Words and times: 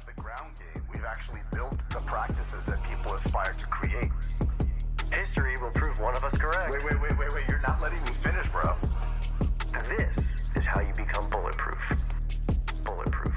have 0.00 0.14
the 0.14 0.22
ground 0.22 0.56
game. 0.58 0.84
We've 0.92 1.04
actually 1.04 1.40
built 1.52 1.76
the 1.90 2.00
practices 2.00 2.60
that 2.66 2.86
people 2.88 3.14
aspire 3.14 3.54
to 3.54 3.70
create. 3.70 4.10
History 5.12 5.56
will 5.60 5.70
prove 5.70 5.98
one 6.00 6.16
of 6.16 6.24
us 6.24 6.36
correct. 6.36 6.74
Wait, 6.74 6.84
wait, 6.84 7.00
wait, 7.00 7.18
wait, 7.18 7.34
wait. 7.34 7.44
You're 7.48 7.60
not 7.60 7.80
letting 7.80 8.00
me 8.02 8.12
finish, 8.24 8.48
bro. 8.48 8.76
This 9.88 10.16
is 10.56 10.64
how 10.64 10.80
you 10.80 10.92
become 10.94 11.28
bulletproof. 11.30 11.76
Bulletproof. 12.84 13.34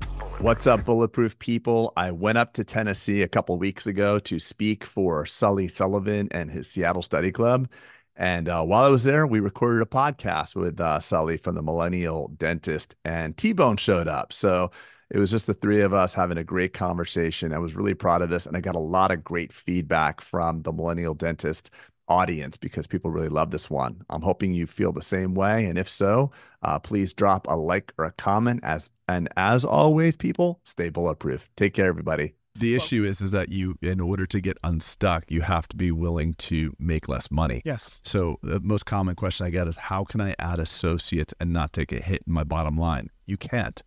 bulletproof. 0.00 0.42
What's 0.42 0.66
up, 0.66 0.84
Bulletproof 0.84 1.38
people? 1.38 1.92
I 1.96 2.10
went 2.10 2.38
up 2.38 2.54
to 2.54 2.64
Tennessee 2.64 3.22
a 3.22 3.28
couple 3.28 3.56
weeks 3.58 3.86
ago 3.86 4.18
to 4.20 4.38
speak 4.38 4.84
for 4.84 5.26
Sully 5.26 5.68
Sullivan 5.68 6.28
and 6.30 6.50
his 6.50 6.68
Seattle 6.68 7.02
Study 7.02 7.30
Club. 7.30 7.68
And 8.16 8.48
uh, 8.48 8.64
while 8.64 8.84
I 8.84 8.88
was 8.88 9.04
there, 9.04 9.26
we 9.26 9.40
recorded 9.40 9.82
a 9.82 9.86
podcast 9.86 10.56
with 10.56 10.80
uh, 10.80 10.98
Sully 10.98 11.36
from 11.36 11.54
the 11.54 11.62
Millennial 11.62 12.28
Dentist, 12.36 12.96
and 13.04 13.36
T 13.36 13.52
Bone 13.52 13.76
showed 13.76 14.08
up. 14.08 14.32
So 14.32 14.72
it 15.10 15.18
was 15.18 15.30
just 15.30 15.46
the 15.46 15.54
three 15.54 15.80
of 15.80 15.92
us 15.92 16.14
having 16.14 16.38
a 16.38 16.44
great 16.44 16.72
conversation. 16.72 17.52
I 17.52 17.58
was 17.58 17.74
really 17.74 17.94
proud 17.94 18.22
of 18.22 18.30
this, 18.30 18.46
and 18.46 18.56
I 18.56 18.60
got 18.60 18.76
a 18.76 18.80
lot 18.80 19.10
of 19.10 19.24
great 19.24 19.52
feedback 19.52 20.20
from 20.20 20.62
the 20.62 20.72
Millennial 20.72 21.14
Dentist 21.14 21.70
audience 22.08 22.56
because 22.56 22.86
people 22.86 23.10
really 23.10 23.28
love 23.28 23.50
this 23.50 23.70
one. 23.70 24.02
I'm 24.10 24.22
hoping 24.22 24.52
you 24.52 24.66
feel 24.66 24.92
the 24.92 25.02
same 25.02 25.34
way, 25.34 25.64
and 25.66 25.78
if 25.78 25.88
so, 25.88 26.30
uh, 26.62 26.78
please 26.78 27.12
drop 27.12 27.46
a 27.48 27.56
like 27.56 27.92
or 27.98 28.04
a 28.04 28.12
comment. 28.12 28.60
As 28.62 28.90
and 29.08 29.28
as 29.36 29.64
always, 29.64 30.16
people 30.16 30.60
stay 30.64 30.88
bulletproof. 30.88 31.50
Take 31.56 31.74
care, 31.74 31.86
everybody. 31.86 32.34
The 32.56 32.74
issue 32.74 33.04
is 33.04 33.20
is 33.20 33.30
that 33.30 33.48
you 33.48 33.76
in 33.80 34.00
order 34.00 34.26
to 34.26 34.40
get 34.40 34.58
unstuck, 34.64 35.24
you 35.28 35.40
have 35.40 35.68
to 35.68 35.76
be 35.76 35.92
willing 35.92 36.34
to 36.34 36.74
make 36.78 37.08
less 37.08 37.30
money. 37.30 37.62
Yes. 37.64 38.00
So 38.04 38.38
the 38.42 38.60
most 38.60 38.86
common 38.86 39.14
question 39.14 39.46
I 39.46 39.50
get 39.50 39.68
is 39.68 39.76
how 39.76 40.04
can 40.04 40.20
I 40.20 40.34
add 40.38 40.58
associates 40.58 41.32
and 41.40 41.52
not 41.52 41.72
take 41.72 41.92
a 41.92 42.00
hit 42.00 42.22
in 42.26 42.32
my 42.32 42.44
bottom 42.44 42.76
line? 42.76 43.08
You 43.24 43.36
can't. 43.36 43.82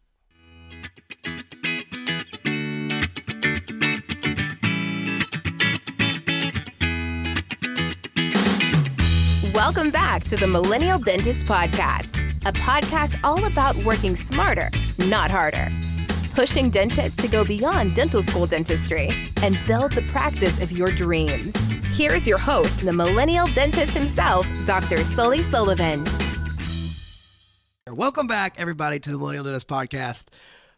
Welcome 9.54 9.92
back 9.92 10.24
to 10.26 10.36
the 10.36 10.48
Millennial 10.48 11.00
Dentist 11.00 11.46
Podcast, 11.46 12.18
a 12.46 12.52
podcast 12.54 13.20
all 13.24 13.46
about 13.46 13.76
working 13.78 14.16
smarter, 14.16 14.70
not 15.08 15.32
harder. 15.32 15.68
Pushing 16.34 16.70
dentists 16.70 17.16
to 17.22 17.28
go 17.28 17.46
beyond 17.46 17.96
dental 17.96 18.24
school 18.24 18.46
dentistry 18.46 19.10
and 19.42 19.58
build 19.68 19.92
the 19.92 20.02
practice 20.04 20.62
of 20.62 20.72
your 20.72 20.92
dreams. 20.92 21.56
Here 21.96 22.14
is 22.14 22.28
your 22.28 22.38
host, 22.40 22.80
the 22.80 22.92
Millennial 22.94 23.48
Dentist 23.48 23.94
himself, 23.94 24.48
Dr. 24.66 25.04
Sully 25.04 25.42
Sullivan. 25.42 26.04
Welcome 27.88 28.28
back, 28.28 28.60
everybody, 28.60 29.00
to 29.00 29.12
the 29.12 29.18
Millennial 29.18 29.44
Dentist 29.44 29.68
Podcast. 29.68 30.30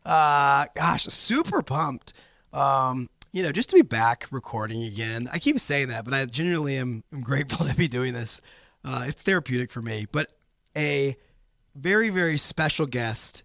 Uh, 0.06 0.66
gosh, 0.76 1.06
super 1.06 1.62
pumped. 1.62 2.14
Um, 2.54 3.10
you 3.34 3.44
know, 3.44 3.52
just 3.52 3.70
to 3.72 3.76
be 3.76 3.82
back 3.82 4.28
recording 4.32 4.84
again. 4.84 5.28
I 5.34 5.40
keep 5.40 5.60
saying 5.60 5.90
that, 5.90 6.06
but 6.06 6.14
I 6.14 6.26
genuinely 6.26 6.78
am, 6.78 7.04
am 7.12 7.22
grateful 7.22 7.66
to 7.70 7.76
be 7.76 7.88
doing 7.88 8.14
this. 8.14 8.42
Uh, 8.84 9.06
it's 9.08 9.22
therapeutic 9.22 9.72
for 9.72 9.82
me. 9.82 10.06
But 10.12 10.32
a 10.78 11.16
very, 11.76 12.10
very 12.10 12.38
special 12.38 12.86
guest 12.86 13.44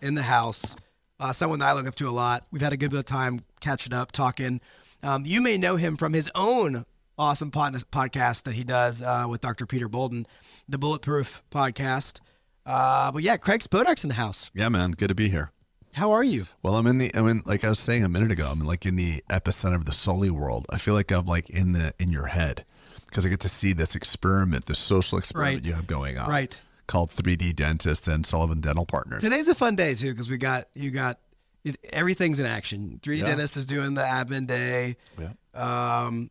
in 0.00 0.14
the 0.14 0.22
house, 0.22 0.76
uh, 1.18 1.32
someone 1.32 1.58
that 1.60 1.68
I 1.68 1.72
look 1.72 1.86
up 1.86 1.94
to 1.96 2.08
a 2.08 2.10
lot. 2.10 2.46
We've 2.50 2.62
had 2.62 2.72
a 2.72 2.76
good 2.76 2.90
bit 2.90 3.00
of 3.00 3.06
time 3.06 3.40
catching 3.60 3.94
up, 3.94 4.12
talking. 4.12 4.60
Um, 5.02 5.24
you 5.26 5.40
may 5.40 5.56
know 5.56 5.76
him 5.76 5.96
from 5.96 6.12
his 6.12 6.30
own 6.34 6.84
awesome 7.18 7.50
pod- 7.50 7.74
podcast 7.90 8.44
that 8.44 8.54
he 8.54 8.64
does 8.64 9.02
uh, 9.02 9.26
with 9.28 9.40
Dr. 9.40 9.66
Peter 9.66 9.88
Bolden, 9.88 10.26
the 10.68 10.78
Bulletproof 10.78 11.42
podcast. 11.50 12.20
Uh, 12.64 13.10
but 13.10 13.22
yeah, 13.22 13.36
Craig 13.36 13.60
Spodak's 13.60 14.04
in 14.04 14.08
the 14.08 14.14
house. 14.14 14.50
Yeah, 14.54 14.68
man, 14.68 14.92
good 14.92 15.08
to 15.08 15.14
be 15.14 15.28
here. 15.28 15.50
How 15.94 16.12
are 16.12 16.24
you? 16.24 16.46
Well, 16.62 16.76
I'm 16.76 16.86
in 16.86 16.98
the. 16.98 17.14
I 17.14 17.20
mean, 17.22 17.42
like 17.44 17.64
I 17.64 17.68
was 17.68 17.78
saying 17.78 18.02
a 18.04 18.08
minute 18.08 18.30
ago, 18.32 18.48
I'm 18.50 18.60
like 18.60 18.86
in 18.86 18.96
the 18.96 19.22
epicenter 19.30 19.74
of 19.74 19.84
the 19.84 19.92
Sully 19.92 20.30
world. 20.30 20.66
I 20.70 20.78
feel 20.78 20.94
like 20.94 21.10
I'm 21.10 21.26
like 21.26 21.50
in 21.50 21.72
the 21.72 21.92
in 21.98 22.10
your 22.10 22.26
head 22.26 22.64
because 23.06 23.26
I 23.26 23.28
get 23.28 23.40
to 23.40 23.48
see 23.48 23.72
this 23.74 23.94
experiment, 23.94 24.66
this 24.66 24.78
social 24.78 25.18
experiment 25.18 25.56
Right. 25.56 25.64
you 25.66 25.74
have 25.74 25.86
going 25.86 26.16
on, 26.18 26.30
Right. 26.30 26.56
Called 26.86 27.10
3D 27.10 27.54
Dentist 27.54 28.08
and 28.08 28.24
Sullivan 28.24 28.60
Dental 28.60 28.86
Partners. 28.86 29.22
Today's 29.22 29.48
a 29.48 29.54
fun 29.54 29.76
day 29.76 29.94
too 29.94 30.10
because 30.12 30.30
we 30.30 30.38
got 30.38 30.68
you 30.74 30.90
got 30.90 31.18
it, 31.64 31.76
everything's 31.92 32.40
in 32.40 32.46
action. 32.46 32.98
3D 33.02 33.18
Yeah. 33.18 33.26
dentist 33.26 33.56
is 33.58 33.66
doing 33.66 33.92
the 33.94 34.00
admin 34.02 34.46
day. 34.46 34.96
Yeah. 35.18 35.32
Um, 35.54 36.30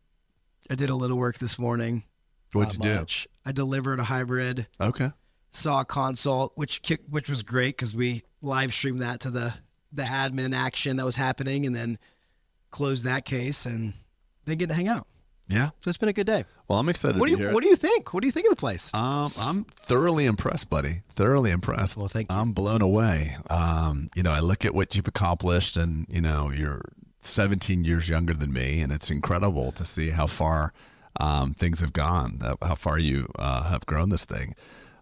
I 0.70 0.74
did 0.74 0.90
a 0.90 0.94
little 0.96 1.16
work 1.16 1.38
this 1.38 1.58
morning. 1.58 2.02
What'd 2.52 2.80
Not 2.80 2.88
you 2.88 3.06
do? 3.06 3.30
I 3.46 3.52
delivered 3.52 3.98
a 4.00 4.04
hybrid. 4.04 4.66
Okay. 4.80 5.10
Saw 5.52 5.80
a 5.80 5.84
consult, 5.84 6.52
which 6.56 6.82
kick, 6.82 7.00
which 7.08 7.30
was 7.30 7.42
great 7.42 7.76
because 7.76 7.94
we 7.94 8.22
live 8.42 8.74
streamed 8.74 9.00
that 9.02 9.20
to 9.20 9.30
the 9.30 9.54
the 9.92 10.02
admin 10.02 10.54
action 10.54 10.96
that 10.96 11.06
was 11.06 11.16
happening, 11.16 11.66
and 11.66 11.74
then 11.74 11.98
closed 12.70 13.04
that 13.04 13.24
case, 13.24 13.66
and 13.66 13.94
then 14.44 14.58
get 14.58 14.68
to 14.68 14.74
hang 14.74 14.88
out. 14.88 15.06
Yeah. 15.48 15.70
So 15.80 15.88
it's 15.88 15.98
been 15.98 16.08
a 16.08 16.14
good 16.14 16.26
day. 16.26 16.44
Well, 16.68 16.78
I'm 16.78 16.88
excited 16.88 17.20
What 17.20 17.28
do 17.28 17.36
you. 17.36 17.52
What 17.52 17.62
do 17.62 17.68
you 17.68 17.76
think? 17.76 18.14
What 18.14 18.22
do 18.22 18.26
you 18.26 18.32
think 18.32 18.46
of 18.46 18.50
the 18.50 18.56
place? 18.56 18.92
Um, 18.94 19.30
I'm 19.38 19.64
thoroughly 19.64 20.26
impressed, 20.26 20.70
buddy. 20.70 21.02
Thoroughly 21.14 21.50
impressed. 21.50 21.96
Well, 21.96 22.08
thank 22.08 22.30
you. 22.30 22.36
I'm 22.36 22.52
blown 22.52 22.80
away. 22.80 23.36
Um, 23.50 24.08
you 24.14 24.22
know, 24.22 24.32
I 24.32 24.40
look 24.40 24.64
at 24.64 24.74
what 24.74 24.94
you've 24.94 25.08
accomplished, 25.08 25.76
and 25.76 26.06
you 26.08 26.20
know, 26.20 26.50
you're 26.50 26.82
17 27.20 27.84
years 27.84 28.08
younger 28.08 28.34
than 28.34 28.52
me, 28.52 28.80
and 28.80 28.92
it's 28.92 29.10
incredible 29.10 29.72
to 29.72 29.84
see 29.84 30.10
how 30.10 30.26
far 30.26 30.72
um, 31.20 31.54
things 31.54 31.80
have 31.80 31.92
gone. 31.92 32.38
How 32.62 32.74
far 32.74 32.98
you 32.98 33.28
uh, 33.38 33.64
have 33.64 33.84
grown 33.86 34.08
this 34.08 34.24
thing. 34.24 34.54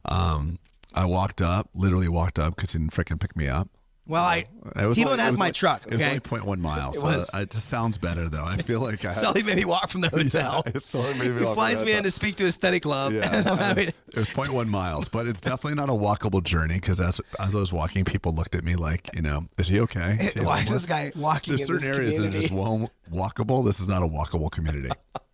Um, 0.05 0.59
I 0.95 1.07
walked 1.07 1.41
up, 1.43 1.69
literally 1.75 2.09
walked 2.09 2.39
up 2.39 2.57
because 2.57 2.73
he 2.73 2.79
didn't 2.79 2.93
freaking 2.93 3.21
pick 3.21 3.37
me 3.37 3.49
up. 3.49 3.69
Well, 4.07 4.25
I 4.25 4.41
T-Bone 4.75 5.13
only- 5.13 5.23
has 5.23 5.37
my 5.37 5.47
like- 5.47 5.55
truck. 5.55 5.87
It 5.87 5.93
was 5.93 6.03
only 6.03 6.19
0.1 6.19 6.59
miles. 6.59 6.97
It 6.97 7.21
so 7.23 7.39
it 7.39 7.51
just 7.51 7.69
sounds 7.69 7.97
better 7.97 8.29
though. 8.29 8.45
I 8.45 8.57
feel 8.57 8.81
like 8.81 9.05
I. 9.05 9.13
Sully 9.13 9.45
made 9.45 9.55
me 9.57 9.65
walk 9.65 9.89
from 9.89 10.01
the 10.01 10.09
hotel. 10.11 10.65
Yeah, 10.75 10.81
Sully 10.81 11.15
made 11.17 11.31
me 11.31 11.47
he 11.47 11.55
flies 11.55 11.85
me 11.85 11.93
in 11.93 12.03
to 12.03 12.11
speak 12.11 12.35
to 12.37 12.43
his 12.45 12.55
study 12.55 12.81
club. 12.81 13.13
Yeah. 13.13 13.33
and 13.33 13.47
I'm 13.49 13.77
to- 13.77 13.83
It 13.89 13.95
was 14.17 14.29
0.1 14.31 14.67
miles, 14.67 15.09
but 15.09 15.29
it's 15.29 15.41
definitely 15.41 15.77
not 15.77 15.91
a 15.91 15.93
walkable 15.93 16.43
journey 16.43 16.75
because 16.75 16.99
as, 16.99 17.21
as 17.39 17.55
I 17.55 17.59
was 17.59 17.73
walking, 17.73 18.05
people 18.05 18.35
looked 18.35 18.57
at 18.57 18.65
me 18.65 18.75
like, 18.75 19.09
you 19.15 19.23
know, 19.23 19.47
is 19.59 19.69
he 19.69 19.79
okay? 19.81 20.17
Is 20.19 20.33
he 20.35 20.41
Why 20.41 20.63
is 20.63 20.71
this 20.71 20.87
guy 20.87 21.13
walking 21.15 21.55
There's 21.57 21.69
in 21.71 21.77
certain 21.79 21.89
this 21.89 21.97
areas 21.97 22.17
that 22.17 22.27
are 22.27 22.31
just 22.31 22.49
community? 22.49 22.91
well, 23.13 23.29
walkable. 23.29 23.65
This 23.65 23.79
is 23.79 23.87
not 23.87 24.03
a 24.03 24.07
walkable 24.09 24.51
community. 24.51 24.91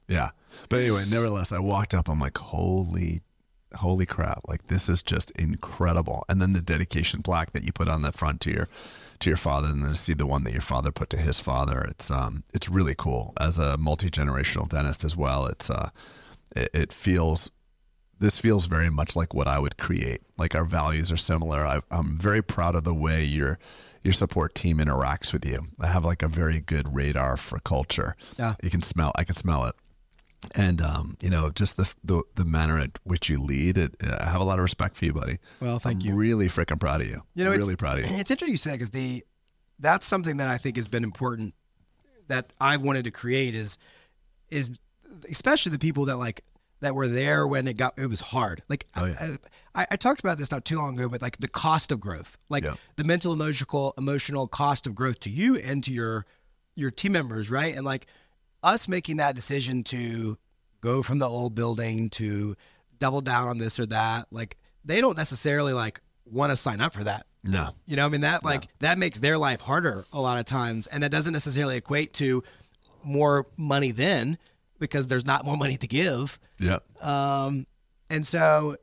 yeah. 0.06 0.28
But 0.68 0.80
anyway, 0.80 1.04
nevertheless, 1.10 1.50
I 1.52 1.60
walked 1.60 1.94
up. 1.94 2.08
I'm 2.10 2.20
like, 2.20 2.36
holy, 2.36 3.20
holy 3.76 4.06
crap. 4.06 4.40
Like, 4.48 4.66
this 4.68 4.88
is 4.88 5.02
just 5.02 5.30
incredible. 5.32 6.24
And 6.28 6.40
then 6.40 6.52
the 6.52 6.60
dedication 6.60 7.22
plaque 7.22 7.52
that 7.52 7.64
you 7.64 7.72
put 7.72 7.88
on 7.88 8.02
the 8.02 8.12
front 8.12 8.40
to 8.42 8.50
your 8.50 8.68
to 9.20 9.30
your 9.30 9.38
father 9.38 9.68
and 9.68 9.82
then 9.82 9.90
to 9.90 9.96
see 9.96 10.12
the 10.12 10.26
one 10.26 10.44
that 10.44 10.52
your 10.52 10.60
father 10.60 10.92
put 10.92 11.08
to 11.08 11.16
his 11.16 11.40
father 11.40 11.82
it's 11.88 12.10
um 12.10 12.44
it's 12.52 12.68
really 12.68 12.94
cool 12.98 13.32
as 13.40 13.56
a 13.56 13.78
multi-generational 13.78 14.68
dentist 14.68 15.04
as 15.04 15.16
well 15.16 15.46
it's 15.46 15.70
uh 15.70 15.88
it, 16.54 16.68
it 16.74 16.92
feels 16.92 17.50
this 18.18 18.38
feels 18.38 18.66
very 18.66 18.90
much 18.90 19.14
like 19.16 19.34
what 19.34 19.46
I 19.46 19.58
would 19.58 19.76
create. 19.76 20.22
Like 20.38 20.54
our 20.54 20.64
values 20.64 21.12
are 21.12 21.16
similar. 21.16 21.66
I, 21.66 21.80
I'm 21.90 22.16
very 22.16 22.42
proud 22.42 22.74
of 22.74 22.84
the 22.84 22.94
way 22.94 23.24
your 23.24 23.58
your 24.02 24.12
support 24.12 24.54
team 24.54 24.78
interacts 24.78 25.32
with 25.32 25.44
you. 25.44 25.58
I 25.80 25.88
have 25.88 26.04
like 26.04 26.22
a 26.22 26.28
very 26.28 26.60
good 26.60 26.94
radar 26.94 27.36
for 27.36 27.58
culture. 27.58 28.14
Yeah. 28.38 28.54
you 28.62 28.70
can 28.70 28.82
smell. 28.82 29.12
I 29.16 29.24
can 29.24 29.34
smell 29.34 29.64
it, 29.64 29.74
and 30.54 30.80
um, 30.80 31.16
you 31.20 31.30
know, 31.30 31.50
just 31.50 31.76
the 31.76 31.92
the, 32.04 32.22
the 32.34 32.44
manner 32.44 32.78
at 32.78 32.98
which 33.04 33.28
you 33.28 33.40
lead. 33.40 33.78
It, 33.78 33.96
I 34.20 34.28
have 34.28 34.40
a 34.40 34.44
lot 34.44 34.58
of 34.58 34.62
respect 34.62 34.96
for 34.96 35.04
you, 35.04 35.12
buddy. 35.12 35.36
Well, 35.60 35.78
thank 35.78 36.02
I'm 36.02 36.08
you. 36.08 36.14
Really 36.14 36.46
freaking 36.48 36.78
proud 36.80 37.00
of 37.00 37.06
you. 37.08 37.22
You 37.34 37.44
know, 37.44 37.50
really 37.50 37.76
proud 37.76 37.98
of 37.98 38.04
you. 38.10 38.16
It's 38.16 38.30
interesting 38.30 38.52
you 38.52 38.56
say 38.58 38.72
because 38.72 38.90
the 38.90 39.24
that's 39.78 40.06
something 40.06 40.38
that 40.38 40.48
I 40.48 40.56
think 40.58 40.76
has 40.76 40.88
been 40.88 41.04
important 41.04 41.54
that 42.28 42.52
I've 42.60 42.82
wanted 42.82 43.04
to 43.04 43.10
create 43.10 43.54
is 43.54 43.78
is 44.50 44.78
especially 45.30 45.72
the 45.72 45.78
people 45.78 46.06
that 46.06 46.16
like 46.16 46.42
that 46.80 46.94
were 46.94 47.08
there 47.08 47.46
when 47.46 47.66
it 47.66 47.76
got 47.76 47.98
it 47.98 48.06
was 48.06 48.20
hard. 48.20 48.62
Like 48.68 48.86
Oh, 48.96 49.06
yeah. 49.06 49.36
I, 49.74 49.82
I, 49.82 49.86
I 49.92 49.96
talked 49.96 50.20
about 50.20 50.36
this 50.38 50.50
not 50.50 50.64
too 50.64 50.76
long 50.76 50.94
ago, 50.98 51.08
but 51.08 51.22
like 51.22 51.38
the 51.38 51.48
cost 51.48 51.90
of 51.90 52.00
growth, 52.00 52.36
like 52.48 52.64
Yeah. 52.64 52.74
the 52.96 53.04
mental, 53.04 53.32
emotional, 53.32 53.94
emotional 53.96 54.46
cost 54.46 54.86
of 54.86 54.94
growth 54.94 55.20
to 55.20 55.30
you 55.30 55.56
and 55.56 55.82
to 55.84 55.92
your 55.92 56.26
your 56.74 56.90
team 56.90 57.12
members, 57.12 57.50
right? 57.50 57.74
And 57.74 57.84
like 57.86 58.06
us 58.66 58.88
making 58.88 59.16
that 59.18 59.34
decision 59.34 59.82
to 59.84 60.36
go 60.80 61.02
from 61.02 61.18
the 61.18 61.28
old 61.28 61.54
building 61.54 62.10
to 62.10 62.56
double 62.98 63.20
down 63.20 63.48
on 63.48 63.58
this 63.58 63.78
or 63.80 63.86
that, 63.86 64.26
like 64.30 64.56
they 64.84 65.00
don't 65.00 65.16
necessarily 65.16 65.72
like 65.72 66.00
want 66.24 66.50
to 66.50 66.56
sign 66.56 66.80
up 66.80 66.92
for 66.92 67.04
that. 67.04 67.26
No. 67.44 67.68
You 67.86 67.96
know, 67.96 68.04
I 68.04 68.08
mean 68.08 68.22
that 68.22 68.44
like 68.44 68.66
that 68.80 68.98
makes 68.98 69.18
their 69.20 69.38
life 69.38 69.60
harder 69.60 70.04
a 70.12 70.20
lot 70.20 70.38
of 70.38 70.44
times, 70.44 70.86
and 70.88 71.02
that 71.02 71.10
doesn't 71.10 71.32
necessarily 71.32 71.76
equate 71.76 72.12
to 72.14 72.42
more 73.04 73.46
money 73.56 73.92
then 73.92 74.36
because 74.78 75.06
there's 75.06 75.24
not 75.24 75.44
more 75.44 75.56
money 75.56 75.76
to 75.76 75.86
give. 75.86 76.38
Yeah. 76.58 76.78
Um, 77.00 77.66
and 78.10 78.26
so 78.26 78.76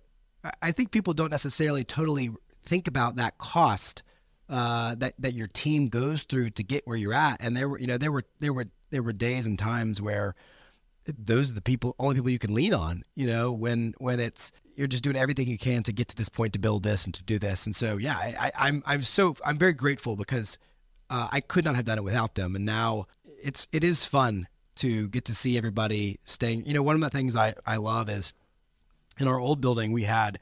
I- 0.44 0.52
I 0.62 0.72
think 0.72 0.92
people 0.92 1.14
don't 1.14 1.30
necessarily 1.32 1.84
totally 1.84 2.32
think 2.64 2.88
about 2.88 3.18
that 3.18 3.38
cost 3.38 4.02
uh, 4.50 4.96
that 4.96 5.14
that 5.20 5.34
your 5.34 5.48
team 5.48 5.88
goes 5.90 6.24
through 6.24 6.52
to 6.52 6.64
get 6.64 6.86
where 6.88 6.98
you're 6.98 7.14
at. 7.14 7.42
And 7.42 7.56
there 7.56 7.68
were, 7.68 7.80
you 7.80 7.88
know, 7.88 7.98
there 7.98 8.12
were 8.12 8.24
there 8.40 8.54
were 8.54 8.66
there 8.94 9.04
were 9.04 9.12
days 9.12 9.46
and 9.48 9.58
times 9.58 10.00
where 10.00 10.36
those 11.06 11.50
are 11.52 11.56
the 11.56 11.62
people, 11.62 11.96
only 12.00 12.16
people 12.16 12.30
you 12.30 12.40
can 12.40 12.54
lean 12.54 12.74
on. 12.74 13.04
You 13.16 13.28
know, 13.28 13.52
when 13.52 13.94
when 13.98 14.20
it's 14.20 14.52
you're 14.76 14.88
just 14.88 15.04
doing 15.04 15.18
everything 15.18 15.48
you 15.48 15.58
can 15.58 15.84
to 15.84 15.92
get 15.92 16.08
to 16.10 16.16
this 16.16 16.30
point 16.30 16.54
to 16.54 16.60
build 16.60 16.84
this 16.84 17.06
and 17.06 17.14
to 17.16 17.24
do 17.24 17.38
this. 17.38 17.66
And 17.66 17.76
so, 17.76 17.98
yeah, 17.98 18.16
I, 18.16 18.36
I, 18.40 18.68
I'm 18.68 18.84
I'm 18.86 19.04
so 19.04 19.36
I'm 19.46 19.58
very 19.58 19.74
grateful 19.74 20.16
because 20.16 20.58
uh, 21.10 21.28
I 21.32 21.42
could 21.42 21.66
not 21.66 21.76
have 21.76 21.86
done 21.86 21.98
it 21.98 22.04
without 22.04 22.36
them. 22.36 22.56
And 22.56 22.66
now 22.66 23.08
it's 23.42 23.68
it 23.72 23.84
is 23.84 24.06
fun 24.06 24.48
to 24.76 25.08
get 25.10 25.26
to 25.26 25.34
see 25.34 25.58
everybody 25.58 26.20
staying. 26.26 26.66
You 26.66 26.76
know, 26.76 26.84
one 26.84 26.96
of 26.96 27.02
the 27.02 27.10
things 27.10 27.36
I 27.36 27.56
I 27.66 27.78
love 27.78 28.10
is 28.10 28.34
in 29.20 29.28
our 29.28 29.40
old 29.40 29.60
building 29.60 29.92
we 29.92 30.04
had 30.04 30.40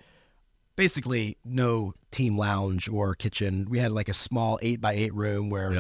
basically 0.76 1.38
no 1.46 1.94
team 2.12 2.38
lounge 2.38 2.90
or 2.90 3.16
kitchen. 3.16 3.68
We 3.70 3.80
had 3.80 3.94
like 3.94 4.10
a 4.10 4.14
small 4.14 4.60
eight 4.62 4.82
by 4.82 4.94
eight 4.94 5.14
room 5.14 5.50
where. 5.50 5.72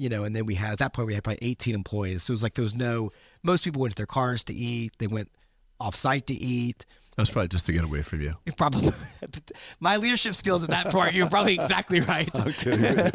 You 0.00 0.08
know, 0.08 0.24
and 0.24 0.34
then 0.34 0.46
we 0.46 0.54
had 0.54 0.72
at 0.72 0.78
that 0.78 0.94
point 0.94 1.08
we 1.08 1.14
had 1.14 1.22
probably 1.22 1.46
18 1.46 1.74
employees. 1.74 2.22
So 2.22 2.30
it 2.30 2.34
was 2.34 2.42
like 2.42 2.54
there 2.54 2.62
was 2.62 2.74
no. 2.74 3.10
Most 3.42 3.64
people 3.64 3.82
went 3.82 3.92
to 3.92 3.96
their 3.96 4.06
cars 4.06 4.44
to 4.44 4.54
eat. 4.54 4.94
They 4.98 5.06
went 5.06 5.30
off 5.78 5.94
site 5.94 6.26
to 6.28 6.34
eat. 6.34 6.86
That's 7.20 7.30
probably 7.30 7.48
just 7.48 7.66
to 7.66 7.72
get 7.72 7.84
away 7.84 8.00
from 8.00 8.22
you. 8.22 8.34
You're 8.46 8.54
probably 8.54 8.90
my 9.80 9.98
leadership 9.98 10.34
skills 10.34 10.62
at 10.62 10.70
that 10.70 10.86
point. 10.86 11.12
You're 11.14 11.28
probably 11.28 11.52
exactly 11.54 12.00
right. 12.00 12.28
Okay. 12.40 13.10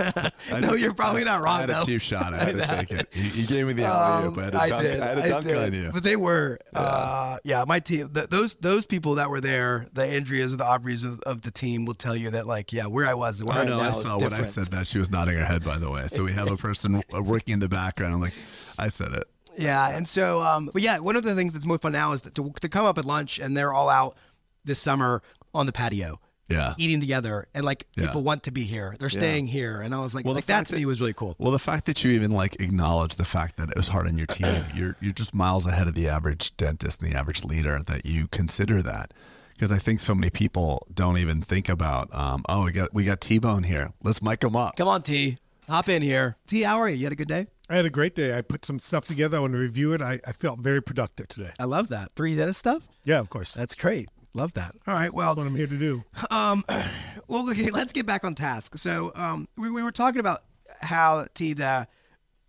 no, 0.62 0.74
you're 0.74 0.94
probably 0.94 1.24
not 1.24 1.42
wrong. 1.42 1.58
I 1.58 1.62
had 1.62 1.70
a 1.72 1.74
though. 1.74 1.86
cheap 1.86 2.02
shot. 2.02 2.34
I 2.34 2.38
had 2.46 2.56
to 2.56 2.68
take 2.68 2.92
it. 2.92 3.08
You, 3.14 3.42
you 3.42 3.48
gave 3.48 3.66
me 3.68 3.74
the 3.74 3.86
alley 3.86 4.28
oop. 4.28 4.38
I 4.38 4.44
had 4.44 4.52
to 4.54 4.58
Um, 4.58 4.64
I 4.64 4.70
dunk, 4.70 4.82
did. 4.84 5.00
I 5.02 5.06
had 5.08 5.24
to 5.24 5.30
dunk 5.30 5.46
did. 5.48 5.58
on 5.58 5.74
you. 5.74 5.90
But 5.92 6.04
they 6.04 6.16
were, 6.16 6.60
uh, 6.74 7.38
yeah, 7.44 7.66
my 7.68 7.80
team. 7.80 8.10
Th- 8.10 8.28
those 8.30 8.54
those 8.56 8.86
people 8.86 9.16
that 9.16 9.30
were 9.32 9.42
there, 9.42 9.88
the 9.94 10.16
Andreas 10.16 10.54
or 10.54 10.58
the 10.58 10.64
Aubreys 10.64 11.04
of, 11.04 11.20
of 11.22 11.42
the 11.42 11.52
team, 11.52 11.86
will 11.86 11.96
tell 11.96 12.16
you 12.16 12.30
that, 12.32 12.46
like, 12.46 12.72
yeah, 12.72 12.86
where 12.86 13.08
I 13.08 13.16
was, 13.16 13.40
and 13.40 13.50
where 13.50 13.58
I 13.58 13.62
I'm 13.62 13.68
know. 13.68 13.78
now 13.82 13.90
I 13.90 13.92
saw 13.94 14.20
when 14.20 14.34
I 14.34 14.44
said 14.44 14.68
that. 14.68 14.86
She 14.88 15.00
was 15.00 15.10
nodding 15.10 15.36
her 15.38 15.46
head, 15.46 15.64
by 15.64 15.80
the 15.80 15.90
way. 15.90 16.08
So 16.08 16.24
we 16.24 16.34
have 16.34 16.52
a 16.52 16.58
person 16.58 17.02
uh, 17.14 17.22
working 17.24 17.54
in 17.54 17.60
the 17.60 17.70
background. 17.70 18.14
I'm 18.14 18.22
like, 18.22 18.34
I 18.78 18.90
said 18.90 19.12
it. 19.14 19.24
Yeah, 19.58 19.90
and 19.96 20.08
so, 20.08 20.42
um, 20.42 20.70
but 20.74 20.82
yeah, 20.82 21.00
one 21.00 21.16
of 21.16 21.24
the 21.24 21.36
things 21.36 21.54
that's 21.54 21.66
most 21.66 21.82
fun 21.82 21.92
now 21.94 22.12
is 22.14 22.22
to, 22.22 22.54
to 22.62 22.70
come 22.70 22.86
up 22.86 22.98
at 22.98 23.06
lunch, 23.06 23.40
and 23.40 23.56
they're 23.56 23.74
all 23.74 23.90
out 23.90 24.16
this 24.64 24.80
summer 24.80 25.22
on 25.54 25.66
the 25.66 25.72
patio. 25.72 26.20
Yeah. 26.48 26.76
Eating 26.78 27.00
together, 27.00 27.48
and 27.56 27.66
like 27.66 27.88
Yeah. 27.96 28.06
people 28.06 28.22
want 28.22 28.44
to 28.44 28.52
be 28.52 28.66
here. 28.66 28.96
They're 29.00 29.10
staying 29.10 29.48
here, 29.48 29.82
and 29.82 29.96
I 29.96 30.00
was 30.02 30.14
like, 30.14 30.26
Well, 30.26 30.36
like 30.36 30.46
that 30.46 30.68
to 30.68 30.74
that- 30.74 30.78
me 30.78 30.86
was 30.86 31.02
really 31.02 31.14
cool. 31.14 31.36
Well, 31.40 31.52
the 31.52 31.58
fact 31.58 31.88
that 31.88 32.04
you 32.04 32.12
even 32.12 32.30
like 32.32 32.62
acknowledge 32.62 33.16
the 33.16 33.26
fact 33.26 33.58
that 33.58 33.70
it 33.70 33.76
was 33.76 33.88
hard 33.88 34.06
on 34.06 34.16
your 34.16 34.28
team, 34.28 34.64
you're 34.76 34.96
you're 35.02 35.12
just 35.14 35.34
miles 35.34 35.66
ahead 35.66 35.88
of 35.88 35.96
the 35.96 36.08
average 36.08 36.56
dentist 36.58 37.02
and 37.02 37.12
the 37.12 37.18
average 37.18 37.44
leader 37.44 37.82
that 37.88 38.06
you 38.06 38.28
consider 38.28 38.84
that. 38.84 39.12
Because 39.54 39.72
I 39.72 39.78
think 39.80 40.02
so 40.02 40.14
many 40.14 40.30
people 40.30 40.86
don't 40.94 41.18
even 41.18 41.42
think 41.42 41.68
about, 41.70 42.14
um, 42.14 42.44
oh, 42.48 42.66
we 42.66 42.74
got 42.74 42.94
we 42.94 43.06
got 43.06 43.22
T 43.22 43.40
Bone 43.40 43.64
here. 43.64 43.90
Let's 44.04 44.22
mic 44.22 44.44
him 44.44 44.56
up. 44.56 44.76
Come 44.76 44.88
on, 44.88 45.02
T, 45.02 45.40
hop 45.68 45.90
in 45.90 46.04
here. 46.04 46.36
T, 46.46 46.62
how 46.62 46.78
are 46.80 46.88
you? 46.90 46.98
You 46.98 47.06
had 47.06 47.14
a 47.14 47.16
good 47.16 47.28
day? 47.30 47.48
I 47.70 47.76
had 47.76 47.86
a 47.86 47.90
great 47.90 48.16
day. 48.16 48.38
I 48.38 48.42
put 48.42 48.64
some 48.66 48.80
stuff 48.80 49.06
together. 49.06 49.38
I 49.38 49.40
want 49.40 49.54
to 49.54 49.60
review 49.60 49.94
it. 49.94 50.02
I, 50.02 50.20
I 50.28 50.32
felt 50.34 50.60
very 50.60 50.82
productive 50.82 51.28
today. 51.28 51.52
I 51.60 51.64
love 51.64 51.90
that. 51.90 52.12
Three 52.16 52.36
dentist 52.36 52.60
stuff. 52.60 52.88
Yeah, 53.04 53.20
of 53.20 53.30
course. 53.30 53.54
That's 53.54 53.74
great. 53.74 54.10
Love 54.36 54.54
that. 54.54 54.76
All 54.86 54.94
right. 54.94 55.12
Well, 55.14 55.34
That's 55.34 55.46
what 55.46 55.48
I'm 55.48 55.56
here 55.56 55.68
to 55.68 55.78
do. 55.78 56.04
Um, 56.30 56.64
well, 57.28 57.50
okay, 57.50 57.72
let's 57.72 57.94
get 57.94 58.06
back 58.06 58.24
on 58.24 58.36
task. 58.36 58.78
So, 58.78 59.12
um, 59.16 59.48
we, 59.58 59.72
we 59.72 59.82
were 59.82 59.92
talking 59.92 60.20
about 60.20 60.42
how 60.82 61.26
T 61.34 61.54
the 61.54 61.88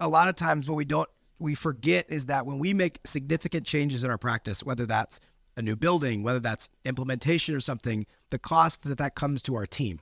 a 0.01 0.09
lot 0.09 0.29
of 0.29 0.35
times 0.35 0.69
what 0.69 0.75
we 0.75 0.85
don't 0.85 1.09
we 1.39 1.55
forget 1.55 2.07
is 2.09 2.27
that 2.27 2.45
when 2.45 2.59
we 2.59 2.75
make 2.75 2.99
significant 3.05 3.67
changes 3.67 4.05
in 4.05 4.11
our 4.11 4.19
practice, 4.19 4.62
whether 4.62 4.87
that's 4.87 5.21
a 5.57 5.62
new 5.62 5.77
building, 5.77 6.23
whether 6.23 6.41
that's 6.41 6.69
implementation 6.85 7.55
or 7.55 7.61
something, 7.61 8.07
the 8.31 8.39
cost 8.39 8.83
that 8.85 8.99
that 8.99 9.15
comes 9.15 9.43
to 9.43 9.55
our 9.55 9.67
team, 9.67 10.01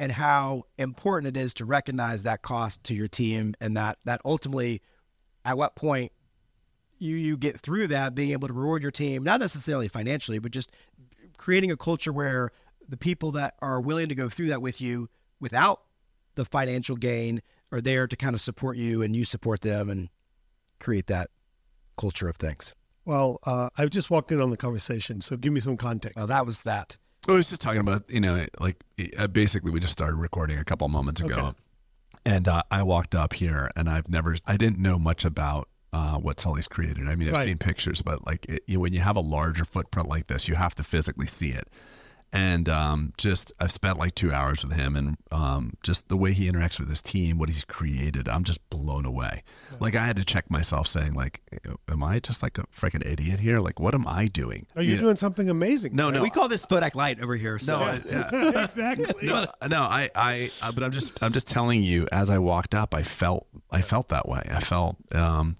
and 0.00 0.10
how 0.10 0.64
important 0.78 1.36
it 1.36 1.38
is 1.38 1.52
to 1.52 1.66
recognize 1.66 2.22
that 2.22 2.40
cost 2.40 2.82
to 2.84 2.94
your 2.94 3.06
team, 3.06 3.54
and 3.60 3.76
that 3.76 3.98
that 4.06 4.22
ultimately, 4.24 4.80
at 5.44 5.58
what 5.58 5.76
point 5.76 6.10
you 6.98 7.16
you 7.16 7.36
get 7.36 7.60
through 7.60 7.86
that, 7.88 8.14
being 8.14 8.32
able 8.32 8.48
to 8.48 8.54
reward 8.54 8.80
your 8.80 8.90
team, 8.90 9.22
not 9.22 9.40
necessarily 9.40 9.88
financially, 9.88 10.38
but 10.38 10.52
just 10.52 10.72
creating 11.36 11.70
a 11.70 11.76
culture 11.76 12.14
where 12.14 12.50
the 12.88 12.96
people 12.96 13.32
that 13.32 13.54
are 13.60 13.78
willing 13.78 14.08
to 14.08 14.14
go 14.14 14.30
through 14.30 14.46
that 14.48 14.62
with 14.62 14.80
you 14.80 15.08
without 15.38 15.82
the 16.34 16.46
financial 16.46 16.96
gain 16.96 17.42
are 17.70 17.82
there 17.82 18.06
to 18.06 18.16
kind 18.16 18.34
of 18.34 18.40
support 18.40 18.78
you 18.78 19.02
and 19.02 19.14
you 19.14 19.24
support 19.24 19.60
them 19.60 19.90
and 19.90 20.08
create 20.78 21.08
that 21.08 21.30
culture 21.98 22.28
of 22.28 22.36
things. 22.36 22.74
Well, 23.04 23.38
uh, 23.44 23.68
I've 23.76 23.90
just 23.90 24.10
walked 24.10 24.32
in 24.32 24.40
on 24.40 24.48
the 24.48 24.56
conversation, 24.56 25.20
so 25.20 25.36
give 25.36 25.52
me 25.52 25.60
some 25.60 25.76
context. 25.76 26.16
Well, 26.16 26.26
that 26.26 26.46
was 26.46 26.62
that. 26.62 26.96
I 27.32 27.36
was 27.36 27.48
just 27.50 27.60
talking 27.60 27.80
about, 27.80 28.10
you 28.10 28.20
know, 28.20 28.44
like 28.58 28.76
uh, 29.18 29.26
basically 29.28 29.70
we 29.72 29.80
just 29.80 29.92
started 29.92 30.16
recording 30.16 30.58
a 30.58 30.64
couple 30.64 30.88
moments 30.88 31.20
ago. 31.20 31.38
Okay. 31.38 31.56
And 32.26 32.48
uh, 32.48 32.62
I 32.70 32.82
walked 32.82 33.14
up 33.14 33.32
here 33.32 33.70
and 33.76 33.88
I've 33.88 34.08
never, 34.08 34.36
I 34.46 34.56
didn't 34.56 34.78
know 34.78 34.98
much 34.98 35.24
about 35.24 35.68
uh, 35.92 36.18
what 36.18 36.38
Sully's 36.38 36.68
created. 36.68 37.08
I 37.08 37.14
mean, 37.16 37.28
I've 37.28 37.34
Right. 37.34 37.44
seen 37.46 37.58
pictures, 37.58 38.02
but 38.02 38.26
like 38.26 38.46
it, 38.48 38.62
you, 38.66 38.78
when 38.80 38.92
you 38.92 39.00
have 39.00 39.16
a 39.16 39.20
larger 39.20 39.64
footprint 39.64 40.08
like 40.08 40.26
this, 40.26 40.46
you 40.48 40.54
have 40.54 40.74
to 40.76 40.84
physically 40.84 41.26
see 41.26 41.48
it. 41.50 41.66
And 42.32 42.68
um, 42.68 43.12
just, 43.18 43.52
I've 43.58 43.72
spent 43.72 43.98
like 43.98 44.14
two 44.14 44.30
hours 44.32 44.64
with 44.64 44.76
him 44.76 44.94
and 44.94 45.16
um, 45.32 45.72
just 45.82 46.08
the 46.08 46.16
way 46.16 46.32
he 46.32 46.48
interacts 46.48 46.78
with 46.78 46.88
his 46.88 47.02
team, 47.02 47.38
what 47.38 47.48
he's 47.48 47.64
created, 47.64 48.28
I'm 48.28 48.44
just 48.44 48.60
blown 48.70 49.04
away. 49.04 49.42
Like 49.80 49.96
I 49.96 50.06
had 50.06 50.14
to 50.14 50.24
check 50.24 50.48
myself 50.48 50.86
saying 50.86 51.14
like, 51.14 51.40
am 51.88 52.04
I 52.04 52.20
just 52.20 52.40
like 52.40 52.56
a 52.58 52.62
freaking 52.64 53.04
idiot 53.04 53.40
here? 53.40 53.58
Like, 53.58 53.80
what 53.80 53.94
am 53.96 54.06
I 54.06 54.26
doing? 54.28 54.66
Are 54.76 54.82
you 54.82 54.94
Yeah. 54.94 55.00
doing 55.00 55.16
something 55.16 55.50
amazing? 55.50 55.96
No, 55.96 56.10
no. 56.10 56.22
We 56.22 56.30
call 56.30 56.46
this 56.46 56.64
Spodak 56.64 56.94
Light 56.94 57.20
over 57.20 57.34
here. 57.34 57.58
So 57.58 57.78
No, 57.80 57.84
I- 57.84 58.00
yeah. 58.08 58.30
exactly. 58.64 59.26
no, 59.28 59.46
no, 59.68 59.80
I, 59.82 60.08
I, 60.14 60.50
uh, 60.62 60.70
but 60.70 60.84
I'm 60.84 60.92
just, 60.92 61.20
I'm 61.24 61.32
just 61.32 61.48
telling 61.48 61.82
you. 61.82 62.06
As 62.12 62.30
I 62.30 62.38
walked 62.38 62.76
up, 62.76 62.94
I 62.94 63.02
felt, 63.02 63.48
I 63.72 63.82
felt 63.82 64.08
that 64.10 64.28
way. 64.28 64.42
I 64.52 64.60
felt, 64.60 64.96
um, 65.14 65.56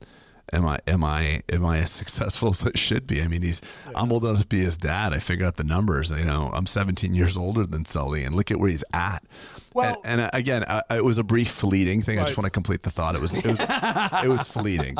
am 0.52 0.66
I, 0.66 0.78
am 0.86 1.04
I, 1.04 1.42
am 1.50 1.64
I 1.64 1.78
as 1.78 1.90
successful 2.00 2.50
as 2.50 2.64
I 2.64 2.72
should 2.74 3.06
be? 3.06 3.22
I 3.22 3.28
mean, 3.28 3.42
he's, 3.42 3.60
I'm 3.94 4.12
old 4.12 4.24
enough 4.24 4.42
to 4.42 4.46
be 4.46 4.60
his 4.60 4.76
dad. 4.76 5.12
I 5.12 5.18
figure 5.18 5.46
out 5.46 5.56
the 5.56 5.64
numbers. 5.64 6.10
You 6.10 6.24
know, 6.24 6.50
I'm 6.52 6.66
17 6.66 7.14
years 7.14 7.36
older 7.36 7.64
than 7.66 7.84
Sully, 7.84 8.24
and 8.24 8.34
look 8.34 8.50
at 8.50 8.58
where 8.58 8.70
he's 8.70 8.84
at. 8.92 9.22
Well- 9.74 10.00
and, 10.04 10.20
and 10.20 10.20
uh, 10.22 10.30
again, 10.32 10.64
I, 10.66 10.82
it 10.96 11.04
was 11.04 11.18
a 11.18 11.24
brief, 11.24 11.48
fleeting 11.50 12.02
thing. 12.02 12.18
I 12.18 12.24
just 12.24 12.36
want 12.36 12.46
to 12.46 12.50
complete 12.50 12.82
the 12.82 12.90
thought. 12.90 13.14
It 13.14 13.20
was, 13.20 13.32
it 13.34 13.46
was, 13.46 13.60
it 13.60 14.28
was 14.28 14.46
fleeting 14.48 14.96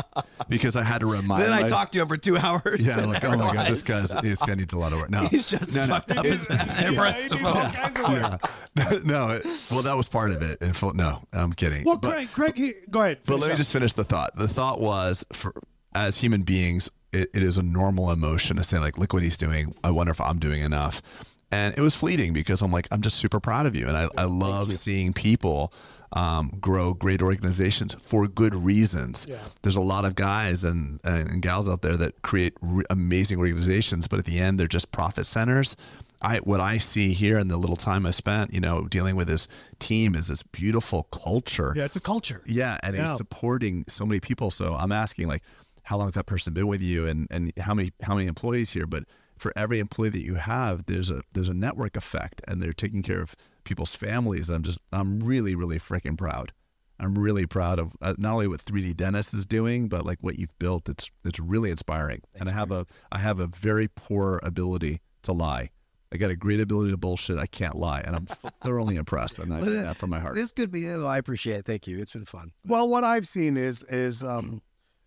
because 0.49 0.77
I 0.77 0.83
had 0.85 1.01
to 1.01 1.07
remind. 1.07 1.43
then 1.43 1.53
I 1.53 1.63
my- 1.63 1.69
talked 1.69 1.93
to 1.95 2.01
him 2.01 2.09
for 2.09 2.17
two 2.17 2.37
hours. 2.37 2.87
Yeah, 2.87 3.05
like, 3.07 3.25
oh 3.25 3.37
my 3.37 3.55
god, 3.55 3.67
this 3.69 3.83
guy's, 3.83 4.09
this 4.23 4.39
guy 4.41 4.55
needs 4.55 4.73
a 4.73 4.79
lot 4.79 4.93
of 4.93 5.01
work. 5.01 5.11
No, 5.11 5.21
He's 5.27 5.47
just 5.47 5.75
no, 5.75 5.83
no. 5.87 5.95
fucked 5.95 6.17
up 6.17 6.25
his 6.25 6.49
Everest. 6.51 7.33
Yeah, 7.33 7.39
he 7.39 7.45
needs 7.45 7.57
all 7.57 7.71
kinds 7.71 7.99
of 7.99 8.31
work. 8.31 9.05
no, 9.07 9.31
it, 9.31 9.47
well, 9.71 9.83
that 9.83 9.97
was 9.97 10.09
part 10.09 10.31
of 10.31 10.43
it. 10.43 10.59
And 10.61 10.75
full, 10.77 10.95
no, 10.95 11.23
I'm 11.33 11.53
kidding. 11.53 11.85
Well, 11.85 11.99
but, 11.99 12.13
Craig, 12.13 12.29
Craig, 12.33 12.57
he, 12.57 12.75
go 12.91 13.03
ahead. 13.03 13.19
but 13.27 13.41
let 13.41 13.51
me 13.51 13.57
just 13.57 13.73
finish 13.73 13.93
the 13.93 14.05
thought. 14.05 14.37
The 14.37 14.49
thought 14.49 14.81
was, 14.81 15.25
for 15.33 15.53
as 15.95 16.17
human 16.17 16.43
beings, 16.43 16.89
it, 17.13 17.29
it 17.35 17.43
is 17.43 17.59
a 17.59 17.63
normal 17.63 18.13
emotion 18.13 18.57
to 18.57 18.63
say, 18.65 18.79
like, 18.79 18.97
look 18.99 19.13
what 19.13 19.23
he's 19.25 19.37
doing. 19.37 19.75
I 19.83 19.91
wonder 19.91 20.13
if 20.13 20.21
I'm 20.21 20.39
doing 20.39 20.63
enough. 20.63 21.30
And 21.53 21.77
it 21.77 21.81
was 21.81 21.95
fleeting 21.97 22.33
because 22.33 22.63
I'm 22.63 22.71
like, 22.71 22.87
I'm 22.91 23.01
just 23.01 23.17
super 23.17 23.41
proud 23.41 23.67
of 23.67 23.75
you, 23.75 23.89
and 23.89 23.97
I, 23.97 24.09
I 24.17 24.25
love 24.25 24.73
seeing 24.73 25.13
people 25.13 25.73
um, 26.13 26.57
grow 26.61 26.95
great 26.95 27.23
organizations 27.23 27.95
for 27.95 28.27
good 28.29 28.55
reasons. 28.55 29.27
Yeah. 29.29 29.39
There's 29.63 29.77
a 29.77 29.81
lot 29.81 30.05
of 30.05 30.15
guys 30.15 30.65
and, 30.65 31.01
and 31.05 31.41
gals 31.43 31.69
out 31.69 31.83
there 31.83 31.97
that 31.97 32.23
create 32.23 32.55
re- 32.61 32.85
amazing 32.91 33.39
organizations, 33.39 34.09
but 34.09 34.19
at 34.19 34.25
the 34.25 34.39
end, 34.39 34.59
they're 34.59 34.67
just 34.67 34.91
profit 34.93 35.27
centers. 35.27 35.77
I 36.23 36.39
what 36.39 36.61
I 36.61 36.79
see 36.79 37.13
here 37.15 37.39
in 37.39 37.49
the 37.49 37.57
little 37.57 37.77
time 37.77 38.05
I 38.07 38.11
spent, 38.11 38.53
you 38.53 38.61
know, 38.61 38.87
dealing 38.89 39.17
with 39.17 39.27
this 39.29 39.49
team 39.79 40.15
is 40.15 40.29
this 40.29 40.43
beautiful 40.43 41.05
culture. 41.13 41.73
Yeah, 41.75 41.85
it's 41.87 41.97
a 41.97 42.01
culture. 42.01 42.43
Yeah, 42.45 42.79
and 42.83 42.95
Yeah. 42.95 43.07
he's 43.09 43.17
supporting 43.17 43.85
so 43.89 44.05
many 44.05 44.21
people. 44.21 44.51
So 44.51 44.75
I'm 44.75 44.93
asking 44.93 45.29
like, 45.29 45.43
how 45.83 45.97
long 45.97 46.09
has 46.09 46.15
that 46.15 46.27
person 46.27 46.53
been 46.53 46.67
with 46.69 46.83
you, 46.83 47.07
and 47.07 47.27
and 47.31 47.53
how 47.59 47.73
many 47.73 47.93
how 48.03 48.15
many 48.15 48.27
employees 48.27 48.71
here? 48.71 48.87
But 48.87 49.05
for 49.41 49.53
every 49.57 49.81
employee 49.81 50.11
that 50.11 50.23
you 50.23 50.35
have, 50.35 50.87
there's 50.87 51.11
a 51.11 51.23
there's 51.33 51.49
a 51.49 51.55
network 51.55 51.97
effect, 51.97 52.43
and 52.47 52.63
they're 52.63 52.73
taking 52.73 53.03
care 53.03 53.23
of 53.23 53.35
people's 53.65 53.95
families. 53.95 54.49
I'm 54.49 54.63
just 54.63 54.81
I'm 54.93 55.21
really 55.21 55.55
really 55.55 55.79
freaking 55.79 56.17
proud. 56.17 56.53
I'm 57.01 57.19
really 57.19 57.47
proud 57.47 57.79
of 57.79 57.97
uh, 58.03 58.15
not 58.19 58.35
only 58.35 58.47
what 58.47 58.63
3D 58.63 58.95
Dentist 58.95 59.33
is 59.33 59.47
doing, 59.47 59.89
but 59.89 60.05
like 60.05 60.19
what 60.21 60.39
you've 60.39 60.57
built. 60.59 60.89
It's 60.89 61.11
it's 61.25 61.41
really 61.41 61.71
inspiring, 61.71 62.21
and 62.39 62.49
I 62.49 62.53
have 62.53 62.71
a 62.71 62.87
I 63.11 63.19
have 63.19 63.41
a 63.41 63.47
very 63.47 63.89
poor 63.89 64.39
ability 64.43 65.01
to 65.23 65.33
lie. 65.33 65.71
I 66.13 66.17
got 66.17 66.31
a 66.31 66.37
great 66.37 66.61
ability 66.61 66.91
to 66.91 66.97
bullshit. 66.97 67.39
I 67.39 67.47
can't 67.47 67.77
lie, 67.77 68.01
and 68.01 68.17
I'm 68.17 68.27
thoroughly 68.63 68.97
impressed. 68.97 69.39
And 69.39 69.55
I 69.55 69.63
say 69.63 69.71
that 69.71 69.97
from 69.97 70.11
my 70.11 70.21
heart. 70.21 70.35
This 70.35 70.53
could 70.53 70.71
be. 70.71 70.91
I 70.91 71.17
appreciate 71.17 71.61
it. 71.61 71.67
Thank 71.67 71.87
you. 71.87 71.99
It's 71.99 72.13
been 72.13 72.27
fun. 72.27 72.51
Well, 72.67 72.89
what 72.89 73.05
I've 73.05 73.27
seen 73.27 73.57
is 73.57 73.85
is 73.85 74.23
um, 74.23 74.61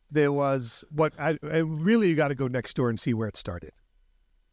there 0.10 0.32
was 0.32 0.84
what 0.90 1.14
I, 1.20 1.38
I 1.44 1.60
really 1.60 2.10
you 2.10 2.16
got 2.16 2.30
to 2.30 2.36
go 2.36 2.48
next 2.48 2.76
door 2.76 2.90
and 2.90 3.00
see 3.00 3.14
where 3.14 3.28
it 3.28 3.38
started. 3.38 3.74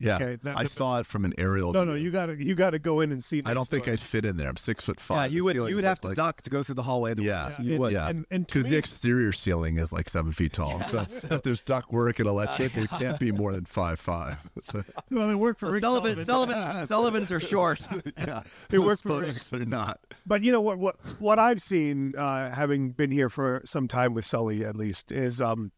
Yeah, 0.02 0.16
Okay, 0.16 0.38
that- 0.44 0.56
I 0.58 0.64
saw 0.64 0.98
it 1.00 1.04
from 1.06 1.26
an 1.26 1.34
aerial. 1.36 1.74
No, 1.74 1.82
view. 1.84 1.92
no, 1.92 1.98
you 1.98 2.10
got 2.10 2.26
to 2.26 2.42
you 2.42 2.54
got 2.54 2.70
to 2.70 2.78
go 2.78 3.00
in 3.00 3.12
and 3.12 3.22
see. 3.22 3.42
I 3.44 3.52
don't 3.52 3.68
think 3.68 3.84
door. 3.84 3.92
I'd 3.92 4.00
fit 4.00 4.24
in 4.24 4.38
there. 4.38 4.48
I'm 4.48 4.56
six 4.56 4.86
foot 4.86 4.98
five. 4.98 5.30
Yeah, 5.30 5.34
you 5.36 5.40
The 5.40 5.44
would. 5.44 5.56
You 5.56 5.62
would 5.62 5.74
look 5.76 5.84
have 5.84 6.00
to 6.00 6.14
duck 6.14 6.40
to 6.42 6.48
go 6.50 6.62
through 6.62 6.76
the 6.76 6.82
hallway. 6.82 7.14
To 7.14 7.22
Yeah, 7.22 7.50
Yeah, 7.50 7.60
You 7.60 7.70
and, 7.72 7.80
would. 7.80 7.92
yeah. 7.92 8.08
and, 8.08 8.24
and 8.30 8.46
Because 8.46 8.70
the 8.70 8.76
exterior 8.78 9.32
ceiling 9.32 9.76
is 9.76 9.92
like 9.92 10.08
seven 10.08 10.32
feet 10.32 10.54
tall. 10.54 10.80
So 10.84 11.00
if 11.00 11.42
there's 11.42 11.60
duct 11.60 11.92
work 11.92 12.18
and 12.18 12.26
electric, 12.26 12.74
it 12.78 12.88
can't 12.90 13.20
be 13.20 13.30
more 13.30 13.52
than 13.52 13.66
five 13.66 14.00
five. 14.00 14.38
So, 14.62 14.82
well, 15.10 15.28
it 15.28 15.34
worked 15.34 15.60
for 15.60 15.70
Rick 15.72 15.80
Sullivan, 15.82 16.24
Sullivan. 16.24 16.54
Sullivan, 16.54 16.86
Sullivans 16.86 17.32
are 17.32 17.40
short. 17.40 17.86
yeah, 18.18 18.42
It 18.70 18.78
worked 18.78 19.02
for 19.02 19.22
Spodaks 19.24 19.52
are 19.52 19.64
not. 19.66 20.00
But 20.26 20.42
you 20.44 20.50
know 20.52 20.60
what? 20.62 20.78
What 20.78 20.96
what 21.20 21.38
I've 21.38 21.60
seen, 21.60 22.14
uh, 22.16 22.50
having 22.50 22.90
been 22.92 23.10
here 23.10 23.28
for 23.28 23.60
some 23.66 23.86
time 23.88 24.14
with 24.14 24.24
Sully, 24.24 24.64
at 24.64 24.76
least, 24.76 25.12
is 25.12 25.40
um, 25.42 25.72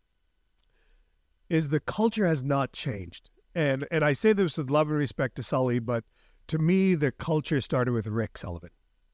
is 1.48 1.68
the 1.68 1.80
culture 1.80 2.26
has 2.26 2.42
not 2.42 2.72
changed, 2.72 3.28
and 3.54 3.86
and 3.90 4.04
I 4.04 4.12
say 4.12 4.32
this 4.32 4.56
with 4.58 4.70
love 4.70 4.88
and 4.88 4.96
respect 4.98 5.36
to 5.36 5.42
Sully, 5.42 5.78
but 5.78 6.04
to 6.48 6.58
me, 6.58 6.94
the 6.94 7.12
culture 7.12 7.60
started 7.60 7.92
with 7.92 8.06
Rick 8.06 8.38
Sullivan. 8.38 8.70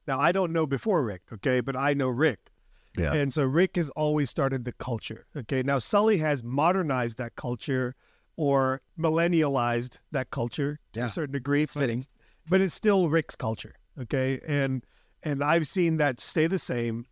Now 0.07 0.19
I 0.19 0.31
don't 0.31 0.51
know 0.53 0.65
before 0.65 1.03
Rick, 1.03 1.23
okay, 1.33 1.61
but 1.61 1.75
I 1.75 1.93
know 1.93 2.09
Rick, 2.09 2.51
Yeah. 2.97 3.13
And 3.13 3.31
so 3.31 3.43
Rick 3.45 3.75
has 3.75 3.89
always 3.91 4.29
started 4.29 4.65
the 4.65 4.71
culture. 4.73 5.27
Okay. 5.35 5.61
Now 5.63 5.77
Sully 5.79 6.17
has 6.17 6.43
modernized 6.43 7.17
that 7.19 7.35
culture 7.35 7.95
or 8.35 8.81
millennialized 8.97 9.99
that 10.11 10.31
culture 10.31 10.79
to 10.93 10.99
Yeah. 11.01 11.05
a 11.07 11.09
certain 11.09 11.33
degree. 11.33 11.61
It's 11.63 11.73
but 11.75 11.81
fitting. 11.81 11.99
it's- 11.99 12.09
But 12.49 12.61
it's 12.61 12.73
still 12.73 13.09
Rick's 13.09 13.35
culture. 13.35 13.75
Okay. 13.99 14.39
And 14.47 14.83
and 15.21 15.43
I've 15.43 15.67
seen 15.67 15.97
that 15.97 16.19
stay 16.19 16.47
the 16.47 16.57
same. 16.59 17.05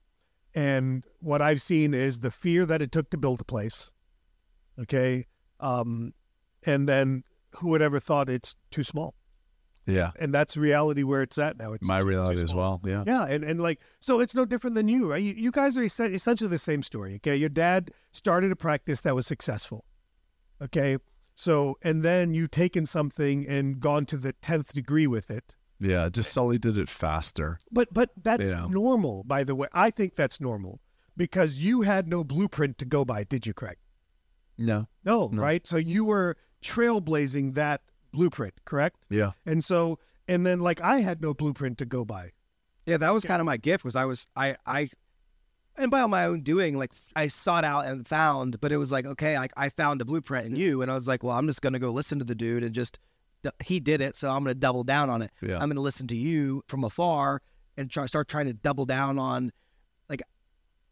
And 0.55 1.03
what 1.19 1.41
I've 1.41 1.61
seen 1.61 1.93
is 1.93 2.21
the 2.21 2.31
fear 2.31 2.65
that 2.65 2.81
it 2.81 2.91
took 2.91 3.09
to 3.11 3.17
build 3.17 3.37
the 3.39 3.43
place. 3.45 3.91
Okay. 4.79 5.27
Um, 5.59 6.13
and 6.67 6.87
then 6.87 7.23
who 7.55 7.69
would 7.69 7.81
ever 7.81 7.99
thought 7.99 8.29
it's 8.29 8.55
too 8.69 8.83
small? 8.83 9.15
Yeah. 9.87 10.11
And 10.19 10.33
that's 10.33 10.57
reality 10.57 11.03
where 11.03 11.21
it's 11.21 11.37
at 11.37 11.57
now. 11.57 11.71
It's 11.71 11.87
My 11.87 11.99
too- 11.99 12.03
too 12.03 12.09
reality 12.09 12.41
as 12.41 12.53
well. 12.53 12.81
Yeah. 12.83 13.05
Yeah, 13.07 13.25
and, 13.25 13.43
and 13.45 13.61
like 13.61 13.79
so, 14.01 14.19
it's 14.19 14.35
no 14.35 14.43
different 14.45 14.75
than 14.75 14.89
you, 14.89 15.09
right? 15.09 15.23
You, 15.23 15.33
you 15.33 15.49
guys 15.49 15.77
are 15.77 15.83
essentially 15.83 16.49
the 16.49 16.57
same 16.57 16.83
story. 16.83 17.15
Okay, 17.15 17.35
your 17.37 17.49
dad 17.49 17.91
started 18.11 18.51
a 18.51 18.55
practice 18.55 19.01
that 19.01 19.15
was 19.15 19.25
successful. 19.25 19.85
Okay, 20.61 20.97
so 21.35 21.77
and 21.83 22.03
then 22.03 22.33
you 22.33 22.47
taken 22.47 22.85
something 22.85 23.47
and 23.47 23.79
gone 23.79 24.05
to 24.07 24.17
the 24.17 24.33
tenth 24.33 24.73
degree 24.73 25.07
with 25.07 25.31
it. 25.31 25.55
Yeah. 25.79 26.09
Just 26.09 26.33
Sully 26.33 26.57
did 26.57 26.77
it 26.77 26.89
faster. 26.89 27.59
But 27.71 27.93
but 27.93 28.09
that's 28.21 28.43
Yeah. 28.43 28.67
normal, 28.69 29.23
by 29.23 29.43
the 29.45 29.55
way. 29.55 29.67
I 29.73 29.89
think 29.91 30.15
that's 30.15 30.41
normal 30.41 30.81
because 31.15 31.59
you 31.59 31.83
had 31.83 32.07
no 32.07 32.23
blueprint 32.23 32.77
to 32.79 32.85
go 32.85 33.05
by, 33.05 33.23
did 33.23 33.45
you, 33.47 33.53
Craig? 33.53 33.77
No. 34.57 34.87
No, 35.05 35.29
No. 35.31 35.41
right? 35.41 35.65
So 35.67 35.77
you 35.77 36.03
were 36.03 36.35
trailblazing 36.67 37.53
that 37.55 37.81
blueprint, 38.11 38.53
correct? 38.65 39.05
Yeah. 39.09 39.31
And 39.45 39.63
so 39.63 39.99
and 40.27 40.45
then 40.45 40.59
like 40.59 40.81
I 40.81 40.99
had 40.99 41.21
no 41.21 41.33
blueprint 41.33 41.77
to 41.79 41.85
go 41.85 42.03
by. 42.03 42.31
Yeah, 42.85 42.97
that 42.97 43.13
was 43.13 43.23
kind 43.23 43.39
of 43.41 43.45
my 43.45 43.57
gift. 43.57 43.83
Was 43.83 43.95
I 43.95 44.05
was 44.05 44.27
I 44.35 44.55
I, 44.65 44.89
and 45.77 45.91
by 45.91 46.05
my 46.05 46.25
own 46.25 46.41
doing, 46.41 46.77
like 46.77 46.91
I 47.15 47.27
sought 47.27 47.63
out 47.63 47.85
and 47.85 48.07
found. 48.07 48.59
But 48.59 48.71
it 48.71 48.77
was 48.77 48.91
like, 48.91 49.05
okay, 49.05 49.37
I 49.37 49.47
I 49.57 49.69
found 49.69 50.01
a 50.01 50.05
blueprint 50.05 50.47
in 50.47 50.55
you, 50.55 50.81
and 50.81 50.91
I 50.91 50.93
was 50.93 51.07
like, 51.07 51.23
well, 51.23 51.37
I'm 51.37 51.47
just 51.47 51.61
gonna 51.61 51.79
go 51.79 51.91
listen 51.91 52.19
to 52.19 52.25
the 52.25 52.35
dude 52.35 52.63
and 52.63 52.73
just 52.73 52.99
he 53.63 53.79
did 53.79 54.01
it, 54.01 54.15
so 54.15 54.29
I'm 54.29 54.43
gonna 54.43 54.55
double 54.55 54.83
down 54.83 55.09
on 55.09 55.21
it. 55.21 55.31
Yeah. 55.41 55.59
I'm 55.59 55.69
gonna 55.69 55.81
listen 55.81 56.07
to 56.07 56.15
you 56.15 56.63
from 56.67 56.83
afar 56.83 57.41
and 57.77 57.89
try, 57.89 58.05
start 58.07 58.27
trying 58.27 58.47
to 58.47 58.53
double 58.53 58.85
down 58.85 59.19
on, 59.19 59.51
like, 60.09 60.23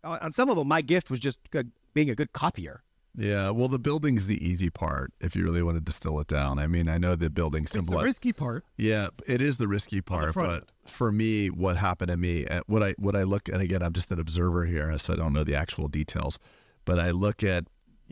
on 0.03 0.20
on 0.20 0.32
some 0.32 0.50
of 0.50 0.55
them. 0.55 0.67
My 0.67 0.82
gift 0.82 1.10
was 1.10 1.20
just 1.20 1.38
good, 1.50 1.72
being 1.94 2.10
a 2.10 2.15
good 2.15 2.32
copier. 2.32 2.84
Yeah. 3.18 3.50
Well, 3.50 3.68
the 3.68 3.80
building's 3.80 4.28
the 4.28 4.46
easy 4.46 4.70
part 4.70 5.14
if 5.22 5.36
you 5.36 5.44
really 5.44 5.64
want 5.64 5.78
to 5.78 5.82
distill 5.82 6.20
it 6.20 6.28
down. 6.28 6.60
I 6.60 6.68
mean, 6.68 6.90
I 6.90 6.98
know 6.98 7.16
the 7.16 7.30
building 7.30 7.64
It's 7.64 7.74
the 7.74 7.82
risky 8.04 8.34
part. 8.34 8.66
Yeah, 8.78 9.08
it 9.28 9.42
is 9.42 9.58
the 9.58 9.68
risky 9.68 10.02
part. 10.02 10.34
front 10.34 10.66
But 10.84 10.90
for 10.90 11.12
me, 11.12 11.50
what 11.50 11.78
happened 11.78 12.12
to 12.12 12.18
me, 12.18 12.46
uh, 12.46 12.62
what 12.68 12.84
I 12.84 12.96
what 12.98 13.16
I 13.16 13.24
look 13.24 13.50
and 13.50 13.62
again, 13.62 13.82
I'm 13.82 13.94
just 13.94 14.12
an 14.12 14.20
observer 14.20 14.66
here, 14.66 14.98
so 15.00 15.14
I 15.14 15.16
don't 15.16 15.34
know 15.34 15.44
the 15.44 15.56
actual 15.56 15.88
details. 15.88 16.40
But 16.84 17.00
I 17.00 17.12
look 17.12 17.44
at 17.44 17.66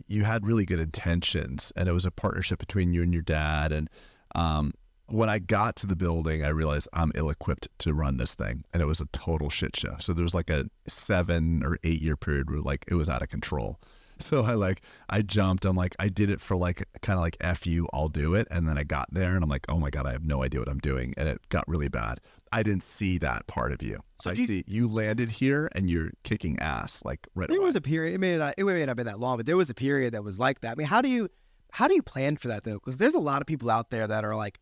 you 0.07 0.23
had 0.23 0.45
really 0.45 0.65
good 0.65 0.79
intentions, 0.79 1.71
and 1.75 1.87
it 1.87 1.91
was 1.91 2.05
a 2.05 2.11
partnership 2.11 2.59
between 2.59 2.93
you 2.93 3.03
and 3.03 3.13
your 3.13 3.21
dad. 3.21 3.71
And 3.71 3.89
um, 4.35 4.73
when 5.07 5.29
I 5.29 5.39
got 5.39 5.75
to 5.77 5.87
the 5.87 5.95
building, 5.95 6.43
I 6.43 6.49
realized 6.49 6.87
I'm 6.93 7.11
ill-equipped 7.13 7.67
to 7.79 7.93
run 7.93 8.17
this 8.17 8.33
thing, 8.33 8.63
and 8.73 8.81
it 8.81 8.85
was 8.85 9.01
a 9.01 9.05
total 9.07 9.49
shit 9.49 9.75
show. 9.75 9.95
So 9.99 10.13
there 10.13 10.23
was 10.23 10.33
like 10.33 10.49
a 10.49 10.65
seven 10.87 11.63
or 11.63 11.77
eight 11.83 12.01
year 12.01 12.17
period 12.17 12.49
where 12.49 12.59
like 12.59 12.85
it 12.87 12.95
was 12.95 13.09
out 13.09 13.21
of 13.21 13.29
control. 13.29 13.79
So 14.23 14.43
I 14.43 14.53
like 14.53 14.81
I 15.09 15.21
jumped. 15.21 15.65
I'm 15.65 15.75
like 15.75 15.95
I 15.99 16.07
did 16.09 16.29
it 16.29 16.39
for 16.41 16.55
like 16.55 16.83
kind 17.01 17.17
of 17.19 17.21
like 17.23 17.37
f 17.41 17.67
you, 17.67 17.87
I'll 17.93 18.09
do 18.09 18.33
it. 18.35 18.47
And 18.49 18.67
then 18.67 18.77
I 18.77 18.83
got 18.83 19.07
there 19.11 19.35
and 19.35 19.43
I'm 19.43 19.49
like, 19.49 19.65
oh 19.69 19.77
my 19.79 19.89
god, 19.89 20.05
I 20.07 20.11
have 20.13 20.23
no 20.23 20.43
idea 20.43 20.59
what 20.61 20.69
I'm 20.69 20.79
doing, 20.79 21.13
and 21.17 21.27
it 21.27 21.41
got 21.49 21.63
really 21.67 21.89
bad. 21.89 22.19
I 22.51 22.63
didn't 22.63 22.83
see 22.83 23.17
that 23.17 23.47
part 23.47 23.71
of 23.73 23.81
you. 23.81 23.99
So 24.21 24.29
uh, 24.29 24.33
I 24.33 24.35
you- 24.37 24.45
see 24.47 24.63
you 24.67 24.87
landed 24.87 25.29
here 25.29 25.69
and 25.75 25.89
you're 25.89 26.11
kicking 26.23 26.57
ass 26.59 27.03
like 27.03 27.27
right. 27.35 27.49
There 27.49 27.57
away. 27.57 27.65
was 27.65 27.75
a 27.75 27.81
period. 27.81 28.13
It 28.15 28.19
may 28.19 28.37
not. 28.37 28.53
It 28.57 28.63
may 28.63 28.79
not 28.79 28.89
have 28.89 28.97
been 28.97 29.07
that 29.07 29.19
long, 29.19 29.37
but 29.37 29.45
there 29.45 29.57
was 29.57 29.69
a 29.69 29.73
period 29.73 30.13
that 30.13 30.23
was 30.23 30.39
like 30.39 30.61
that. 30.61 30.71
I 30.71 30.75
mean, 30.75 30.87
how 30.87 31.01
do 31.01 31.09
you, 31.09 31.29
how 31.71 31.87
do 31.87 31.95
you 31.95 32.03
plan 32.03 32.37
for 32.37 32.47
that 32.49 32.63
though? 32.63 32.75
Because 32.75 32.97
there's 32.97 33.15
a 33.15 33.19
lot 33.19 33.41
of 33.41 33.47
people 33.47 33.69
out 33.69 33.89
there 33.89 34.07
that 34.07 34.23
are 34.23 34.35
like, 34.35 34.59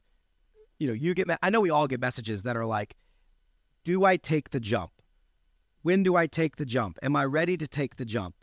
you 0.79 0.87
know, 0.87 0.93
you 0.93 1.13
get. 1.13 1.27
I 1.43 1.49
know 1.49 1.61
we 1.61 1.69
all 1.69 1.85
get 1.87 1.99
messages 2.01 2.43
that 2.43 2.57
are 2.57 2.65
like, 2.65 2.95
"Do 3.83 4.03
I 4.05 4.17
take 4.17 4.49
the 4.49 4.59
jump? 4.59 4.91
When 5.83 6.01
do 6.03 6.15
I 6.15 6.27
take 6.27 6.55
the 6.55 6.65
jump? 6.65 6.97
Am 7.03 7.15
I 7.15 7.25
ready 7.25 7.57
to 7.57 7.67
take 7.67 7.97
the 7.97 8.05
jump?" 8.05 8.35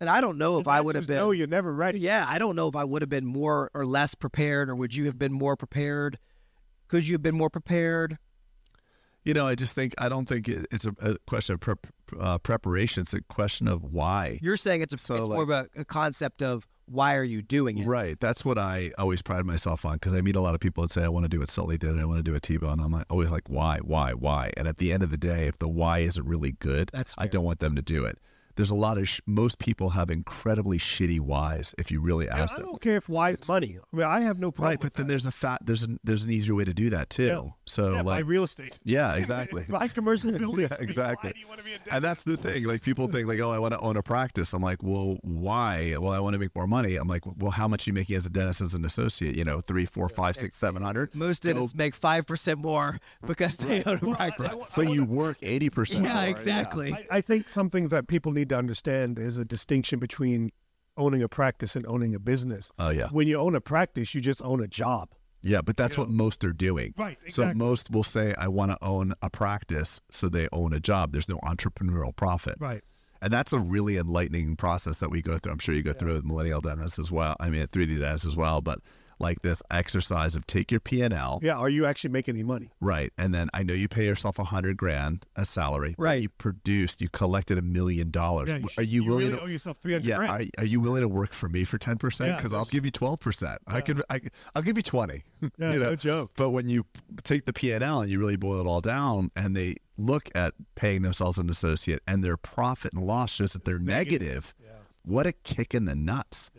And 0.00 0.08
I 0.08 0.20
don't 0.20 0.38
know 0.38 0.58
if 0.60 0.68
I 0.68 0.80
would 0.80 0.94
have 0.94 1.06
been. 1.06 1.16
No, 1.16 1.32
you're 1.32 1.48
never 1.48 1.72
ready. 1.72 1.98
Yeah, 1.98 2.24
I 2.28 2.38
don't 2.38 2.54
know 2.54 2.68
if 2.68 2.76
I 2.76 2.84
would 2.84 3.02
have 3.02 3.08
been 3.08 3.26
more 3.26 3.70
or 3.74 3.84
less 3.84 4.14
prepared, 4.14 4.70
or 4.70 4.76
would 4.76 4.94
you 4.94 5.06
have 5.06 5.18
been 5.18 5.32
more 5.32 5.56
prepared? 5.56 6.18
Could 6.86 7.06
you 7.06 7.14
have 7.14 7.22
been 7.22 7.36
more 7.36 7.50
prepared? 7.50 8.18
You 9.24 9.34
know, 9.34 9.46
I 9.46 9.56
just 9.56 9.74
think 9.74 9.94
I 9.98 10.08
don't 10.08 10.26
think 10.26 10.48
it, 10.48 10.66
it's 10.70 10.86
a, 10.86 10.94
a 11.00 11.18
question 11.26 11.54
of 11.54 11.60
prep, 11.60 11.86
uh, 12.18 12.38
preparation. 12.38 13.02
It's 13.02 13.12
a 13.12 13.20
question 13.22 13.68
of 13.68 13.82
why. 13.82 14.38
You're 14.40 14.56
saying 14.56 14.82
it's 14.82 14.94
a, 14.94 14.98
So, 14.98 15.16
it's 15.16 15.28
more 15.28 15.42
of 15.42 15.50
a, 15.50 15.68
a 15.76 15.84
concept 15.84 16.42
of 16.42 16.66
why 16.86 17.16
are 17.16 17.24
you 17.24 17.42
doing 17.42 17.78
it? 17.78 17.86
Right. 17.86 18.18
That's 18.18 18.44
what 18.44 18.56
I 18.56 18.92
always 18.96 19.20
pride 19.20 19.44
myself 19.44 19.84
on 19.84 19.94
because 19.94 20.14
I 20.14 20.20
meet 20.20 20.36
a 20.36 20.40
lot 20.40 20.54
of 20.54 20.60
people 20.60 20.82
that 20.82 20.92
say, 20.92 21.04
I 21.04 21.08
want 21.08 21.24
to 21.24 21.28
do 21.28 21.40
what 21.40 21.50
Sully 21.50 21.76
did. 21.76 21.98
I 21.98 22.04
want 22.04 22.18
to 22.18 22.22
do 22.22 22.32
what 22.32 22.42
T-Bone. 22.42 22.80
I'm 22.80 22.92
like, 22.92 23.04
always 23.10 23.30
like, 23.30 23.48
why, 23.48 23.78
why, 23.82 24.12
why? 24.12 24.50
And 24.56 24.66
at 24.66 24.78
the 24.78 24.92
end 24.92 25.02
of 25.02 25.10
the 25.10 25.18
day, 25.18 25.46
if 25.46 25.58
the 25.58 25.68
why 25.68 25.98
isn't 25.98 26.26
really 26.26 26.52
good, 26.52 26.90
That's 26.92 27.14
I 27.18 27.26
don't 27.26 27.44
want 27.44 27.60
them 27.60 27.76
to 27.76 27.82
do 27.82 28.04
it. 28.06 28.18
There's 28.58 28.70
a 28.70 28.74
lot 28.74 28.98
of, 28.98 29.08
sh- 29.08 29.20
most 29.24 29.60
people 29.60 29.90
have 29.90 30.10
incredibly 30.10 30.78
shitty 30.78 31.20
whys 31.20 31.76
if 31.78 31.92
you 31.92 32.00
really 32.00 32.28
ask 32.28 32.54
I 32.54 32.58
them. 32.58 32.66
I 32.66 32.70
don't 32.70 32.80
care 32.80 32.96
if 32.96 33.08
why 33.08 33.30
it's 33.30 33.46
money. 33.46 33.78
I 33.92 33.96
mean, 33.96 34.04
I 34.04 34.22
have 34.22 34.40
no 34.40 34.50
problem. 34.50 34.70
Right. 34.70 34.80
But 34.80 34.86
with 34.86 34.94
then 34.94 35.06
that. 35.06 35.12
there's 35.12 35.26
a 35.26 35.30
fat, 35.30 35.60
there's 35.64 35.84
an, 35.84 36.00
there's 36.02 36.24
an 36.24 36.32
easier 36.32 36.56
way 36.56 36.64
to 36.64 36.74
do 36.74 36.90
that 36.90 37.08
too. 37.08 37.26
Yeah. 37.26 37.50
So 37.66 37.92
yeah, 37.92 38.02
buy 38.02 38.16
like, 38.16 38.26
real 38.26 38.42
estate. 38.42 38.76
yeah, 38.84 39.14
exactly. 39.14 39.62
buy 39.68 39.86
commercial 39.86 40.32
buildings. 40.38 40.70
Yeah, 40.72 40.76
exactly. 40.80 41.28
Why 41.28 41.32
do 41.34 41.40
you 41.40 41.46
want 41.46 41.60
to 41.60 41.66
be 41.66 41.74
a? 41.74 41.94
And 41.94 42.02
that's 42.02 42.24
the 42.24 42.36
thing. 42.36 42.64
Like 42.64 42.82
people 42.82 43.06
think 43.06 43.28
like, 43.28 43.38
oh, 43.38 43.52
I 43.52 43.60
want 43.60 43.74
to 43.74 43.80
own 43.80 43.96
a 43.96 44.02
practice. 44.02 44.52
I'm 44.52 44.62
like, 44.62 44.82
well, 44.82 45.18
why? 45.22 45.94
Well, 45.96 46.10
I 46.10 46.18
want 46.18 46.34
to 46.34 46.40
make 46.40 46.52
more 46.56 46.66
money. 46.66 46.96
I'm 46.96 47.06
like, 47.06 47.22
well, 47.38 47.52
how 47.52 47.68
much 47.68 47.86
are 47.86 47.90
you 47.90 47.94
making 47.94 48.16
as 48.16 48.26
a 48.26 48.30
dentist 48.30 48.60
as 48.60 48.74
an 48.74 48.84
associate? 48.84 49.36
You 49.36 49.44
know, 49.44 49.60
three, 49.60 49.86
four, 49.86 50.08
five, 50.08 50.34
six, 50.34 50.56
seven 50.56 50.82
hundred. 50.82 51.14
Most 51.14 51.44
dentists 51.44 51.76
make 51.76 51.94
five 51.94 52.26
percent 52.26 52.58
more 52.58 52.98
because 53.24 53.56
they 53.56 53.84
own 53.84 53.98
a 54.02 54.16
practice. 54.16 54.68
So 54.68 54.82
you 54.82 55.04
work 55.04 55.36
eighty 55.42 55.70
percent. 55.70 56.02
Yeah, 56.02 56.22
exactly. 56.22 56.92
I, 56.92 57.18
I 57.18 57.20
think 57.20 57.46
something 57.46 57.86
that 57.88 58.08
people 58.08 58.32
need 58.32 58.47
to 58.48 58.56
understand 58.58 59.18
is 59.18 59.38
a 59.38 59.44
distinction 59.44 59.98
between 59.98 60.50
owning 60.96 61.22
a 61.22 61.28
practice 61.28 61.76
and 61.76 61.86
owning 61.86 62.14
a 62.14 62.18
business. 62.18 62.70
Oh 62.78 62.90
yeah, 62.90 63.08
When 63.10 63.28
you 63.28 63.38
own 63.38 63.54
a 63.54 63.60
practice, 63.60 64.14
you 64.14 64.20
just 64.20 64.42
own 64.42 64.62
a 64.62 64.66
job. 64.68 65.10
yeah. 65.42 65.60
But 65.62 65.76
that's 65.76 65.96
what 65.96 66.08
most 66.08 66.44
are 66.44 66.52
doing. 66.52 66.92
Right, 66.98 67.16
So 67.28 67.52
most 67.54 67.90
will 67.90 68.04
say, 68.04 68.34
I 68.36 68.48
want 68.48 68.72
to 68.72 68.78
own 68.82 69.14
a 69.22 69.30
practice, 69.30 70.00
so 70.10 70.28
they 70.28 70.48
own 70.52 70.72
a 70.72 70.80
job. 70.80 71.12
There's 71.12 71.28
no 71.28 71.38
entrepreneurial 71.38 72.14
profit. 72.16 72.56
Right. 72.58 72.82
And 73.22 73.32
that's 73.32 73.52
a 73.52 73.58
really 73.58 73.96
enlightening 73.96 74.54
process 74.56 74.98
that 74.98 75.10
we 75.10 75.22
go 75.22 75.38
through. 75.38 75.52
I'm 75.52 75.58
sure 75.58 75.74
you 75.74 75.82
go 75.82 75.92
through 75.92 76.14
with 76.14 76.24
millennial 76.24 76.60
dentists 76.60 76.98
as 77.00 77.10
well. 77.10 77.34
I 77.40 77.50
mean, 77.50 77.62
at 77.62 77.70
3D 77.70 77.98
dentists 77.98 78.26
as 78.26 78.36
well. 78.36 78.60
But 78.60 78.78
like 79.20 79.42
this 79.42 79.62
exercise 79.70 80.36
of 80.36 80.46
take 80.46 80.70
your 80.70 80.80
P 80.80 81.02
and 81.02 81.12
L, 81.14 81.40
Yeah. 81.42 81.56
Are 81.56 81.68
you 81.68 81.86
actually 81.86 82.10
making 82.10 82.34
any 82.36 82.44
money? 82.44 82.70
right, 82.80 83.12
and 83.18 83.34
then 83.34 83.48
I 83.54 83.62
know 83.62 83.74
you 83.74 83.88
pay 83.88 84.04
yourself 84.06 84.38
a 84.38 84.44
hundred 84.44 84.76
grand 84.76 85.26
a 85.36 85.44
salary. 85.44 85.94
Right. 85.98 86.22
You 86.22 86.28
produced, 86.28 87.00
you 87.00 87.08
collected 87.08 87.58
a 87.58 87.62
million 87.62 88.10
dollars. 88.10 88.50
Yeah, 88.50 88.60
Are 88.76 88.82
you, 88.82 89.04
willing 89.04 89.26
really 89.26 89.38
to? 89.38 89.42
owe 89.44 89.46
yourself 89.46 89.78
three 89.78 89.92
hundred 89.92 90.06
yeah, 90.06 90.16
grand? 90.16 90.50
are, 90.58 90.62
are 90.62 90.66
you 90.66 90.80
willing 90.80 91.02
to 91.02 91.08
work 91.08 91.32
for 91.32 91.48
me 91.48 91.64
for 91.64 91.78
ten 91.78 91.96
percent? 91.96 92.30
Yeah, 92.30 92.36
Because 92.36 92.54
I'll 92.54 92.64
give 92.66 92.84
you 92.84 92.90
twelve 92.90 93.20
percent. 93.20 93.58
I 93.66 93.80
can, 93.80 94.02
I, 94.10 94.20
I'll 94.54 94.62
give 94.62 94.76
you 94.76 94.82
twenty. 94.82 95.24
Yeah, 95.58 95.72
you 95.72 95.78
know? 95.80 95.90
no 95.90 95.96
joke. 95.96 96.32
But 96.36 96.50
when 96.50 96.68
you 96.68 96.84
take 97.22 97.44
the 97.44 97.52
P 97.52 97.72
and 97.72 97.82
L 97.84 98.00
and 98.00 98.10
you 98.10 98.18
really 98.18 98.36
boil 98.36 98.60
it 98.60 98.66
all 98.66 98.80
down, 98.80 99.28
and 99.36 99.56
they 99.56 99.76
look 99.96 100.28
at 100.34 100.54
paying 100.74 101.02
themselves 101.02 101.38
an 101.38 101.48
associate, 101.48 102.02
and 102.08 102.22
their 102.24 102.36
profit 102.36 102.92
and 102.92 103.04
loss 103.04 103.32
shows 103.32 103.52
that 103.52 103.64
they're 103.64 103.78
negative. 103.78 104.54
What 105.04 105.26
a 105.26 105.32
kick 105.32 105.74
in 105.74 105.86
the 105.86 105.94
nuts! 105.94 106.50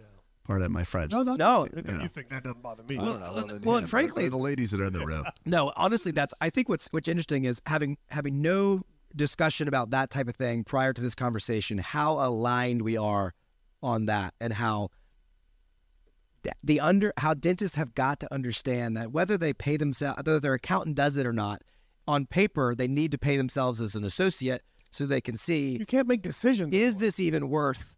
Pardon 0.50 0.72
my 0.72 0.84
friends. 0.84 1.14
No, 1.14 1.22
no, 1.22 1.36
No. 1.36 1.68
You, 1.76 1.84
You 1.86 1.98
know. 2.00 2.08
think 2.08 2.30
that 2.30 2.44
doesn't 2.44 2.64
bother 2.64 2.82
me? 2.84 2.98
I 2.98 3.06
don't 3.06 3.20
know. 3.20 3.32
Well, 3.36 3.46
then, 3.46 3.62
well, 3.62 3.78
and 3.78 3.88
frankly- 3.88 4.30
the 4.30 4.36
ladies 4.38 4.72
that 4.72 4.82
are 4.82 4.86
in 4.86 4.94
the 4.94 5.06
room. 5.06 5.24
No, 5.46 5.72
honestly, 5.76 6.12
that's. 6.12 6.34
I 6.42 6.50
think 6.50 6.68
what's 6.70 6.88
what's 6.90 7.08
interesting 7.08 7.46
is 7.46 7.62
having 7.68 7.98
having 8.08 8.42
no 8.42 8.82
discussion 9.16 9.68
about 9.68 9.92
that 9.92 10.10
type 10.10 10.28
of 10.28 10.36
thing 10.36 10.64
prior 10.64 10.92
to 10.92 11.02
this 11.02 11.14
conversation. 11.14 11.78
How 11.78 12.14
aligned 12.14 12.82
we 12.82 12.98
are 12.98 13.36
on 13.84 14.08
that, 14.08 14.34
and 14.42 14.54
how 14.54 14.90
the 16.64 16.80
under 16.80 17.14
how 17.18 17.34
dentists 17.36 17.76
have 17.76 17.94
got 17.94 18.20
to 18.22 18.34
understand 18.34 18.98
that 18.98 19.12
whether 19.12 19.38
they 19.38 19.54
pay 19.54 19.78
themselves, 19.78 20.18
whether 20.18 20.40
their 20.40 20.56
accountant 20.56 20.96
does 20.96 21.16
it 21.18 21.28
or 21.28 21.34
not, 21.34 21.62
on 22.08 22.26
paper 22.26 22.74
they 22.74 22.88
need 22.88 23.12
to 23.12 23.18
pay 23.20 23.38
themselves 23.38 23.82
as 23.82 23.94
an 23.94 24.04
associate 24.04 24.64
so 24.92 25.06
they 25.06 25.22
can 25.22 25.36
see 25.38 25.78
You 25.78 25.86
can't 25.86 26.08
make 26.08 26.22
decisions. 26.24 26.74
is 26.74 26.98
this 26.98 27.20
even 27.20 27.50
worth 27.50 27.96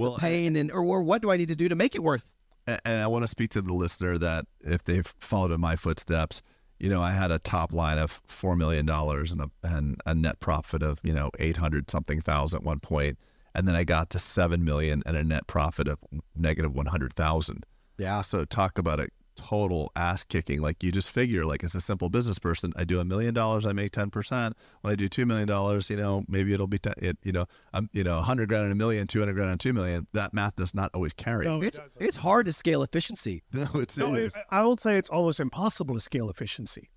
Well, 0.00 0.16
paying, 0.16 0.56
and 0.56 0.72
or, 0.72 0.82
or 0.82 1.02
what 1.02 1.20
do 1.20 1.30
I 1.30 1.36
need 1.36 1.48
to 1.48 1.54
do 1.54 1.68
to 1.68 1.74
make 1.74 1.94
it 1.94 2.02
worth? 2.02 2.24
And 2.66 3.02
I 3.02 3.06
want 3.06 3.22
to 3.22 3.28
speak 3.28 3.50
to 3.50 3.60
the 3.60 3.74
listener 3.74 4.16
that 4.18 4.46
if 4.60 4.84
they've 4.84 5.06
followed 5.18 5.50
in 5.50 5.60
my 5.60 5.76
footsteps, 5.76 6.40
you 6.78 6.88
know, 6.88 7.02
I 7.02 7.10
had 7.12 7.30
a 7.30 7.38
top 7.38 7.72
line 7.74 7.98
of 7.98 8.22
four 8.26 8.56
million 8.56 8.86
dollars 8.86 9.30
and 9.30 9.42
a 9.42 9.50
and 9.62 10.00
a 10.06 10.14
net 10.14 10.40
profit 10.40 10.82
of 10.82 11.00
you 11.02 11.12
know 11.12 11.30
eight 11.38 11.58
hundred 11.58 11.90
something 11.90 12.22
thousand 12.22 12.60
at 12.60 12.64
one 12.64 12.80
point, 12.80 13.18
and 13.54 13.68
then 13.68 13.74
I 13.74 13.84
got 13.84 14.08
to 14.10 14.18
seven 14.18 14.64
million 14.64 15.02
and 15.04 15.18
a 15.18 15.22
net 15.22 15.46
profit 15.46 15.86
of 15.86 15.98
negative 16.34 16.74
one 16.74 16.86
hundred 16.86 17.14
thousand. 17.14 17.66
Yeah. 17.98 18.22
So 18.22 18.46
talk 18.46 18.78
about 18.78 19.00
a 19.00 19.08
total 19.36 19.90
ass 19.96 20.24
kicking. 20.24 20.60
Like 20.60 20.82
you 20.82 20.92
just 20.92 21.10
figure, 21.10 21.44
like 21.46 21.62
as 21.64 21.74
a 21.74 21.80
simple 21.80 22.08
business 22.10 22.38
person, 22.38 22.72
I 22.76 22.84
do 22.84 23.00
a 23.00 23.04
million 23.04 23.32
dollars, 23.34 23.64
I 23.66 23.72
make 23.72 23.92
ten 23.92 24.10
percent. 24.10 24.56
When 24.82 24.92
I 24.92 24.96
do 24.96 25.08
two 25.08 25.26
million 25.26 25.46
dollars, 25.48 25.88
you 25.90 25.96
know, 25.96 26.24
maybe 26.28 26.52
it'll 26.52 26.66
be, 26.66 26.78
10, 26.78 26.94
it, 26.98 27.18
you 27.22 27.32
know, 27.32 27.46
I'm, 27.72 27.88
you 27.92 28.04
know, 28.04 28.18
a 28.18 28.22
hundred 28.22 28.48
grand 28.48 28.64
and 28.64 28.72
a 28.72 28.76
million, 28.76 29.06
two 29.06 29.18
hundred 29.18 29.34
grand 29.34 29.50
and 29.50 29.60
two 29.60 29.72
million. 29.72 30.06
That 30.12 30.34
math 30.34 30.56
does 30.56 30.74
not 30.74 30.90
always 30.94 31.12
carry. 31.12 31.46
No, 31.46 31.60
it 31.62 31.66
It's 31.68 31.78
doesn't. 31.78 32.02
it's 32.02 32.16
hard 32.16 32.46
to 32.46 32.52
scale 32.52 32.82
efficiency. 32.82 33.42
No, 33.52 33.66
it's, 33.74 33.96
No, 33.98 34.14
it 34.14 34.18
it- 34.18 34.24
is. 34.24 34.38
I 34.50 34.64
would 34.64 34.80
say 34.80 34.96
it's 34.98 35.10
almost 35.10 35.40
impossible 35.40 35.94
to 35.94 36.00
scale 36.00 36.28
efficiency. 36.30 36.90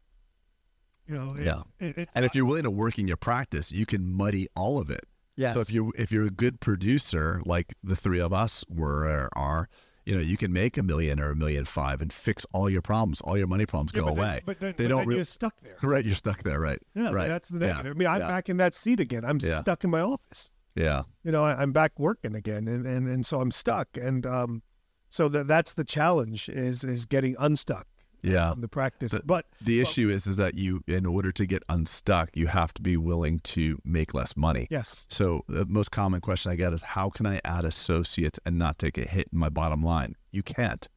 You 1.07 1.15
know, 1.15 1.35
it- 1.37 1.45
Yeah. 1.45 1.61
it- 1.79 1.97
it's- 1.97 2.07
And 2.15 2.25
if 2.25 2.33
you're 2.35 2.45
willing 2.45 2.63
to 2.63 2.71
work 2.71 2.97
in 2.97 3.07
your 3.07 3.17
practice, 3.17 3.71
you 3.71 3.85
can 3.85 4.05
muddy 4.13 4.47
all 4.55 4.79
of 4.79 4.89
it. 4.89 5.01
Yes. 5.35 5.55
So 5.55 5.61
if 5.61 5.71
you 5.73 5.91
if 5.97 6.11
you're 6.11 6.27
a 6.27 6.29
good 6.29 6.59
producer, 6.59 7.41
like 7.45 7.73
the 7.83 7.95
three 7.95 8.19
of 8.19 8.31
us 8.31 8.63
were 8.69 9.05
or 9.07 9.29
are, 9.35 9.67
you 10.05 10.15
know, 10.15 10.21
you 10.21 10.37
can 10.37 10.51
make 10.51 10.77
a 10.77 10.83
million 10.83 11.19
or 11.19 11.31
a 11.31 11.35
million 11.35 11.65
five 11.65 12.01
and 12.01 12.11
fix 12.11 12.45
all 12.51 12.69
your 12.69 12.81
problems. 12.81 13.21
All 13.21 13.37
your 13.37 13.47
money 13.47 13.65
problems 13.65 13.91
Yeah, 13.93 14.01
go 14.01 14.05
but 14.07 14.15
then- 14.15 14.23
away. 14.23 14.41
but 14.45 14.59
then, 14.59 14.73
they 14.77 14.83
but 14.85 14.89
don't 14.89 14.99
then 14.99 15.07
rea- 15.07 15.15
you're 15.17 15.25
stuck 15.25 15.59
there. 15.61 15.75
Right, 15.81 16.05
you're 16.05 16.15
stuck 16.15 16.43
there. 16.43 16.59
Right. 16.59 16.79
Yeah, 16.95 17.11
right. 17.11 17.27
that's 17.27 17.47
the 17.49 17.65
Yeah. 17.65 17.79
I 17.79 17.93
mean, 17.93 18.07
I'm 18.07 18.21
yeah. 18.21 18.27
back 18.27 18.49
in 18.49 18.57
that 18.57 18.73
seat 18.73 18.99
again. 18.99 19.23
I'm 19.25 19.39
stuck 19.39 19.83
in 19.83 19.89
my 19.89 20.01
office. 20.01 20.51
Yeah. 20.75 21.03
You 21.23 21.31
know, 21.31 21.43
I, 21.43 21.61
I'm 21.61 21.71
back 21.71 21.91
working 21.99 22.35
again, 22.35 22.67
and, 22.67 22.85
and, 22.85 23.07
and 23.07 23.25
so 23.25 23.39
I'm 23.39 23.51
stuck. 23.51 23.89
And 23.95 24.25
um, 24.25 24.63
so 25.09 25.29
that 25.29 25.47
that's 25.47 25.75
the 25.75 25.83
challenge 25.83 26.49
is 26.49 26.83
is 26.83 27.05
getting 27.05 27.35
unstuck 27.37 27.85
Yeah. 28.23 28.51
from 28.51 28.61
the 28.61 28.67
practice. 28.67 29.11
The- 29.11 29.21
but 29.25 29.45
The 29.61 29.81
issue 29.81 30.09
is 30.09 30.25
is 30.27 30.37
that 30.37 30.55
you, 30.57 30.83
in 30.87 31.05
order 31.05 31.31
to 31.33 31.45
get 31.45 31.61
unstuck, 31.69 32.29
you 32.35 32.47
have 32.47 32.73
to 32.75 32.81
be 32.81 32.95
willing 32.97 33.39
to 33.41 33.79
make 33.83 34.13
less 34.13 34.35
money. 34.37 34.67
yes, 34.71 35.05
So 35.09 35.43
the 35.47 35.65
most 35.65 35.91
common 35.91 36.21
question 36.21 36.51
I 36.51 36.55
get 36.55 36.73
is, 36.73 36.81
how 36.83 37.09
can 37.09 37.25
I 37.25 37.41
add 37.43 37.65
associates 37.65 38.39
and 38.45 38.57
not 38.57 38.79
take 38.79 38.97
a 38.97 39.05
hit 39.07 39.27
in 39.33 39.37
my 39.39 39.49
bottom 39.49 39.83
line? 39.83 40.15
You 40.31 40.41
can't. 40.43 40.87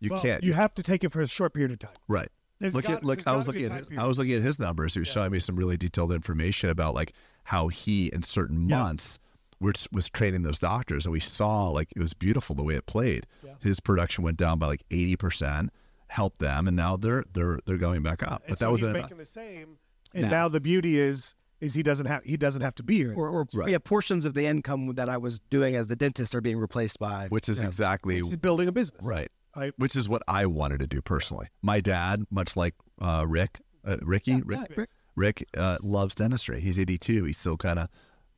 You 0.00 0.10
Well, 0.10 0.20
can't. 0.22 0.42
You 0.44 0.52
have 0.54 0.74
to 0.74 0.82
take 0.82 1.04
it 1.04 1.12
for 1.12 1.20
a 1.22 1.26
short 1.28 1.54
period 1.54 1.70
of 1.72 1.78
time. 1.78 1.96
Right. 2.08 2.28
There's 2.60 2.74
look 2.74 2.84
got- 2.84 2.98
at 2.98 3.04
look. 3.04 3.26
I 3.26 3.36
was 3.36 3.46
looking 3.46 3.64
at 3.66 3.72
his, 3.72 3.90
I 3.96 4.06
was 4.06 4.18
looking 4.18 4.34
at 4.34 4.42
his 4.42 4.58
numbers. 4.58 4.94
He 4.94 5.00
was 5.00 5.08
showing 5.08 5.32
me 5.32 5.38
some 5.38 5.56
really 5.56 5.76
detailed 5.76 6.12
information 6.12 6.70
about 6.70 6.94
like 6.94 7.12
how 7.44 7.68
he 7.68 8.06
in 8.08 8.22
certain 8.22 8.68
Yeah. 8.68 8.78
months 8.78 9.18
was 9.60 9.86
was 9.92 10.08
training 10.10 10.42
those 10.42 10.58
doctors, 10.58 11.04
and 11.06 11.12
we 11.12 11.20
saw 11.20 11.68
like 11.68 11.88
it 11.96 12.00
was 12.00 12.14
beautiful 12.14 12.54
the 12.54 12.62
way 12.62 12.74
it 12.74 12.86
played. 12.86 13.26
Yeah. 13.44 13.54
His 13.60 13.80
production 13.80 14.24
went 14.24 14.36
down 14.36 14.58
by 14.58 14.66
like 14.66 14.82
eighty 14.90 15.16
percent, 15.16 15.70
helped 16.14 16.38
them, 16.38 16.66
and 16.68 16.76
now 16.76 16.96
they're 16.96 17.24
they're 17.32 17.58
they're 17.66 17.76
going 17.76 18.02
back 18.02 18.22
up. 18.22 18.42
And 18.46 18.50
But 18.50 18.58
so 18.60 18.64
that 18.66 18.70
was 18.72 18.80
he's 18.80 18.88
a, 18.90 18.92
making 18.92 19.18
the 19.18 19.26
same. 19.26 19.78
And 20.14 20.24
Now- 20.24 20.30
now. 20.30 20.48
the 20.48 20.60
beauty 20.60 20.98
is 20.98 21.34
is 21.60 21.74
he 21.74 21.82
doesn't 21.82 22.06
have 22.06 22.22
he 22.24 22.36
doesn't 22.36 22.62
have 22.62 22.74
to 22.76 22.82
be 22.82 22.96
here. 22.96 23.14
or, 23.16 23.28
or 23.28 23.46
Right. 23.52 23.70
yeah, 23.70 23.78
portions 23.78 24.24
of 24.26 24.34
the 24.34 24.46
income 24.46 24.94
that 24.94 25.08
I 25.08 25.16
was 25.16 25.38
doing 25.50 25.74
as 25.76 25.86
the 25.88 25.96
dentist 25.96 26.34
are 26.34 26.40
being 26.40 26.58
replaced 26.58 26.98
by. 26.98 27.26
which 27.28 27.48
is 27.48 27.60
yeah. 27.60 27.66
exactly 27.66 28.16
He's 28.16 28.36
building 28.36 28.68
a 28.68 28.72
business. 28.72 29.04
right. 29.06 29.28
Right. 29.56 29.72
Which 29.76 29.94
is 29.94 30.08
what 30.08 30.22
I 30.26 30.46
wanted 30.46 30.80
to 30.80 30.88
do 30.88 31.00
personally. 31.00 31.46
My 31.62 31.80
dad, 31.80 32.24
much 32.30 32.56
like 32.56 32.74
uh, 33.00 33.24
Rick, 33.28 33.60
uh, 33.84 33.98
Ricky, 34.02 34.42
Rick, 34.42 34.58
Yeah, 34.70 34.76
Rick. 34.76 34.90
Rick 35.14 35.44
uh, 35.56 35.78
loves 35.80 36.16
dentistry. 36.16 36.60
He's 36.60 36.76
82. 36.76 37.22
He's 37.24 37.38
still 37.38 37.56
kind 37.56 37.78
of, 37.78 37.88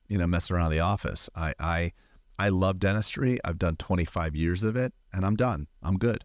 you 0.09 0.19
know, 0.19 0.27
messing 0.27 0.55
around 0.57 0.73
the 0.73 0.81
office. 0.81 1.31
I, 1.35 1.55
I, 1.59 1.93
I 2.39 2.51
love 2.51 2.79
dentistry. 2.79 3.39
I've 3.47 3.59
done 3.59 3.77
25 3.77 4.37
years 4.37 4.63
of 4.63 4.77
it, 4.77 4.93
and 5.11 5.25
I'm 5.25 5.37
done. 5.37 5.69
I'm 5.83 5.97
good. 5.97 6.23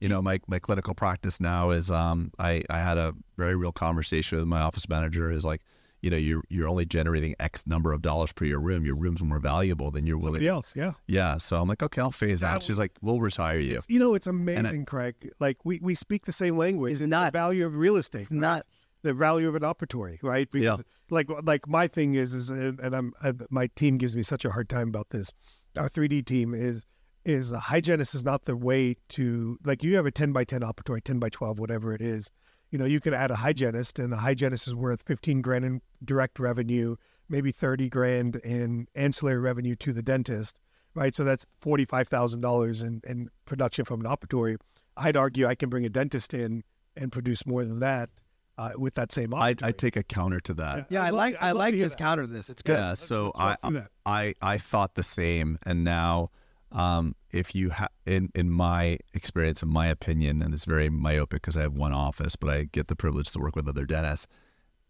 You 0.00 0.08
know, 0.08 0.22
my, 0.22 0.40
my 0.48 0.58
clinical 0.58 0.94
practice 0.94 1.40
now 1.40 1.70
is 1.70 1.90
um, 1.90 2.32
I, 2.38 2.62
I 2.70 2.78
had 2.78 2.96
a 2.96 3.14
very 3.36 3.54
real 3.56 3.72
conversation 3.72 4.38
with 4.38 4.46
my 4.46 4.60
office 4.62 4.88
manager. 4.88 5.30
Is 5.30 5.44
like, 5.44 5.60
you 6.00 6.08
know, 6.08 6.16
you're 6.16 6.42
you're 6.48 6.68
only 6.68 6.86
generating 6.86 7.34
X 7.38 7.66
number 7.66 7.92
of 7.92 8.00
dollars 8.00 8.32
per 8.32 8.46
your 8.46 8.60
room. 8.60 8.86
Your 8.86 8.96
room's 8.96 9.20
more 9.22 9.38
valuable 9.40 9.90
than 9.90 10.06
you're 10.06 10.16
willing. 10.16 10.34
Somebody 10.36 10.48
else. 10.48 10.74
Yeah. 10.74 10.92
Yeah. 11.06 11.36
So 11.36 11.60
I'm 11.60 11.68
like, 11.68 11.82
okay, 11.82 12.00
I'll 12.00 12.10
phase 12.10 12.40
That 12.40 12.54
out. 12.54 12.62
She's 12.62 12.78
like, 12.78 12.92
we'll 13.02 13.20
retire 13.20 13.58
you. 13.58 13.80
You 13.88 13.98
know, 13.98 14.14
it's 14.14 14.26
I- 14.26 14.30
amazing, 14.30 14.86
Craig. 14.86 15.14
Like 15.38 15.58
we, 15.64 15.78
we 15.82 15.94
speak 15.94 16.24
the 16.24 16.32
same 16.32 16.56
language. 16.56 16.92
It's 16.92 17.00
It's 17.02 17.10
nuts. 17.10 17.32
the 17.32 17.38
value 17.38 17.66
of 17.66 17.76
real 17.76 17.96
estate. 17.96 18.22
It's 18.22 18.30
nuts. 18.32 18.86
The 19.02 19.12
value 19.14 19.48
of 19.48 19.54
an 19.54 19.62
operatory, 19.62 20.18
right? 20.22 20.48
Yeah. 20.54 20.76
Like 21.10 21.28
like 21.42 21.68
my 21.68 21.88
thing 21.88 22.14
is 22.14 22.32
is 22.34 22.48
and 22.48 22.78
and 22.80 22.94
I'm 22.96 23.12
I, 23.22 23.32
my 23.50 23.66
team 23.74 23.98
gives 23.98 24.16
me 24.16 24.22
such 24.22 24.46
a 24.46 24.50
hard 24.50 24.70
time 24.70 24.88
about 24.88 25.10
this. 25.10 25.32
Our 25.76 25.88
3D 25.90 26.24
team 26.24 26.54
is 26.54 26.86
is 27.24 27.52
a 27.52 27.60
hygienist 27.60 28.14
is 28.14 28.24
not 28.24 28.44
the 28.44 28.56
way 28.56 28.96
to 29.10 29.58
like 29.64 29.82
you 29.82 29.96
have 29.96 30.06
a 30.06 30.10
10 30.10 30.32
by 30.32 30.44
10 30.44 30.60
operatory, 30.62 31.02
10 31.02 31.18
by 31.18 31.28
12, 31.28 31.58
whatever 31.58 31.92
it 31.94 32.00
is. 32.00 32.30
You 32.70 32.78
know, 32.78 32.84
you 32.84 33.00
could 33.00 33.14
add 33.14 33.30
a 33.32 33.36
hygienist, 33.36 33.98
and 33.98 34.12
a 34.12 34.16
hygienist 34.16 34.68
is 34.68 34.74
worth 34.74 35.02
15 35.02 35.42
grand 35.42 35.64
in 35.64 35.82
direct 36.04 36.38
revenue, 36.38 36.96
maybe 37.28 37.50
30 37.50 37.88
grand 37.88 38.36
in 38.36 38.86
ancillary 38.94 39.38
revenue 39.38 39.74
to 39.76 39.92
the 39.92 40.02
dentist, 40.02 40.60
right? 40.94 41.14
So 41.14 41.24
that's 41.24 41.46
$45,000 41.64 42.84
in, 42.84 43.00
in 43.06 43.28
production 43.44 43.84
from 43.84 44.04
an 44.04 44.06
operatory. 44.06 44.56
I'd 44.96 45.16
argue 45.16 45.46
I 45.46 45.56
can 45.56 45.68
bring 45.68 45.84
a 45.84 45.88
dentist 45.88 46.32
in 46.32 46.62
and 46.96 47.10
produce 47.10 47.44
more 47.44 47.64
than 47.64 47.80
that 47.80 48.10
uh, 48.56 48.72
with 48.76 48.94
that 48.94 49.10
same 49.10 49.34
I 49.34 49.54
operatory. 49.54 49.66
I 49.66 49.72
take 49.72 49.96
a 49.96 50.02
counter 50.02 50.40
to 50.40 50.54
that. 50.54 50.86
Yeah, 50.90 51.02
I'd 51.02 51.06
I 51.06 51.10
like 51.10 51.34
I'd 51.40 51.48
I 51.48 51.52
love 51.52 51.70
to 51.72 51.78
his 51.78 51.92
that. 51.92 51.98
counter 51.98 52.22
to 52.22 52.28
this. 52.28 52.50
It's 52.50 52.62
good. 52.62 52.74
Yeah, 52.74 52.94
so 52.94 53.32
let's 53.36 53.40
I, 53.40 53.44
walk 53.46 53.72
through. 53.72 53.86
I 54.06 54.34
I 54.42 54.58
thought 54.58 54.94
the 54.94 55.02
same, 55.02 55.58
and 55.64 55.82
now, 55.82 56.30
um, 56.70 57.14
if 57.32 57.54
you 57.54 57.70
ha- 57.70 57.88
in 58.06 58.30
in 58.34 58.50
my 58.50 58.98
experience, 59.14 59.62
in 59.62 59.68
my 59.68 59.86
opinion, 59.86 60.42
and 60.42 60.52
it's 60.54 60.64
very 60.64 60.88
myopic 60.90 61.42
because 61.42 61.56
I 61.56 61.62
have 61.62 61.74
one 61.74 61.92
office, 61.92 62.36
but 62.36 62.50
I 62.50 62.64
get 62.64 62.88
the 62.88 62.96
privilege 62.96 63.30
to 63.32 63.38
work 63.38 63.56
with 63.56 63.68
other 63.68 63.86
dentists. 63.86 64.26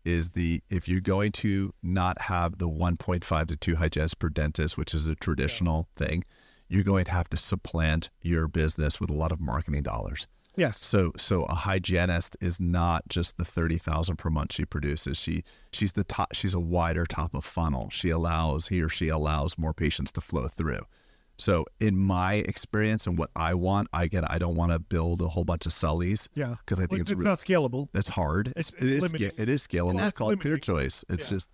Is 0.04 0.30
the 0.30 0.62
if 0.70 0.88
you're 0.88 1.00
going 1.02 1.32
to 1.32 1.74
not 1.82 2.22
have 2.22 2.56
the 2.58 2.68
1.5 2.68 3.46
to 3.48 3.56
2 3.56 3.76
hygienists 3.76 4.14
per 4.14 4.30
dentist, 4.30 4.78
which 4.78 4.94
is 4.94 5.06
a 5.06 5.14
traditional 5.14 5.88
thing, 5.94 6.24
you're 6.68 6.82
going 6.84 7.04
to 7.04 7.10
have 7.12 7.28
to 7.30 7.36
supplant 7.36 8.08
your 8.22 8.48
business 8.48 8.98
with 8.98 9.10
a 9.10 9.14
lot 9.14 9.30
of 9.32 9.40
marketing 9.40 9.82
dollars. 9.82 10.26
yes. 10.56 10.78
So 10.78 11.12
so 11.18 11.44
a 11.44 11.54
hygienist 11.54 12.36
is 12.40 12.58
not 12.58 13.02
just 13.08 13.36
the 13.36 13.44
thirty 13.44 13.76
thousand 13.76 14.16
per 14.16 14.30
month 14.30 14.54
she 14.54 14.64
produces. 14.64 15.18
She 15.18 15.44
she's 15.72 15.92
the 15.92 16.04
top 16.04 16.32
she's 16.34 16.54
a 16.54 16.60
wider 16.60 17.04
top 17.04 17.34
of 17.34 17.44
funnel. 17.44 17.90
She 17.90 18.08
allows 18.08 18.68
he 18.68 18.80
or 18.82 18.88
she 18.88 19.08
allows 19.08 19.58
more 19.58 19.74
patients 19.74 20.12
to 20.12 20.20
flow 20.22 20.48
through. 20.48 20.80
So 21.40 21.64
in 21.80 21.96
my 21.98 22.34
experience 22.34 23.06
and 23.06 23.16
what 23.18 23.30
I 23.34 23.54
want, 23.54 23.88
I 23.92 24.06
get 24.06 24.30
I 24.30 24.38
don't 24.38 24.54
want 24.54 24.72
to 24.72 24.78
build 24.78 25.22
a 25.22 25.28
whole 25.28 25.44
bunch 25.44 25.66
of 25.66 25.72
sullies. 25.72 26.28
Yeah. 26.34 26.56
Because 26.64 26.78
I 26.78 26.82
think 26.82 26.90
Well, 26.92 27.00
it's, 27.00 27.10
it's 27.10 27.20
re- 27.20 27.24
not 27.24 27.38
scalable. 27.38 27.88
it's 27.94 28.08
hard. 28.08 28.48
It's- 28.48 28.74
It 28.74 28.84
it's 29.02 29.06
sca- 29.08 29.40
it 29.42 29.48
is 29.48 29.66
scalable. 29.66 29.96
That's 29.96 30.08
It's 30.10 30.18
called 30.18 30.38
ClearChoice. 30.38 31.04
It's 31.08 31.24
Yeah. 31.24 31.30
just 31.30 31.50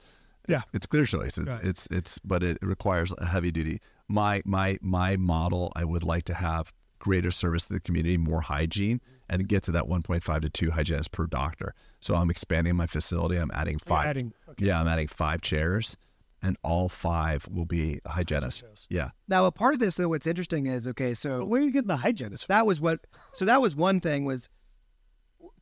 Yeah. 0.48 0.56
it's, 0.56 0.66
it's 0.74 0.86
ClearChoice. 0.86 1.38
It's 1.38 1.38
Right. 1.38 1.64
it's 1.64 1.88
it's 1.90 2.18
but 2.18 2.42
it 2.42 2.58
requires 2.62 3.12
a 3.16 3.26
heavy 3.26 3.50
duty. 3.52 3.80
My 4.08 4.42
my 4.44 4.78
my 4.82 5.16
model 5.16 5.72
I 5.76 5.84
would 5.84 6.02
like 6.04 6.24
to 6.24 6.34
have 6.34 6.72
greater 6.98 7.30
service 7.30 7.66
to 7.66 7.74
the 7.74 7.80
community, 7.80 8.16
more 8.16 8.40
hygiene, 8.40 9.00
and 9.28 9.46
get 9.46 9.62
to 9.62 9.70
that 9.70 9.84
1.5 9.86 10.40
to 10.42 10.48
2 10.50 10.70
hygienists 10.72 11.08
per 11.08 11.26
doctor. 11.26 11.72
So 12.00 12.16
I'm 12.16 12.30
expanding 12.30 12.74
my 12.74 12.86
facility. 12.88 13.36
I'm 13.36 13.50
adding 13.54 13.76
oh, 13.82 13.88
five. 13.88 14.06
adding- 14.08 14.32
okay. 14.48 14.64
Yeah, 14.66 14.80
I'm 14.80 14.88
adding 14.88 15.06
five 15.06 15.40
chairs, 15.42 15.96
and 16.42 16.56
all 16.62 16.88
five 16.88 17.46
will 17.50 17.64
be 17.64 18.00
hygienists. 18.06 18.60
chairs. 18.60 18.86
Yeah, 18.90 19.10
Now, 19.28 19.46
a 19.46 19.52
part 19.52 19.74
of 19.74 19.80
this 19.80 19.94
though, 19.96 20.08
what's 20.08 20.26
interesting 20.26 20.66
is 20.66 20.86
okay. 20.88 21.14
So 21.14 21.40
But 21.40 21.46
where 21.46 21.60
are 21.60 21.64
you 21.64 21.70
getting 21.72 21.88
the 21.88 21.96
hygienist? 21.96 22.46
from? 22.46 22.54
that 22.54 22.66
was 22.66 22.80
what 22.80 23.00
so 23.32 23.44
that 23.46 23.60
was 23.62 23.74
one 23.74 24.00
thing 24.00 24.24
was 24.24 24.48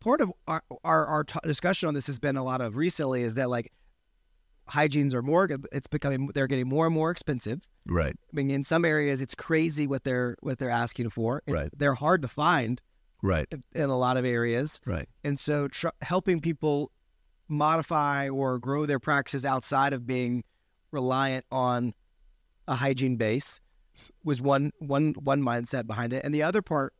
part 0.00 0.20
of 0.20 0.32
our 0.48 0.62
our, 0.82 1.06
our 1.06 1.24
t- 1.24 1.38
discussion 1.44 1.88
on 1.88 1.94
this 1.94 2.06
has 2.08 2.18
been 2.18 2.36
a 2.36 2.44
lot 2.44 2.60
of 2.60 2.76
recently 2.76 3.22
is 3.22 3.34
that 3.34 3.48
like 3.48 3.72
hygienes 4.68 5.12
are 5.14 5.22
more 5.22 5.48
it's 5.72 5.86
becoming 5.86 6.28
they're 6.34 6.46
getting 6.46 6.68
more 6.68 6.86
and 6.86 6.94
more 6.94 7.10
expensive 7.10 7.60
right, 7.86 8.14
i 8.32 8.36
mean 8.36 8.50
in 8.50 8.64
some 8.64 8.84
areas 8.84 9.20
it's 9.20 9.34
crazy 9.34 9.86
what 9.86 10.04
they're 10.04 10.36
what 10.40 10.58
they're 10.58 10.70
asking 10.70 11.10
for 11.10 11.42
It- 11.46 11.52
Right. 11.52 11.70
they're 11.76 11.94
hard 11.94 12.22
to 12.22 12.28
find 12.28 12.80
right, 13.22 13.46
in, 13.50 13.62
in 13.74 13.90
a 13.90 13.96
lot 13.98 14.16
of 14.16 14.24
areas 14.24 14.80
right. 14.86 15.06
and 15.22 15.38
so 15.38 15.68
tr- 15.68 15.88
helping 16.02 16.40
people 16.40 16.90
modify 17.48 18.28
or 18.30 18.58
grow 18.58 18.86
their 18.86 18.98
practices 19.00 19.44
outside 19.44 19.92
of 19.92 20.06
being 20.06 20.44
reliant 20.94 21.44
on 21.50 21.92
a 22.66 22.74
hygiene 22.74 23.16
base 23.16 23.60
was 24.24 24.40
one 24.40 24.72
one 24.78 25.12
one 25.14 25.42
mindset 25.42 25.86
behind 25.86 26.12
it. 26.12 26.24
And 26.24 26.34
the 26.34 26.42
other 26.42 26.62
part, 26.62 26.94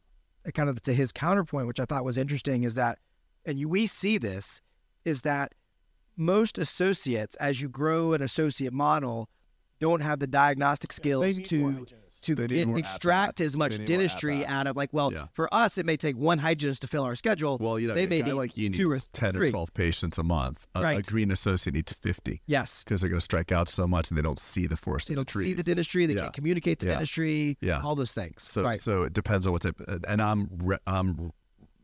uh, 0.47 0.51
kind 0.51 0.69
of 0.69 0.83
to 0.83 0.93
his 0.93 1.11
counterpoint, 1.13 1.67
which 1.67 1.81
I 1.81 1.87
thought 1.87 2.05
was 2.05 2.19
interesting, 2.19 2.65
is 2.65 2.75
that, 2.75 2.99
and 3.47 3.59
you, 3.59 3.69
we 3.69 3.87
see 3.87 4.19
this, 4.19 4.61
is 5.05 5.23
that 5.23 5.53
most 6.17 6.59
associates, 6.59 7.37
as 7.37 7.61
you 7.61 7.69
grow 7.69 8.13
an 8.13 8.23
associate 8.23 8.73
model, 8.73 9.29
don't 9.85 10.01
have 10.01 10.19
the 10.19 10.27
diagnostic 10.27 10.93
skills 10.93 11.37
need 11.37 11.47
to 11.47 11.87
to 12.23 12.35
get, 12.35 12.69
extract 12.79 13.41
as 13.41 13.55
much 13.57 13.73
They 13.73 13.79
need 13.79 13.89
more 13.91 13.99
dentistry 13.99 14.47
out 14.47 14.67
of 14.67 14.77
like 14.77 14.91
well 14.93 15.13
Yeah. 15.13 15.27
for 15.35 15.47
us 15.53 15.77
it 15.79 15.85
may 15.85 15.97
take 15.97 16.17
one 16.17 16.39
hygienist 16.39 16.81
to 16.83 16.89
fill 16.89 17.03
our 17.05 17.17
schedule 17.17 17.59
Well, 17.61 17.79
you 17.79 17.89
know, 17.89 17.95
they 17.95 18.07
may 18.07 18.21
guy 18.21 18.29
need 18.29 18.33
like 18.35 18.57
you 18.57 18.71
need 18.71 18.79
two 18.79 18.91
or 18.91 18.95
needs 18.95 19.09
10 19.13 19.37
or 19.37 19.51
12 19.51 19.75
patients 19.75 20.17
a 20.19 20.23
month. 20.23 20.67
A, 20.75 20.81
a 20.83 21.03
green 21.03 21.31
associate 21.31 21.75
needs 21.75 21.93
50 21.93 22.41
yes 22.47 22.83
because 22.83 23.01
they're 23.01 23.11
going 23.11 23.19
to 23.25 23.25
strike 23.33 23.53
out 23.53 23.69
so 23.69 23.87
much 23.87 24.11
and 24.11 24.17
they 24.19 24.23
don't 24.23 24.39
see 24.39 24.67
the 24.67 24.77
forest 24.77 25.09
they 25.09 25.13
of 25.13 25.17
the 25.17 25.21
don't 25.21 25.29
trees. 25.29 25.47
see 25.49 25.53
the 25.55 25.63
dentistry 25.63 26.07
they 26.07 26.15
Yeah. 26.15 26.23
can't 26.23 26.35
communicate 26.35 26.79
the 26.79 26.87
Yeah. 26.87 26.93
dentistry 26.93 27.59
Yeah. 27.61 27.83
all 27.83 27.95
those 27.95 28.13
things 28.13 28.43
So, 28.43 28.63
right 28.65 28.81
so 28.81 29.03
it 29.03 29.13
depends 29.13 29.47
on 29.47 29.53
what 29.53 29.63
type. 29.63 29.81
And 30.09 30.23
I'm 30.23 30.49
re- 30.71 30.79
I'm 30.87 31.31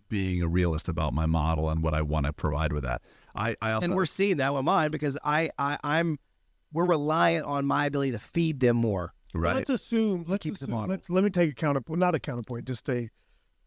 being 0.08 0.42
a 0.42 0.48
realist 0.48 0.88
about 0.88 1.12
my 1.12 1.26
model 1.26 1.70
and 1.70 1.82
what 1.82 1.94
I 1.94 2.02
want 2.02 2.26
to 2.26 2.32
provide 2.32 2.72
with 2.72 2.82
that. 2.84 3.02
I, 3.34 3.54
I 3.62 3.72
also 3.72 3.84
and 3.84 3.94
we're 3.94 4.06
seeing 4.06 4.38
that 4.38 4.52
with 4.54 4.64
mine 4.64 4.90
because 4.90 5.16
I, 5.24 5.50
I 5.58 5.78
i'm 5.84 6.18
we're 6.72 6.86
reliant 6.86 7.46
on 7.46 7.66
my 7.66 7.86
ability 7.86 8.12
to 8.12 8.18
feed 8.18 8.60
them 8.60 8.76
more 8.76 9.12
right. 9.34 9.56
Let's 9.56 9.70
assume. 9.70 10.24
Let's 10.26 10.42
keep 10.42 10.58
the 10.58 10.64
assume, 10.64 10.74
model. 10.74 10.90
let's 10.90 11.10
let 11.10 11.24
me 11.24 11.30
take 11.30 11.50
a 11.50 11.54
counterpoint. 11.54 11.98
Not 11.98 12.14
a 12.14 12.20
counterpoint. 12.20 12.66
Just 12.66 12.88
a 12.88 13.08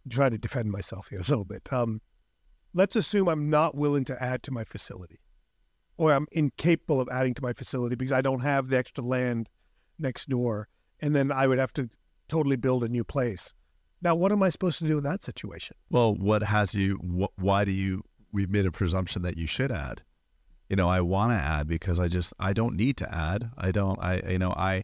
try 0.09 0.29
to 0.29 0.37
defend 0.37 0.71
myself 0.71 1.07
here 1.09 1.19
a 1.19 1.29
little 1.29 1.45
bit. 1.45 1.71
Um, 1.71 2.01
let's 2.73 2.95
assume 2.95 3.27
I'm 3.27 3.49
not 3.49 3.75
willing 3.75 4.05
to 4.05 4.21
add 4.21 4.43
to 4.43 4.51
my 4.51 4.63
facility, 4.63 5.19
or 5.97 6.13
I'm 6.13 6.27
incapable 6.31 6.99
of 6.99 7.09
adding 7.11 7.33
to 7.35 7.41
my 7.41 7.53
facility 7.53 7.95
because 7.95 8.11
I 8.11 8.21
don't 8.21 8.41
have 8.41 8.69
the 8.69 8.77
extra 8.77 9.03
land 9.03 9.49
next 9.99 10.29
door, 10.29 10.67
and 10.99 11.15
then 11.15 11.31
I 11.31 11.47
would 11.47 11.59
have 11.59 11.73
to 11.73 11.89
totally 12.27 12.55
build 12.55 12.83
a 12.83 12.89
new 12.89 13.03
place. 13.03 13.53
Now, 14.01 14.15
what 14.15 14.33
am 14.33 14.43
I 14.43 14.49
supposed 14.49 14.79
to 14.79 14.87
do 14.87 14.97
in 14.97 15.03
that 15.05 15.23
situation? 15.23 15.77
Well, 15.89 16.13
what 16.13 16.43
has 16.43 16.75
you? 16.75 16.97
Wh- 16.97 17.39
why 17.41 17.63
do 17.63 17.71
you? 17.71 18.03
We've 18.33 18.49
made 18.49 18.65
a 18.65 18.71
presumption 18.71 19.21
that 19.21 19.37
you 19.37 19.47
should 19.47 19.71
add. 19.71 20.01
You 20.73 20.77
know, 20.77 20.89
I 20.89 21.01
want 21.01 21.31
to 21.33 21.35
add 21.35 21.67
because 21.67 21.99
I 21.99 22.07
just 22.07 22.33
I 22.39 22.51
don't 22.51 22.75
need 22.75 22.97
to 22.97 23.13
add. 23.13 23.51
I 23.55 23.71
don't. 23.71 23.99
I 24.01 24.23
you 24.27 24.39
know 24.39 24.49
I. 24.57 24.83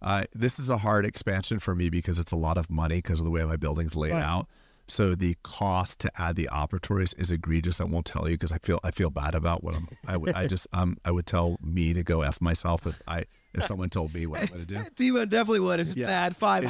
I 0.00 0.24
this 0.34 0.58
is 0.58 0.70
a 0.70 0.78
hard 0.78 1.04
expansion 1.04 1.58
for 1.58 1.74
me 1.74 1.90
because 1.90 2.18
it's 2.18 2.32
a 2.32 2.36
lot 2.36 2.56
of 2.56 2.70
money 2.70 2.96
because 2.96 3.18
of 3.20 3.26
the 3.26 3.30
way 3.30 3.44
my 3.44 3.56
building's 3.56 3.94
laid 3.94 4.12
Right. 4.12 4.22
out. 4.22 4.46
So 4.88 5.14
the 5.14 5.36
cost 5.42 6.00
to 6.00 6.10
add 6.16 6.36
the 6.36 6.48
operatories 6.50 7.12
is 7.18 7.30
egregious. 7.30 7.82
I 7.82 7.84
won't 7.84 8.06
tell 8.06 8.26
you 8.30 8.34
because 8.38 8.50
I 8.50 8.56
feel 8.58 8.80
I 8.82 8.92
feel 8.92 9.10
bad 9.10 9.34
about 9.34 9.62
what 9.62 9.74
I'm. 9.76 9.88
I 10.06 10.16
would 10.16 10.32
I 10.34 10.46
just 10.54 10.68
um 10.72 10.96
I 11.04 11.10
would 11.10 11.26
tell 11.26 11.58
me 11.62 11.92
to 11.92 12.02
go 12.02 12.22
f 12.22 12.40
myself 12.40 12.86
if 12.86 13.02
I 13.06 13.26
if 13.56 13.66
someone 13.66 13.88
told 13.90 14.14
me 14.14 14.26
what 14.26 14.40
I'm 14.42 14.46
going 14.48 14.60
to 14.60 14.66
do. 14.66 14.76
Timo 14.96 15.28
definitely 15.28 15.60
would 15.60 15.80
if 15.80 15.88
it's 15.88 15.96
Yeah. 15.96 16.08
had 16.08 16.36
five 16.36 16.64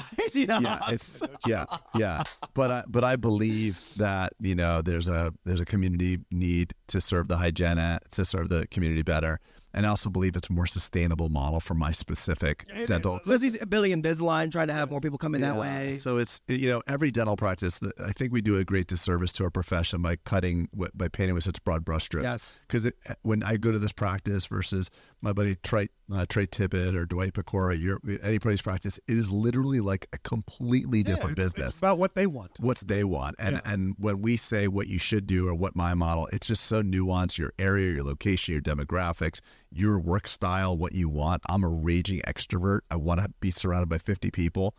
know? 0.47 0.59
yeah, 0.61 0.79
it's 0.89 1.23
yeah, 1.47 1.65
yeah. 1.95 2.23
But 2.55 2.71
I 2.71 2.85
but 2.89 3.05
I 3.05 3.17
believe 3.17 3.81
that 3.97 4.33
you 4.41 4.55
know 4.55 4.83
there's 4.83 5.09
a 5.09 5.33
there's 5.45 5.61
a 5.61 5.65
community 5.65 6.19
need 6.31 6.75
to 6.89 7.01
serve 7.01 7.29
the 7.29 7.37
hygiene 7.37 7.77
to 8.11 8.25
serve 8.25 8.49
the 8.49 8.67
community 8.69 9.03
better, 9.03 9.41
and 9.77 9.87
I 9.87 9.91
also 9.91 10.11
believe 10.11 10.35
it's 10.35 10.49
a 10.49 10.53
more 10.53 10.67
sustainable 10.67 11.29
model 11.29 11.61
for 11.61 11.75
my 11.75 11.93
specific 11.93 12.67
dental. 12.87 13.21
Lizzie's 13.27 13.57
building 13.67 13.93
Invisalign, 13.93 14.51
trying 14.51 14.69
to 14.69 14.73
have 14.73 14.91
more 14.91 15.01
people 15.01 15.19
come 15.19 15.35
in 15.35 15.43
that 15.43 15.57
way. 15.57 15.99
So 15.99 16.17
it's 16.19 16.41
you 16.49 16.69
know 16.69 16.83
every 16.89 17.11
dental 17.11 17.37
practice. 17.37 17.79
I 18.03 18.13
think 18.13 18.33
we 18.33 18.41
do 18.41 18.57
a 18.57 18.65
great 18.65 18.87
disservice 18.87 19.33
to 19.33 19.45
our 19.45 19.51
profession 19.51 20.03
by 20.03 20.17
cutting 20.17 20.69
by 20.95 21.09
painting 21.09 21.35
with 21.35 21.45
such 21.45 21.63
broad 21.63 21.85
brushstrokes. 21.85 22.23
Yes. 22.23 22.61
Because 22.67 22.91
when 23.23 23.43
I 23.43 23.57
go 23.59 23.71
to 23.71 23.79
this 23.79 23.93
practice 23.93 24.47
versus 24.47 24.91
my 25.21 25.33
buddy 25.33 25.57
Trey 25.63 25.89
uh, 26.13 26.25
Trey 26.29 26.47
Tippett 26.47 26.95
or 26.95 27.05
Dwight 27.05 27.35
Pecora, 27.35 27.79
your 27.81 28.01
anybody's 28.23 28.63
practice, 28.63 28.99
it 29.09 29.17
is 29.17 29.31
literally 29.31 29.81
like 29.81 30.09
a 30.13 30.19
completely 30.19 31.03
different 31.03 31.39
it's, 31.39 31.53
business 31.53 31.69
It's 31.75 31.79
about 31.79 31.99
what 31.99 32.15
they 32.15 32.27
want. 32.27 32.53
what 32.61 32.79
they 32.79 33.05
want. 33.05 33.37
And 33.39 33.57
Yeah. 33.57 33.73
and 33.73 33.95
when 33.99 34.23
we 34.23 34.37
say 34.37 34.69
what 34.69 34.87
you 34.87 34.99
should 34.99 35.27
do 35.27 35.49
or 35.49 35.55
what 35.55 35.77
my 35.77 35.95
model, 35.95 36.29
it's 36.33 36.47
just 36.47 36.65
so 36.65 36.83
nuanced. 36.83 37.37
Your 37.39 37.53
area, 37.59 37.93
your 37.93 38.05
location, 38.05 38.53
your 38.53 38.63
demographics, 38.63 39.41
your 39.77 39.99
work 39.99 40.27
style, 40.29 40.77
what 40.77 40.93
you 40.93 41.09
want. 41.09 41.43
I'm 41.49 41.63
a 41.65 41.69
raging 41.69 42.21
extrovert. 42.27 42.81
I 42.91 42.97
want 42.97 43.21
to 43.21 43.31
be 43.41 43.51
surrounded 43.51 43.89
by 43.89 43.99
50 43.99 44.31
people. 44.31 44.75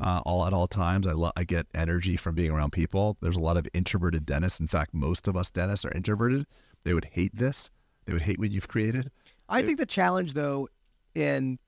Uh, 0.00 0.20
all 0.24 0.46
at 0.46 0.52
all 0.52 0.68
times, 0.68 1.06
I 1.06 1.12
lo- 1.12 1.32
I 1.36 1.42
get 1.44 1.66
energy 1.74 2.16
from 2.16 2.34
being 2.36 2.50
around 2.52 2.70
people. 2.70 3.16
There's 3.20 3.36
a 3.36 3.40
lot 3.40 3.56
of 3.56 3.66
introverted 3.74 4.24
dentists. 4.24 4.60
In 4.60 4.68
fact, 4.68 4.94
most 4.94 5.26
of 5.26 5.36
us 5.36 5.50
dentists 5.50 5.84
are 5.84 5.92
introverted. 5.92 6.46
They 6.84 6.94
would 6.94 7.04
hate 7.06 7.34
this. 7.34 7.68
They 8.06 8.12
would 8.12 8.22
hate 8.22 8.38
what 8.38 8.50
you've 8.52 8.68
created. 8.68 9.10
I 9.48 9.62
think 9.62 9.78
the 9.78 9.86
challenge 9.86 10.34
though 10.34 10.68
in 11.14 11.58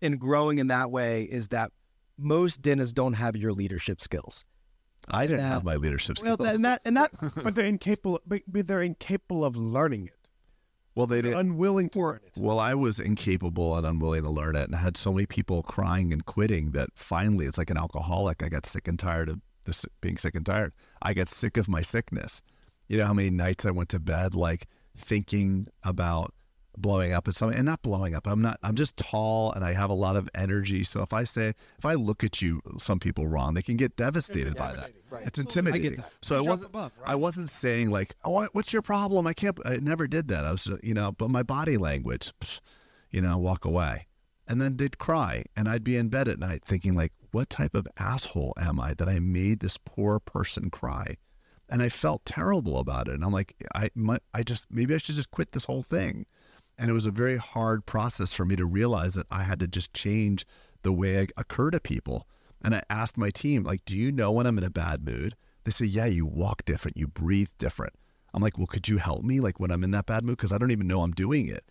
in 0.00 0.16
growing 0.16 0.58
in 0.58 0.66
that 0.66 0.90
way 0.90 1.22
is 1.24 1.48
that 1.48 1.70
most 2.18 2.60
dentists 2.60 2.92
don't 2.92 3.12
have 3.14 3.36
your 3.36 3.52
leadership 3.52 4.00
skills. 4.00 4.44
I 5.08 5.26
didn't 5.26 5.38
That- 5.44 5.48
have 5.48 5.64
my 5.64 5.76
leadership 5.76 6.16
Well, 6.22 6.34
skills. 6.36 6.54
and 6.56 6.64
that 6.64 6.80
and 6.84 6.96
that 6.96 7.12
but 7.44 7.54
they're 7.54 7.64
incapable. 7.66 8.20
But, 8.26 8.42
but 8.48 8.66
they're 8.66 8.82
incapable 8.82 9.44
of 9.44 9.54
learning 9.56 10.06
it. 10.08 10.19
Well, 11.00 11.06
they 11.06 11.22
didn't. 11.22 11.38
unwilling 11.38 11.88
to 11.90 11.98
learn 12.00 12.20
it. 12.26 12.38
Well, 12.38 12.58
I 12.58 12.74
was 12.74 13.00
incapable 13.00 13.76
and 13.76 13.86
unwilling 13.86 14.22
to 14.22 14.30
learn 14.30 14.54
it, 14.54 14.64
and 14.64 14.74
I 14.74 14.78
had 14.78 14.96
so 14.96 15.12
many 15.12 15.26
people 15.26 15.62
crying 15.62 16.12
and 16.12 16.24
quitting 16.24 16.72
that 16.72 16.90
finally, 16.94 17.46
it's 17.46 17.58
like 17.58 17.70
an 17.70 17.78
alcoholic. 17.78 18.42
I 18.42 18.48
got 18.48 18.66
sick 18.66 18.86
and 18.86 18.98
tired 18.98 19.28
of 19.30 19.40
this 19.64 19.86
being 20.00 20.18
sick 20.18 20.34
and 20.34 20.44
tired. 20.44 20.72
I 21.00 21.14
got 21.14 21.28
sick 21.28 21.56
of 21.56 21.68
my 21.68 21.82
sickness. 21.82 22.42
You 22.88 22.98
know 22.98 23.06
how 23.06 23.14
many 23.14 23.30
nights 23.30 23.64
I 23.64 23.70
went 23.70 23.88
to 23.90 24.00
bed 24.00 24.34
like 24.34 24.66
thinking 24.96 25.66
about 25.84 26.34
blowing 26.80 27.12
up 27.12 27.28
at 27.28 27.34
something, 27.34 27.56
and 27.56 27.66
not 27.66 27.82
blowing 27.82 28.14
up. 28.14 28.26
I'm 28.26 28.42
not. 28.42 28.58
I'm 28.62 28.74
just 28.74 28.96
tall 28.96 29.52
and 29.52 29.64
I 29.64 29.72
have 29.72 29.90
a 29.90 29.94
lot 29.94 30.16
of 30.16 30.28
energy. 30.34 30.84
So 30.84 31.02
if 31.02 31.12
I 31.12 31.24
say, 31.24 31.48
if 31.78 31.84
I 31.84 31.94
look 31.94 32.24
at 32.24 32.40
you, 32.42 32.60
some 32.78 32.98
people 32.98 33.26
wrong, 33.26 33.54
they 33.54 33.62
can 33.62 33.76
get 33.76 33.96
devastated 33.96 34.56
by 34.56 34.72
that. 34.72 34.90
right. 35.10 35.26
It's 35.26 35.38
intimidating. 35.38 35.96
that. 35.96 36.12
So 36.22 36.36
I 36.38 36.40
wasn't. 36.40 36.70
above, 36.70 36.92
right? 37.00 37.10
I 37.10 37.14
wasn't 37.14 37.48
saying 37.50 37.90
like, 37.90 38.14
"Oh, 38.24 38.46
what's 38.52 38.72
your 38.72 38.82
problem?" 38.82 39.26
I 39.26 39.32
can't. 39.32 39.58
I 39.64 39.76
never 39.76 40.06
did 40.06 40.28
that. 40.28 40.44
I 40.44 40.52
was, 40.52 40.68
you 40.82 40.94
know, 40.94 41.12
but 41.12 41.30
my 41.30 41.42
body 41.42 41.76
language, 41.76 42.32
psh, 42.40 42.60
you 43.10 43.20
know, 43.20 43.38
walk 43.38 43.64
away, 43.64 44.06
and 44.48 44.60
then 44.60 44.76
they'd 44.76 44.98
cry, 44.98 45.44
and 45.56 45.68
I'd 45.68 45.84
be 45.84 45.96
in 45.96 46.08
bed 46.08 46.28
at 46.28 46.38
night 46.38 46.64
thinking 46.64 46.94
like, 46.94 47.12
"What 47.32 47.50
type 47.50 47.74
of 47.74 47.86
asshole 47.98 48.54
am 48.56 48.80
I 48.80 48.94
that 48.94 49.08
I 49.08 49.18
made 49.18 49.60
this 49.60 49.78
poor 49.78 50.18
person 50.20 50.70
cry?" 50.70 51.16
And 51.72 51.82
I 51.82 51.88
felt 51.88 52.24
terrible 52.24 52.78
about 52.78 53.06
it. 53.06 53.14
And 53.14 53.22
I'm 53.22 53.32
like, 53.32 53.54
I, 53.76 53.90
my, 53.94 54.18
I 54.34 54.42
just 54.42 54.66
maybe 54.72 54.92
I 54.92 54.98
should 54.98 55.14
just 55.14 55.30
quit 55.30 55.52
this 55.52 55.66
whole 55.66 55.84
thing. 55.84 56.26
And 56.80 56.88
it 56.88 56.94
was 56.94 57.04
a 57.04 57.10
very 57.10 57.36
hard 57.36 57.84
process 57.84 58.32
for 58.32 58.46
me 58.46 58.56
to 58.56 58.64
realize 58.64 59.12
that 59.12 59.26
I 59.30 59.42
had 59.42 59.60
to 59.60 59.66
just 59.68 59.92
change 59.92 60.46
the 60.82 60.92
way 60.92 61.20
I 61.20 61.26
occur 61.36 61.70
to 61.72 61.78
people. 61.78 62.26
And 62.62 62.74
I 62.74 62.82
asked 62.88 63.18
my 63.18 63.28
team, 63.28 63.64
like, 63.64 63.84
do 63.84 63.94
you 63.94 64.10
know 64.10 64.32
when 64.32 64.46
I'm 64.46 64.56
in 64.56 64.64
a 64.64 64.70
bad 64.70 65.04
mood? 65.04 65.36
They 65.64 65.72
say, 65.72 65.84
yeah, 65.84 66.06
you 66.06 66.24
walk 66.24 66.64
different, 66.64 66.96
you 66.96 67.06
breathe 67.06 67.48
different. 67.58 67.92
I'm 68.32 68.42
like, 68.42 68.56
well, 68.56 68.66
could 68.66 68.88
you 68.88 68.96
help 68.96 69.22
me, 69.24 69.40
like, 69.40 69.60
when 69.60 69.70
I'm 69.70 69.84
in 69.84 69.90
that 69.90 70.06
bad 70.06 70.24
mood? 70.24 70.38
Because 70.38 70.52
I 70.52 70.58
don't 70.58 70.70
even 70.70 70.86
know 70.86 71.02
I'm 71.02 71.12
doing 71.12 71.48
it. 71.48 71.64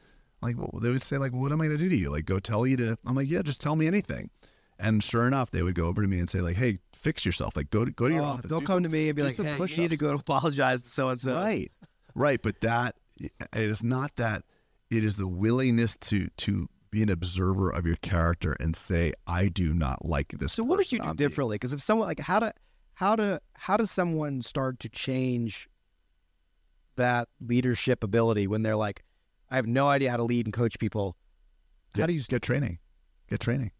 Like, 0.44 0.58
well, 0.58 0.80
they 0.80 0.90
would 0.90 1.02
say, 1.04 1.18
like, 1.18 1.32
what 1.34 1.52
am 1.52 1.60
I 1.60 1.66
going 1.68 1.78
to 1.80 1.84
do 1.84 1.90
to 1.90 1.96
you? 1.98 2.12
Like, 2.12 2.26
go 2.26 2.40
tell 2.40 2.68
you 2.68 2.78
to. 2.78 2.98
I'm 3.06 3.16
like, 3.16 3.30
yeah, 3.30 3.42
just 3.42 3.62
tell 3.62 3.76
me 3.76 3.88
anything. 3.88 4.30
And 4.78 5.04
sure 5.04 5.26
enough, 5.28 5.50
they 5.52 5.64
would 5.64 5.76
go 5.76 5.88
over 5.88 6.02
to 6.04 6.08
me 6.08 6.20
and 6.20 6.30
say, 6.30 6.40
like, 6.42 6.56
hey, 6.56 6.78
fix 6.94 7.26
yourself. 7.26 7.56
Like, 7.58 7.70
go 7.72 7.84
to 7.84 7.92
go 7.92 8.08
to 8.08 8.14
your 8.14 8.24
Oh, 8.24 8.28
office. 8.28 8.50
don't 8.50 8.60
do 8.60 8.66
come 8.66 8.76
some- 8.76 8.84
to 8.84 8.90
me 8.90 9.10
and 9.10 9.16
be 9.16 9.24
like, 9.24 9.36
hey, 9.36 9.58
you 9.58 9.78
need 9.78 9.90
to 9.90 9.98
go 9.98 10.14
to 10.14 10.20
apologize 10.20 10.84
to 10.84 10.88
so 10.90 11.10
and 11.10 11.20
so. 11.20 11.34
Right. 11.34 11.72
Right. 12.14 12.42
But 12.42 12.62
that 12.62 12.96
it 13.20 13.32
is 13.54 13.84
not 13.84 14.16
that 14.18 14.44
it 14.90 15.04
is 15.04 15.16
the 15.16 15.28
willingness 15.28 15.98
to 15.98 16.30
to 16.38 16.68
be 16.92 17.04
an 17.04 17.10
observer 17.10 17.70
of 17.70 17.86
your 17.86 17.98
character 17.98 18.56
and 18.60 18.76
say, 18.76 19.14
I 19.28 19.48
do 19.48 19.74
not 19.74 20.06
like 20.06 20.30
this. 20.40 20.54
So 20.54 20.64
what 20.64 20.78
did 20.78 20.92
you 20.92 21.00
do 21.00 21.14
differently? 21.14 21.56
Because 21.56 21.74
if 21.74 21.82
someone 21.82 22.08
like 22.08 22.20
how 22.20 22.40
to 22.40 22.54
how 22.96 23.16
to 23.16 23.40
how 23.54 23.78
does 23.78 23.92
someone 23.92 24.42
start 24.42 24.80
to 24.80 24.90
change 24.90 25.70
that 26.96 27.30
leadership 27.40 28.04
ability 28.04 28.48
when 28.48 28.62
they're 28.64 28.76
like, 28.76 29.04
I 29.50 29.56
have 29.56 29.68
no 29.68 29.88
idea 29.88 30.12
how 30.12 30.18
to 30.18 30.24
lead 30.24 30.46
and 30.48 30.54
coach 30.54 30.80
people. 30.80 31.16
How 31.96 32.02
Get, 32.02 32.08
do 32.08 32.14
you 32.14 32.24
get 32.24 32.42
training? 32.42 32.80
Get 33.30 33.40
training. 33.40 33.72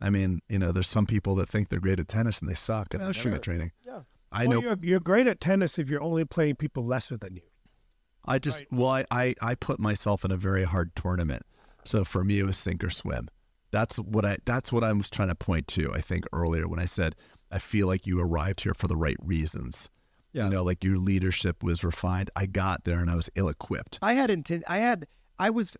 I 0.00 0.10
mean, 0.10 0.40
you 0.48 0.58
know, 0.58 0.72
there's 0.72 0.88
some 0.88 1.06
people 1.06 1.34
that 1.36 1.48
think 1.48 1.68
they're 1.68 1.80
great 1.80 1.98
at 2.00 2.08
tennis 2.08 2.40
and 2.40 2.48
they 2.50 2.54
suck 2.54 2.92
and 2.92 3.02
Well, 3.02 3.12
they 3.12 3.18
sure. 3.18 3.32
get 3.32 3.42
training. 3.42 3.72
Yeah. 3.86 4.00
I 4.30 4.46
well, 4.46 4.60
know. 4.60 4.68
you're, 4.68 4.78
you're 4.82 5.00
great 5.00 5.26
at 5.26 5.40
tennis 5.40 5.78
if 5.78 5.88
you're 5.88 6.02
only 6.02 6.24
playing 6.24 6.56
people 6.56 6.84
lesser 6.84 7.16
than 7.16 7.36
you. 7.36 7.42
I 8.26 8.38
just 8.38 8.64
well, 8.70 8.88
I, 8.90 9.04
I 9.10 9.34
I 9.40 9.54
put 9.54 9.78
myself 9.78 10.24
in 10.24 10.30
a 10.30 10.36
very 10.36 10.64
hard 10.64 10.94
tournament. 10.96 11.44
So 11.84 12.04
for 12.04 12.24
me, 12.24 12.40
it 12.40 12.44
was 12.44 12.56
sink 12.56 12.82
or 12.82 12.90
swim. 12.90 13.28
That's 13.70 13.96
what 13.98 14.24
I 14.24 14.38
that's 14.44 14.72
what 14.72 14.84
I 14.84 14.92
was 14.92 15.10
trying 15.10 15.28
to 15.28 15.34
point 15.34 15.66
to. 15.68 15.92
I 15.92 16.00
think 16.00 16.24
earlier 16.32 16.68
when 16.68 16.78
I 16.78 16.86
said 16.86 17.14
I 17.50 17.58
feel 17.58 17.86
like 17.86 18.06
you 18.06 18.20
arrived 18.20 18.62
here 18.62 18.74
for 18.74 18.88
the 18.88 18.96
right 18.96 19.16
reasons. 19.22 19.88
Yeah. 20.32 20.46
You 20.46 20.50
know, 20.50 20.64
like 20.64 20.82
your 20.82 20.98
leadership 20.98 21.62
was 21.62 21.84
refined. 21.84 22.30
I 22.34 22.46
got 22.46 22.82
there 22.82 22.98
and 22.98 23.08
I 23.08 23.14
was 23.14 23.30
ill 23.36 23.48
equipped. 23.48 24.00
I 24.02 24.14
had 24.14 24.30
intent. 24.30 24.64
I 24.68 24.78
had. 24.78 25.06
I 25.38 25.50
was. 25.50 25.76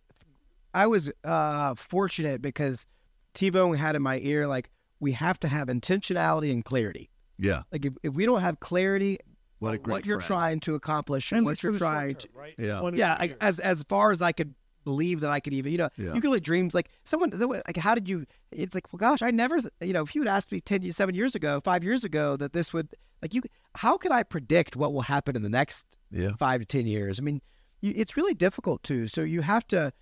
I 0.72 0.86
was 0.86 1.10
uh, 1.24 1.74
fortunate 1.74 2.42
because 2.42 2.86
T-Bone 3.34 3.76
had 3.76 3.96
in 3.96 4.02
my 4.02 4.18
ear 4.20 4.46
like 4.46 4.70
we 5.00 5.12
have 5.12 5.38
to 5.40 5.48
have 5.48 5.68
intentionality 5.68 6.52
and 6.52 6.64
clarity. 6.64 7.10
Yeah. 7.38 7.62
Like 7.72 7.84
if, 7.84 7.94
if 8.04 8.14
we 8.14 8.26
don't 8.26 8.40
have 8.40 8.60
clarity, 8.60 9.18
What 9.58 9.74
a 9.74 9.78
great 9.78 9.92
what 9.92 10.06
you're 10.06 10.18
friend. 10.18 10.26
trying 10.26 10.60
to 10.60 10.74
accomplish 10.74 11.32
and 11.32 11.38
And 11.38 11.46
what 11.46 11.62
you're 11.62 11.72
the 11.72 11.78
short 11.78 11.90
trying 11.92 12.10
term, 12.14 12.20
to. 12.32 12.38
right? 12.38 12.54
Yeah. 12.58 12.90
Yeah, 12.94 13.16
I, 13.18 13.36
as 13.40 13.60
as 13.60 13.82
far 13.88 14.10
as 14.10 14.20
I 14.20 14.32
could 14.32 14.54
believe 14.84 15.20
that 15.20 15.30
I 15.30 15.40
could 15.40 15.54
even, 15.54 15.72
you 15.72 15.78
know, 15.78 15.88
Yeah. 15.96 16.12
you 16.14 16.20
can 16.20 16.30
like 16.30 16.42
dreams 16.42 16.74
like 16.74 16.90
someone 17.04 17.36
someone- 17.38 17.62
like 17.66 17.76
how 17.78 17.94
did 17.94 18.08
you? 18.08 18.26
It's 18.50 18.74
like 18.74 18.92
well, 18.92 18.98
gosh, 18.98 19.22
I 19.22 19.30
never, 19.30 19.58
you 19.80 19.92
know, 19.94 20.02
if 20.02 20.14
you 20.14 20.20
had 20.22 20.28
asked 20.28 20.52
me 20.52 20.60
ten 20.60 20.82
years, 20.82 20.96
seven 20.96 21.14
years 21.14 21.34
ago, 21.34 21.60
five 21.64 21.82
years 21.82 22.04
ago 22.04 22.36
that 22.36 22.52
this 22.52 22.72
would 22.74 22.88
like 23.22 23.32
you, 23.32 23.42
how 23.76 23.96
could 23.96 24.12
I 24.12 24.22
predict 24.22 24.76
what 24.76 24.92
will 24.92 25.02
happen 25.02 25.36
in 25.36 25.42
the 25.42 25.48
next 25.48 25.96
Yeah. 26.10 26.32
five 26.38 26.60
to 26.60 26.66
ten 26.66 26.86
years? 26.86 27.18
I 27.18 27.22
mean, 27.22 27.40
you, 27.80 27.92
it's 27.96 28.16
really 28.16 28.34
difficult 28.34 28.82
to. 28.84 29.08
So 29.08 29.22
you 29.22 29.40
have 29.40 29.66
to 29.68 29.92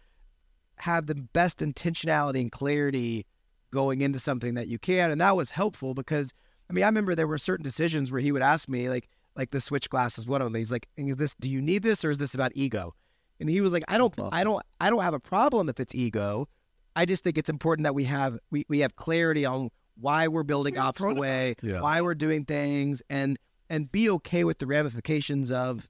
have 0.79 1.07
the 1.07 1.15
best 1.15 1.61
intentionality 1.61 2.41
and 2.41 2.51
clarity 2.51 3.27
going 3.71 4.01
into 4.01 4.19
something 4.19 4.55
that 4.55 4.67
you 4.67 4.79
can, 4.79 5.11
and 5.13 5.21
that 5.21 5.37
was 5.37 5.51
helpful 5.53 5.95
because 5.95 6.33
I 6.69 6.73
mean, 6.73 6.83
I 6.85 6.89
remember 6.89 7.15
there 7.15 7.29
were 7.29 7.39
certain 7.39 7.63
decisions 7.65 8.11
where 8.11 8.21
he 8.21 8.33
would 8.33 8.41
ask 8.43 8.69
me 8.69 8.89
like, 8.89 9.09
like 9.37 9.51
the 9.51 9.61
switch 9.61 9.89
glass 9.91 10.17
was 10.17 10.27
one 10.27 10.41
of 10.43 10.47
them. 10.47 10.55
He's 10.55 10.73
like, 10.73 10.89
"Is 10.97 11.17
this? 11.17 11.35
Do 11.41 11.49
you 11.51 11.61
need 11.61 11.83
this, 11.83 12.05
or 12.05 12.11
is 12.11 12.19
this 12.19 12.35
about 12.35 12.53
ego?" 12.55 12.95
And 13.41 13.49
he 13.49 13.61
was 13.61 13.73
like, 13.73 13.85
"I 13.89 13.99
don't, 13.99 14.15
I 14.33 14.45
don't, 14.45 14.63
I 14.81 14.91
don't 14.91 15.03
have 15.03 15.15
a 15.15 15.21
problem 15.21 15.69
if 15.69 15.81
it's 15.81 15.95
ego. 15.95 16.49
I 16.95 17.05
just 17.07 17.25
think 17.25 17.39
it's 17.39 17.51
important 17.51 17.85
that 17.85 17.95
we 17.95 18.05
have 18.05 18.39
we, 18.51 18.65
we 18.69 18.81
have 18.81 18.97
clarity 18.97 19.45
on 19.45 19.71
why 20.01 20.29
we're 20.29 20.43
building 20.43 20.75
Yeah, 20.75 20.85
ops 20.85 21.01
the 21.01 21.15
way, 21.15 21.55
Yeah. 21.63 21.81
why 21.81 22.01
we're 22.01 22.15
doing 22.15 22.45
things, 22.45 23.03
and 23.09 23.39
and 23.71 23.91
be 23.91 24.11
okay 24.11 24.45
with 24.45 24.59
the 24.59 24.67
ramifications 24.67 25.51
of 25.51 25.89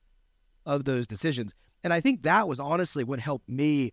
of 0.66 0.84
those 0.84 1.06
decisions. 1.06 1.54
And 1.84 1.92
I 1.92 2.00
think 2.00 2.22
that 2.22 2.46
was 2.46 2.60
honestly 2.60 3.02
what 3.02 3.18
helped 3.18 3.48
me 3.48 3.92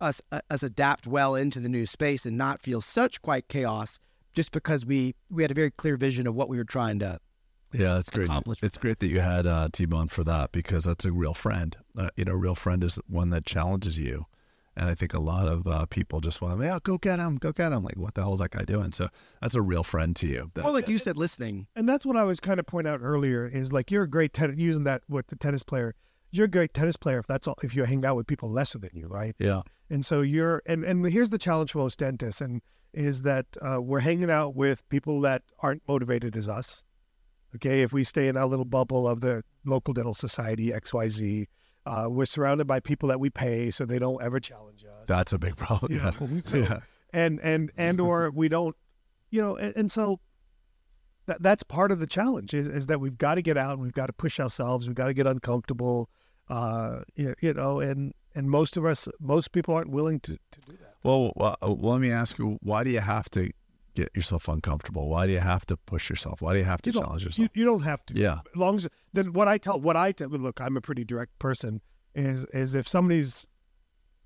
us 0.00 0.22
uh, 0.30 0.40
us 0.50 0.62
adapt 0.62 1.06
well 1.06 1.34
into 1.34 1.58
the 1.60 1.68
new 1.68 1.86
space 1.86 2.24
and 2.26 2.38
not 2.38 2.62
feel 2.62 2.80
such 2.80 3.20
quite 3.22 3.48
chaos 3.48 3.98
just 4.34 4.52
because 4.52 4.86
we 4.86 5.14
we 5.30 5.42
had 5.42 5.50
a 5.50 5.54
very 5.54 5.70
clear 5.72 5.96
vision 5.96 6.26
of 6.26 6.34
what 6.36 6.48
we 6.48 6.56
were 6.56 6.64
trying 6.64 6.98
to 7.00 7.18
Yeah, 7.74 7.94
that's 7.94 8.10
great. 8.10 8.26
accomplish 8.26 8.62
with 8.62 8.68
It's 8.68 8.78
great 8.78 8.98
that 9.00 9.08
you 9.08 9.20
had 9.20 9.46
uh, 9.46 9.68
T-Bone 9.72 10.08
for 10.08 10.24
that 10.24 10.52
because 10.52 10.84
that's 10.84 11.04
a 11.04 11.12
real 11.12 11.34
friend. 11.34 11.76
Uh, 11.98 12.08
you 12.16 12.24
know, 12.24 12.32
a 12.32 12.36
real 12.36 12.54
friend 12.54 12.82
is 12.84 12.96
one 13.08 13.30
that 13.30 13.44
challenges 13.44 13.98
you. 13.98 14.26
And 14.76 14.88
I 14.90 14.94
think 14.94 15.14
a 15.14 15.20
lot 15.20 15.46
of 15.46 15.66
uh, 15.68 15.86
people 15.86 16.20
just 16.20 16.40
want 16.40 16.58
to, 16.58 16.64
yeah, 16.66 16.78
go 16.82 16.98
get 16.98 17.20
him, 17.20 17.36
go 17.36 17.52
get 17.52 17.70
him. 17.70 17.84
Like, 17.84 17.96
what 17.96 18.14
the 18.14 18.22
hell 18.22 18.32
is 18.34 18.40
that 18.40 18.50
guy 18.50 18.64
doing? 18.64 18.90
So 18.90 19.06
that's 19.40 19.54
a 19.54 19.62
real 19.62 19.84
friend 19.84 20.16
to 20.16 20.26
you. 20.26 20.50
That- 20.54 20.64
Or 20.64 20.72
like 20.72 20.88
you 20.88 20.98
said, 20.98 21.16
listening. 21.16 21.68
And 21.76 21.88
that's 21.88 22.04
what 22.04 22.16
I 22.16 22.24
was 22.24 22.40
kind 22.40 22.58
of 22.58 22.66
point 22.66 22.88
out 22.88 23.00
earlier 23.00 23.46
is 23.46 23.72
like 23.72 23.90
you're 23.92 24.02
a 24.02 24.10
great 24.10 24.32
tennis 24.32 24.56
using 24.56 24.82
that 24.84 25.02
with 25.08 25.28
the 25.28 25.36
tennis 25.36 25.62
player. 25.62 25.94
You're 26.32 26.46
a 26.46 26.50
great 26.50 26.74
tennis 26.74 26.96
player 26.96 27.18
if 27.20 27.26
that's 27.28 27.46
all 27.46 27.56
if 27.62 27.76
you 27.76 27.84
hang 27.84 28.04
out 28.04 28.16
with 28.16 28.26
people 28.26 28.50
lesser 28.50 28.78
than 28.78 28.90
you, 28.94 29.06
right? 29.06 29.36
yeah. 29.38 29.62
And 29.90 30.04
so 30.04 30.22
you're 30.22 30.60
and 30.66 30.82
and 30.82 31.06
here's 31.06 31.30
the 31.30 31.38
challenge 31.38 31.70
for 31.72 31.78
most 31.78 31.98
dentists 32.00 32.40
and 32.40 32.60
is 32.92 33.22
that 33.22 33.46
uh, 33.62 33.80
we're 33.80 34.00
hanging 34.00 34.30
out 34.30 34.56
with 34.56 34.88
people 34.88 35.20
that 35.20 35.42
aren't 35.60 35.82
motivated 35.86 36.36
as 36.36 36.48
us. 36.48 36.82
Okay, 37.56 37.82
if 37.82 37.92
we 37.92 38.04
stay 38.04 38.28
in 38.28 38.36
our 38.36 38.46
little 38.46 38.64
bubble 38.64 39.06
of 39.08 39.20
the 39.20 39.44
local 39.64 39.94
dental 39.94 40.14
society 40.14 40.70
XYZ, 40.70 41.46
uh, 41.86 42.06
we're 42.10 42.26
surrounded 42.26 42.66
by 42.66 42.80
people 42.80 43.08
that 43.10 43.20
we 43.20 43.30
pay 43.30 43.70
so 43.70 43.84
they 43.84 43.98
don't 43.98 44.22
ever 44.22 44.40
challenge 44.40 44.82
us. 44.84 45.06
That's 45.06 45.32
a 45.32 45.38
big 45.38 45.56
problem. 45.56 45.92
You 45.92 45.98
Yeah. 45.98 46.10
know, 46.20 46.38
so- 46.38 46.56
yeah. 46.58 46.80
and 47.12 47.40
and 47.42 47.70
and 47.76 48.00
or 48.00 48.30
we 48.30 48.48
don't 48.48 48.74
you 49.30 49.40
know 49.40 49.54
and, 49.56 49.72
and 49.76 49.92
so 49.92 50.18
that 51.26 51.42
that's 51.42 51.62
part 51.62 51.92
of 51.92 52.00
the 52.00 52.06
challenge 52.06 52.52
is, 52.54 52.66
is 52.66 52.86
that 52.86 53.00
we've 53.00 53.16
got 53.16 53.36
to 53.36 53.42
get 53.42 53.56
out 53.56 53.72
and 53.74 53.80
we've 53.82 53.92
got 53.92 54.06
to 54.06 54.12
push 54.12 54.40
ourselves 54.40 54.86
we've 54.86 54.96
got 54.96 55.06
to 55.06 55.14
get 55.14 55.26
uncomfortable 55.26 56.10
uh 56.48 57.00
you, 57.14 57.34
you 57.40 57.54
know 57.54 57.78
and 57.80 58.12
and 58.34 58.50
most 58.50 58.76
of 58.76 58.84
us 58.84 59.06
most 59.20 59.52
people 59.52 59.74
aren't 59.74 59.90
willing 59.90 60.18
to, 60.20 60.36
to 60.50 60.60
do 60.66 60.72
that 60.82 60.94
Well, 61.04 61.32
well, 61.36 61.56
uh, 61.62 61.68
let 61.68 62.00
me 62.00 62.10
ask 62.10 62.36
you, 62.38 62.58
why 62.62 62.82
do 62.84 62.90
you 62.90 63.00
have 63.00 63.30
to 63.30 63.50
get 63.94 64.10
yourself 64.14 64.48
uncomfortable? 64.48 65.08
Why 65.08 65.26
do 65.26 65.32
you 65.32 65.40
have 65.40 65.64
to 65.66 65.76
push 65.76 66.10
yourself? 66.10 66.42
Why 66.42 66.52
do 66.52 66.58
you 66.58 66.64
have 66.64 66.82
to 66.82 66.90
you 66.90 67.00
challenge 67.00 67.24
yourself? 67.24 67.48
you 67.54 67.64
don't 67.64 67.82
have 67.82 68.04
to 68.06 68.14
Yeah. 68.14 68.38
as 68.52 68.56
long 68.56 68.76
as 68.76 68.88
then 69.12 69.32
what 69.32 69.48
i 69.48 69.58
tell 69.58 69.80
what 69.80 69.96
i 69.96 70.12
tell 70.12 70.28
look 70.28 70.60
i'm 70.60 70.76
a 70.76 70.80
pretty 70.80 71.04
direct 71.04 71.38
person 71.38 71.80
is 72.14 72.44
is 72.52 72.74
if 72.74 72.86
somebody's 72.88 73.46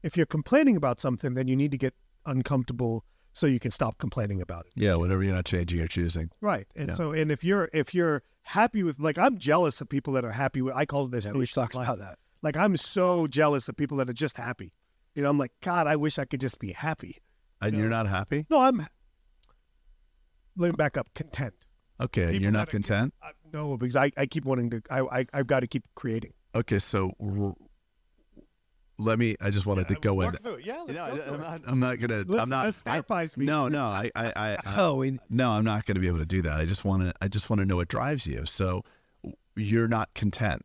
if 0.02 0.16
you're 0.16 0.26
complaining 0.26 0.76
about 0.76 1.00
something 1.00 1.34
then 1.34 1.48
you 1.48 1.56
need 1.56 1.70
to 1.70 1.78
get 1.78 1.94
uncomfortable 2.26 3.04
so 3.32 3.46
you 3.46 3.58
can 3.60 3.70
stop 3.70 3.98
complaining 3.98 4.40
about 4.40 4.66
it 4.66 4.72
yeah, 4.76 4.94
whatever 4.96 5.22
you're 5.22 5.34
not 5.34 5.44
changing 5.44 5.80
or 5.80 5.86
choosing. 5.86 6.30
Right. 6.40 6.66
And 6.74 6.88
Yeah. 6.88 6.94
so 6.94 7.12
and 7.12 7.30
if 7.30 7.44
you're 7.44 7.68
if 7.72 7.94
you're 7.94 8.22
happy 8.42 8.82
with 8.82 8.98
like 8.98 9.18
I'm 9.18 9.38
jealous 9.38 9.80
of 9.80 9.88
people 9.88 10.12
that 10.14 10.24
are 10.24 10.32
happy 10.32 10.60
with 10.62 10.74
I 10.74 10.86
call 10.86 11.04
it 11.06 11.10
this 11.12 11.26
Yeah, 11.26 11.32
we 11.32 11.46
talked 11.46 11.74
life. 11.74 11.86
about 11.88 11.98
that. 11.98 12.18
Like 12.42 12.56
I'm 12.56 12.76
so 12.76 13.26
jealous 13.26 13.68
of 13.68 13.76
people 13.76 13.96
that 13.98 14.08
are 14.10 14.14
just 14.14 14.36
happy. 14.36 14.72
You 15.14 15.22
know, 15.22 15.30
I'm 15.30 15.38
like, 15.38 15.52
God, 15.62 15.86
I 15.86 15.96
wish 15.96 16.18
I 16.18 16.24
could 16.24 16.40
just 16.40 16.58
be 16.58 16.72
happy. 16.72 17.18
And 17.60 17.72
No. 17.72 17.78
you're 17.80 17.88
not 17.88 18.06
happy? 18.06 18.46
No, 18.50 18.60
I'm 18.60 18.86
let 20.58 20.68
me 20.72 20.76
back 20.76 20.96
up, 20.98 21.08
content. 21.14 21.54
Okay, 22.00 22.26
People 22.26 22.42
you're 22.42 22.50
not 22.52 22.58
that 22.58 22.68
are- 22.68 22.70
content? 22.72 23.14
No, 23.52 23.76
because 23.76 23.96
I, 23.96 24.12
I 24.16 24.26
keep 24.26 24.44
wanting 24.44 24.70
to 24.70 24.82
I, 24.90 25.00
I 25.20 25.26
I've 25.32 25.46
got 25.46 25.60
to 25.60 25.66
keep 25.66 25.84
creating. 25.94 26.32
Okay, 26.54 26.78
so 26.78 27.12
r- 27.20 27.54
let 28.98 29.18
me. 29.18 29.36
I 29.40 29.50
just 29.50 29.64
wanted 29.66 29.88
to 29.88 29.94
go 29.94 30.20
in. 30.22 30.32
Through. 30.32 30.58
Yeah, 30.64 30.82
let's 30.86 30.92
No, 30.98 31.16
go 31.16 31.22
I, 31.22 31.34
I'm, 31.34 31.40
not. 31.40 31.60
I'm 31.68 31.80
not 31.80 31.98
gonna. 32.00 32.24
Let's- 32.26 32.42
I'm 32.42 32.48
not. 32.50 32.64
let's 32.66 32.82
I- 33.10 33.38
me. 33.38 33.46
No, 33.46 33.68
no. 33.78 33.84
I. 33.84 34.10
I. 34.14 34.26
I, 34.34 34.52
I 34.64 34.74
Oh, 34.76 34.96
we, 34.96 35.18
no, 35.30 35.50
I'm 35.50 35.64
not 35.64 35.86
going 35.86 35.94
to 35.94 36.00
be 36.00 36.08
able 36.08 36.18
to 36.18 36.26
do 36.26 36.42
that. 36.42 36.60
I 36.60 36.64
just 36.66 36.84
want 36.84 37.02
to. 37.04 37.12
I 37.22 37.28
just 37.28 37.48
want 37.48 37.60
to 37.60 37.66
know 37.66 37.76
what 37.76 37.88
drives 37.88 38.26
you. 38.26 38.44
So, 38.46 38.82
you're 39.56 39.88
not 39.88 40.12
content. 40.14 40.62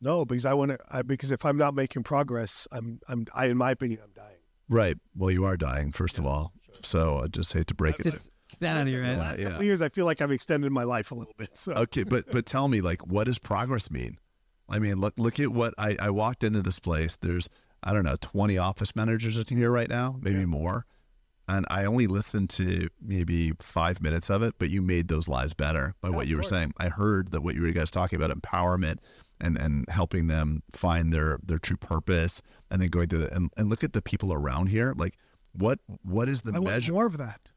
No, 0.00 0.24
because 0.24 0.44
I 0.44 0.54
want 0.54 0.70
to 0.72 0.78
I, 0.90 1.02
because 1.02 1.30
if 1.30 1.44
I'm 1.44 1.56
not 1.56 1.74
making 1.74 2.04
progress, 2.04 2.66
I'm 2.72 3.00
I'm 3.08 3.26
I 3.34 3.46
in 3.46 3.56
my 3.58 3.70
opinion 3.72 4.00
I'm 4.02 4.12
dying. 4.14 4.36
Right. 4.68 4.96
Well, 5.16 5.30
you 5.30 5.44
are 5.44 5.56
dying, 5.56 5.92
first 5.92 6.18
of 6.18 6.26
all. 6.26 6.52
So 6.82 7.20
I 7.24 7.26
just 7.28 7.52
hate 7.52 7.66
to 7.68 7.74
break 7.74 7.98
it. 8.00 8.04
just 8.04 8.30
that 8.60 8.76
out 8.76 8.82
of 8.82 8.88
your 8.88 9.02
head. 9.02 9.16
Yeah, 9.16 9.22
Last 9.22 9.38
yeah. 9.38 9.44
couple 9.46 9.60
of 9.60 9.64
years 9.66 9.80
I 9.80 9.88
feel 9.88 10.06
like 10.06 10.20
I've 10.20 10.30
extended 10.32 10.70
my 10.72 10.84
life 10.84 11.10
a 11.10 11.14
little 11.14 11.34
bit. 11.36 11.50
So 11.56 11.72
Okay, 11.72 12.04
but 12.04 12.26
but 12.30 12.46
tell 12.46 12.68
me, 12.68 12.80
like, 12.80 13.06
what 13.06 13.24
does 13.24 13.38
progress 13.38 13.90
mean? 13.90 14.18
I 14.68 14.78
mean, 14.78 14.96
look 15.00 15.14
look 15.18 15.40
at 15.40 15.48
what 15.48 15.74
I 15.78 15.96
I 16.00 16.10
walked 16.10 16.44
into 16.44 16.62
this 16.62 16.78
place. 16.78 17.16
There's 17.16 17.48
I 17.82 17.92
don't 17.92 18.04
know, 18.04 18.16
20 18.20 18.58
office 18.58 18.96
managers 18.96 19.38
in 19.38 19.56
here 19.56 19.70
right 19.70 19.88
now, 19.88 20.16
maybe 20.20 20.44
more. 20.46 20.84
And 21.50 21.64
I 21.70 21.86
only 21.86 22.06
listened 22.08 22.50
to 22.50 22.88
maybe 23.00 23.52
five 23.58 24.02
minutes 24.02 24.28
of 24.28 24.42
it, 24.42 24.56
but 24.58 24.68
you 24.68 24.82
made 24.82 25.08
those 25.08 25.28
lives 25.28 25.54
better 25.54 25.94
by 26.02 26.10
Yeah, 26.10 26.16
what 26.16 26.26
you 26.26 26.36
were 26.36 26.42
course. 26.42 26.50
saying. 26.50 26.74
I 26.78 26.88
heard 26.88 27.30
that 27.30 27.40
what 27.40 27.54
you 27.54 27.62
were 27.62 27.70
guys 27.70 27.90
talking 27.90 28.20
about 28.20 28.36
empowerment 28.36 28.96
and 29.40 29.56
and 29.56 29.88
helping 29.88 30.26
them 30.26 30.62
find 30.72 31.12
their 31.12 31.38
their 31.42 31.58
true 31.58 31.76
purpose, 31.78 32.42
and 32.70 32.82
then 32.82 32.88
going 32.88 33.08
through 33.08 33.20
the 33.20 33.34
and, 33.34 33.50
and 33.56 33.70
look 33.70 33.82
at 33.84 33.92
the 33.94 34.02
people 34.02 34.32
around 34.34 34.66
here. 34.66 34.92
Like, 34.96 35.16
what 35.52 35.78
what 36.02 36.28
is 36.28 36.42
the 36.42 36.50
I 36.50 36.58
want 36.58 36.66
measure? 36.74 36.92
more 36.92 37.06
of 37.06 37.16
that. 37.16 37.52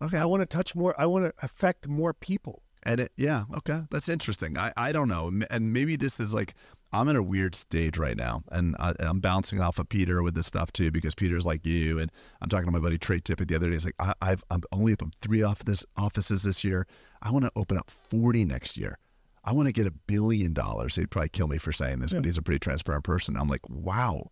Okay, 0.00 0.18
I 0.18 0.24
want 0.24 0.42
to 0.42 0.46
touch 0.46 0.74
more. 0.74 0.94
I 0.98 1.06
want 1.06 1.24
to 1.24 1.32
affect 1.42 1.88
more 1.88 2.12
people. 2.12 2.62
And 2.84 3.00
it, 3.00 3.12
yeah, 3.16 3.44
okay, 3.56 3.82
that's 3.90 4.08
interesting. 4.08 4.56
I, 4.56 4.72
I 4.76 4.92
don't 4.92 5.08
know, 5.08 5.30
and 5.50 5.72
maybe 5.72 5.96
this 5.96 6.20
is 6.20 6.32
like 6.32 6.54
I'm 6.92 7.08
in 7.08 7.16
a 7.16 7.22
weird 7.22 7.54
stage 7.54 7.98
right 7.98 8.16
now, 8.16 8.42
and 8.50 8.76
I, 8.78 8.94
I'm 9.00 9.18
bouncing 9.18 9.60
off 9.60 9.78
of 9.78 9.88
Peter 9.88 10.22
with 10.22 10.34
this 10.34 10.46
stuff 10.46 10.72
too 10.72 10.90
because 10.90 11.14
Peter's 11.14 11.44
like 11.44 11.66
you, 11.66 11.98
and 11.98 12.10
I'm 12.40 12.48
talking 12.48 12.66
to 12.66 12.72
my 12.72 12.78
buddy 12.78 12.96
Trey 12.96 13.20
Tippett 13.20 13.48
the 13.48 13.56
other 13.56 13.66
day. 13.66 13.74
He's 13.74 13.84
like, 13.84 13.96
I, 13.98 14.14
I've 14.22 14.44
I'm 14.50 14.62
only 14.72 14.92
up 14.92 15.02
three 15.20 15.42
office 15.42 15.84
offices 15.96 16.44
this 16.44 16.62
year. 16.64 16.86
I 17.20 17.30
want 17.30 17.44
to 17.44 17.52
open 17.56 17.76
up 17.76 17.90
40 17.90 18.44
next 18.44 18.76
year. 18.78 18.96
I 19.44 19.52
want 19.52 19.66
to 19.66 19.72
get 19.72 19.86
a 19.86 19.92
billion 20.06 20.52
dollars. 20.52 20.94
He'd 20.94 21.10
probably 21.10 21.30
kill 21.30 21.48
me 21.48 21.58
for 21.58 21.72
saying 21.72 21.98
this, 21.98 22.12
but 22.12 22.24
he's 22.24 22.38
a 22.38 22.42
pretty 22.42 22.60
transparent 22.60 23.04
person. 23.04 23.36
I'm 23.36 23.48
like, 23.48 23.68
wow. 23.68 24.30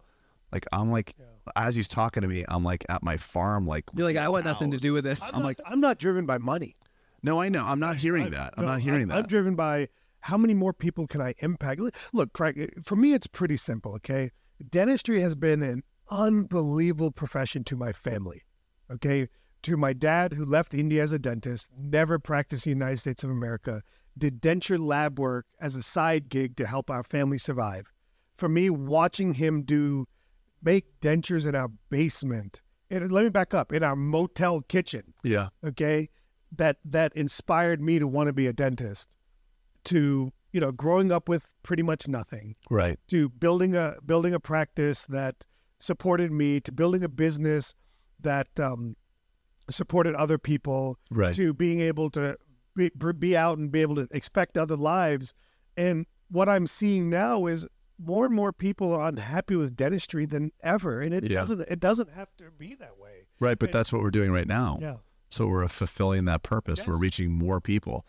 Like 0.52 0.66
I'm 0.72 0.90
like, 0.92 1.14
as 1.54 1.74
he's 1.76 1.88
talking 1.88 2.22
to 2.22 2.28
me, 2.28 2.44
I'm 2.48 2.64
like 2.64 2.84
at 2.88 3.02
my 3.02 3.16
farm, 3.16 3.66
like 3.66 3.84
You're 3.94 4.06
like, 4.06 4.16
I 4.16 4.28
want 4.28 4.44
nothing 4.44 4.70
to 4.72 4.78
do 4.78 4.92
with 4.92 5.04
this. 5.04 5.22
I'm 5.32 5.42
like, 5.42 5.60
I'm 5.66 5.80
not 5.80 5.98
driven 5.98 6.26
by 6.26 6.38
money. 6.38 6.74
no, 7.22 7.40
I 7.40 7.48
know. 7.48 7.64
I'm 7.64 7.80
not 7.80 7.96
hearing 7.96 8.24
I'm- 8.24 8.32
that. 8.32 8.54
I'm 8.56 8.64
no, 8.64 8.72
not 8.72 8.80
hearing 8.80 9.02
I'm, 9.02 9.08
that. 9.08 9.18
I'm 9.18 9.26
driven 9.26 9.54
by 9.54 9.88
how 10.20 10.36
many 10.36 10.54
more 10.54 10.72
people 10.72 11.06
can 11.06 11.20
I 11.20 11.34
impact. 11.38 11.80
Look- 11.80 11.94
Look, 12.12 12.32
Craig, 12.32 12.82
for 12.84 12.96
me, 12.96 13.12
it's 13.12 13.26
pretty 13.26 13.56
simple. 13.56 13.94
Okay, 13.96 14.30
dentistry 14.70 15.20
has 15.20 15.34
been 15.34 15.62
an 15.62 15.82
unbelievable 16.10 17.10
profession 17.10 17.64
to 17.64 17.76
my 17.76 17.92
family. 17.92 18.42
Okay, 18.90 19.28
to 19.62 19.76
my 19.76 19.92
dad 19.92 20.32
who 20.34 20.44
left 20.44 20.74
India 20.74 21.02
as 21.02 21.12
a 21.12 21.18
dentist, 21.18 21.68
never 21.76 22.18
practiced 22.18 22.66
in 22.66 22.70
the 22.72 22.84
United 22.84 22.98
States 22.98 23.24
of 23.24 23.30
America, 23.30 23.82
did 24.16 24.40
denture 24.40 24.78
lab 24.78 25.18
work 25.18 25.46
as 25.60 25.76
a 25.76 25.82
side 25.82 26.28
gig 26.28 26.56
to 26.56 26.66
help 26.66 26.90
our 26.90 27.02
family 27.02 27.38
survive. 27.38 27.92
For 28.36 28.48
me, 28.48 28.70
watching 28.70 29.34
him 29.34 29.62
do 29.62 30.06
make 30.66 31.00
dentures 31.00 31.46
in 31.46 31.54
our 31.54 31.68
basement. 31.88 32.60
And 32.90 33.10
let 33.10 33.24
me 33.24 33.30
back 33.30 33.54
up 33.54 33.72
in 33.72 33.82
our 33.82 33.96
motel 33.96 34.60
kitchen 34.60 35.14
yeah. 35.24 35.48
okay 35.64 36.08
that 36.56 36.76
that 36.84 37.12
inspired 37.16 37.80
me 37.80 37.98
to 37.98 38.06
want 38.06 38.28
to 38.28 38.32
be 38.32 38.46
a 38.46 38.52
dentist 38.52 39.16
to 39.84 40.30
you 40.52 40.60
know 40.60 40.70
growing 40.70 41.10
up 41.10 41.28
with 41.28 41.52
pretty 41.64 41.82
much 41.82 42.06
nothing 42.06 42.54
Right. 42.70 42.96
to 43.08 43.28
building 43.28 43.74
a 43.76 43.96
building 44.04 44.34
a 44.34 44.38
practice 44.38 45.04
that 45.06 45.44
supported 45.80 46.30
me 46.30 46.60
to 46.60 46.70
building 46.70 47.02
a 47.02 47.08
business 47.08 47.74
that 48.20 48.48
um, 48.60 48.94
supported 49.68 50.14
other 50.14 50.38
people 50.38 50.96
Right. 51.10 51.34
to 51.34 51.52
being 51.52 51.80
able 51.80 52.08
to 52.10 52.36
be, 52.76 52.90
be 53.18 53.36
out 53.36 53.58
and 53.58 53.72
be 53.72 53.82
able 53.82 53.96
to 53.96 54.06
expect 54.12 54.56
other 54.56 54.76
lives 54.76 55.34
and 55.76 56.06
what 56.30 56.48
i'm 56.48 56.68
seeing 56.68 57.10
now 57.10 57.46
is 57.46 57.66
more 57.98 58.26
and 58.26 58.34
more 58.34 58.52
people 58.52 58.92
are 58.92 59.08
unhappy 59.08 59.56
with 59.56 59.74
dentistry 59.76 60.26
than 60.26 60.52
ever 60.62 61.00
and 61.00 61.14
it 61.14 61.24
Yeah. 61.24 61.40
doesn't 61.40 61.60
it 61.62 61.80
doesn't 61.80 62.10
have 62.10 62.28
to 62.38 62.50
be 62.58 62.74
that 62.76 62.98
way 62.98 63.26
Right, 63.40 63.58
but 63.58 63.72
that's 63.72 63.92
what 63.92 64.02
we're 64.02 64.10
doing 64.10 64.30
right 64.32 64.46
now. 64.46 64.78
yeah 64.80 64.96
So 65.30 65.46
we're 65.46 65.66
fulfilling 65.68 66.24
that 66.26 66.42
purpose. 66.42 66.86
We're 66.86 66.98
reaching 66.98 67.30
more 67.32 67.60
people 67.60 68.06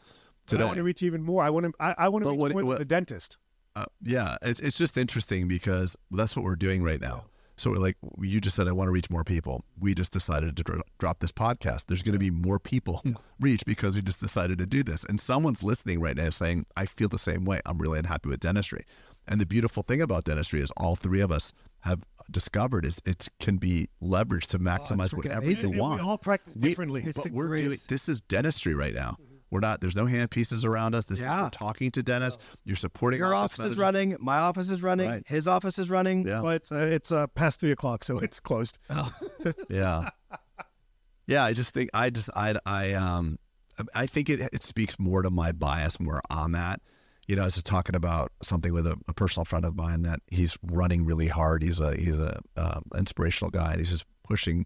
But 0.50 0.62
I 0.62 0.66
want 0.66 0.78
to 0.78 0.84
reach 0.84 1.04
even 1.04 1.24
more. 1.24 1.44
I 1.44 1.50
want 1.50 1.66
to. 1.66 1.74
I, 1.80 1.96
I 1.98 2.10
want 2.10 2.24
to 2.24 2.30
reach 2.32 2.40
what- 2.40 2.52
more 2.54 2.64
what- 2.66 2.80
the 2.80 2.86
dentist. 2.86 3.38
Uh, 3.76 3.86
yeah, 4.02 4.38
it's 4.42 4.60
it's 4.60 4.78
just 4.78 4.98
interesting 4.98 5.48
because 5.48 5.96
that's 6.10 6.36
what 6.36 6.44
we're 6.44 6.56
doing 6.56 6.82
right 6.84 7.00
now. 7.02 7.26
So 7.58 7.70
we're 7.72 7.78
like, 7.78 7.98
you 8.22 8.40
just 8.40 8.56
said 8.56 8.68
I 8.68 8.72
want 8.72 8.88
to 8.88 8.92
reach 8.92 9.10
more 9.10 9.24
people. 9.24 9.64
We 9.80 9.94
just 9.96 10.12
decided 10.14 10.56
to 10.58 10.64
dro- 10.64 10.82
drop 11.00 11.20
this 11.20 11.32
podcast. 11.32 11.86
There's 11.88 12.02
going 12.04 12.14
to 12.14 12.20
be 12.20 12.30
more 12.32 12.60
people 12.60 13.04
reached 13.40 13.66
because 13.66 13.94
we 13.96 14.02
just 14.04 14.20
decided 14.20 14.58
to 14.60 14.66
do 14.68 14.84
this. 14.84 15.04
And 15.04 15.20
someone's 15.20 15.64
listening 15.64 16.00
right 16.00 16.16
now 16.16 16.30
saying, 16.30 16.66
I 16.76 16.86
feel 16.86 17.08
the 17.10 17.18
same 17.20 17.46
way. 17.46 17.60
I'm 17.66 17.78
really 17.80 17.98
unhappy 18.00 18.30
with 18.30 18.40
dentistry. 18.42 18.86
And 19.28 19.42
the 19.42 19.46
beautiful 19.46 19.84
thing 19.84 20.02
about 20.02 20.24
dentistry 20.24 20.62
is 20.62 20.72
all 20.78 20.96
three 20.96 21.22
of 21.22 21.32
us 21.32 21.52
have 21.82 22.02
discovered 22.32 22.86
is 22.86 23.02
it 23.06 23.28
can 23.40 23.58
be 23.58 23.88
leveraged 24.02 24.48
to 24.48 24.60
maximize 24.60 25.10
freaking 25.10 25.18
whatever 25.18 25.42
amazing. 25.46 25.74
you 25.74 25.80
want. 25.80 26.02
We 26.02 26.08
all 26.08 26.18
practice 26.18 26.56
differently. 26.56 27.04
It's 27.06 27.18
but 27.20 27.32
we're 27.32 27.48
doing 27.58 27.78
this 27.88 28.10
is 28.10 28.22
dentistry 28.22 28.74
right 28.74 28.94
now. 28.94 29.18
We're 29.50 29.62
not. 29.62 29.80
There's 29.80 29.96
no 29.96 30.04
handpieces 30.06 30.66
around 30.66 30.94
us. 30.94 31.06
This 31.06 31.20
is 31.20 31.26
Yeah. 31.26 31.44
we're 31.44 31.50
talking 31.52 31.90
to 31.92 32.04
dentists. 32.04 32.44
You're 32.66 32.76
supporting 32.76 33.20
Your 33.20 33.34
office 33.34 33.60
office 33.60 33.72
is 33.74 33.78
running. 33.78 34.18
My 34.20 34.40
office 34.40 34.70
is 34.70 34.84
running. 34.84 35.08
Right. 35.10 35.24
His 35.26 35.48
office 35.48 35.80
is 35.80 35.90
running. 35.90 36.28
Yeah. 36.28 36.42
Well, 36.42 36.52
it's 36.52 36.70
uh, 36.72 36.90
it's 36.92 37.12
uh, 37.14 37.28
past 37.28 37.60
three 37.62 37.72
o'clock, 37.72 38.04
so 38.04 38.18
it's 38.20 38.40
closed. 38.42 38.80
Yeah. 39.70 40.10
yeah, 41.28 41.44
I 41.44 41.54
just 41.54 41.74
think 41.74 41.90
I 41.94 42.10
just 42.10 42.30
I 42.36 42.56
I 42.66 42.94
um 42.94 43.38
I 43.94 44.06
think 44.06 44.30
it 44.30 44.42
it 44.52 44.64
speaks 44.64 45.00
more 45.00 45.22
to 45.22 45.30
my 45.30 45.52
bias 45.52 45.98
and 45.98 46.08
where 46.08 46.22
I'm 46.30 46.56
at. 46.56 46.82
You 47.28 47.36
know, 47.36 47.42
I 47.42 47.46
was 47.46 47.56
just 47.56 47.66
talking 47.66 47.96
about 47.96 48.32
something 48.42 48.74
with 48.74 48.88
a, 48.88 48.98
a 49.08 49.14
personal 49.14 49.46
friend 49.46 49.66
of 49.66 49.76
mine 49.76 50.04
that 50.04 50.22
he's 50.28 50.58
running 50.64 51.06
really 51.06 51.28
hard. 51.28 51.62
He's 51.62 51.80
a 51.80 51.96
he's 51.96 52.18
a 52.18 52.40
uh, 52.56 52.80
inspirational 52.98 53.52
guy. 53.52 53.72
And 53.72 53.80
he's 53.80 53.90
just 53.90 54.06
pushing 54.24 54.66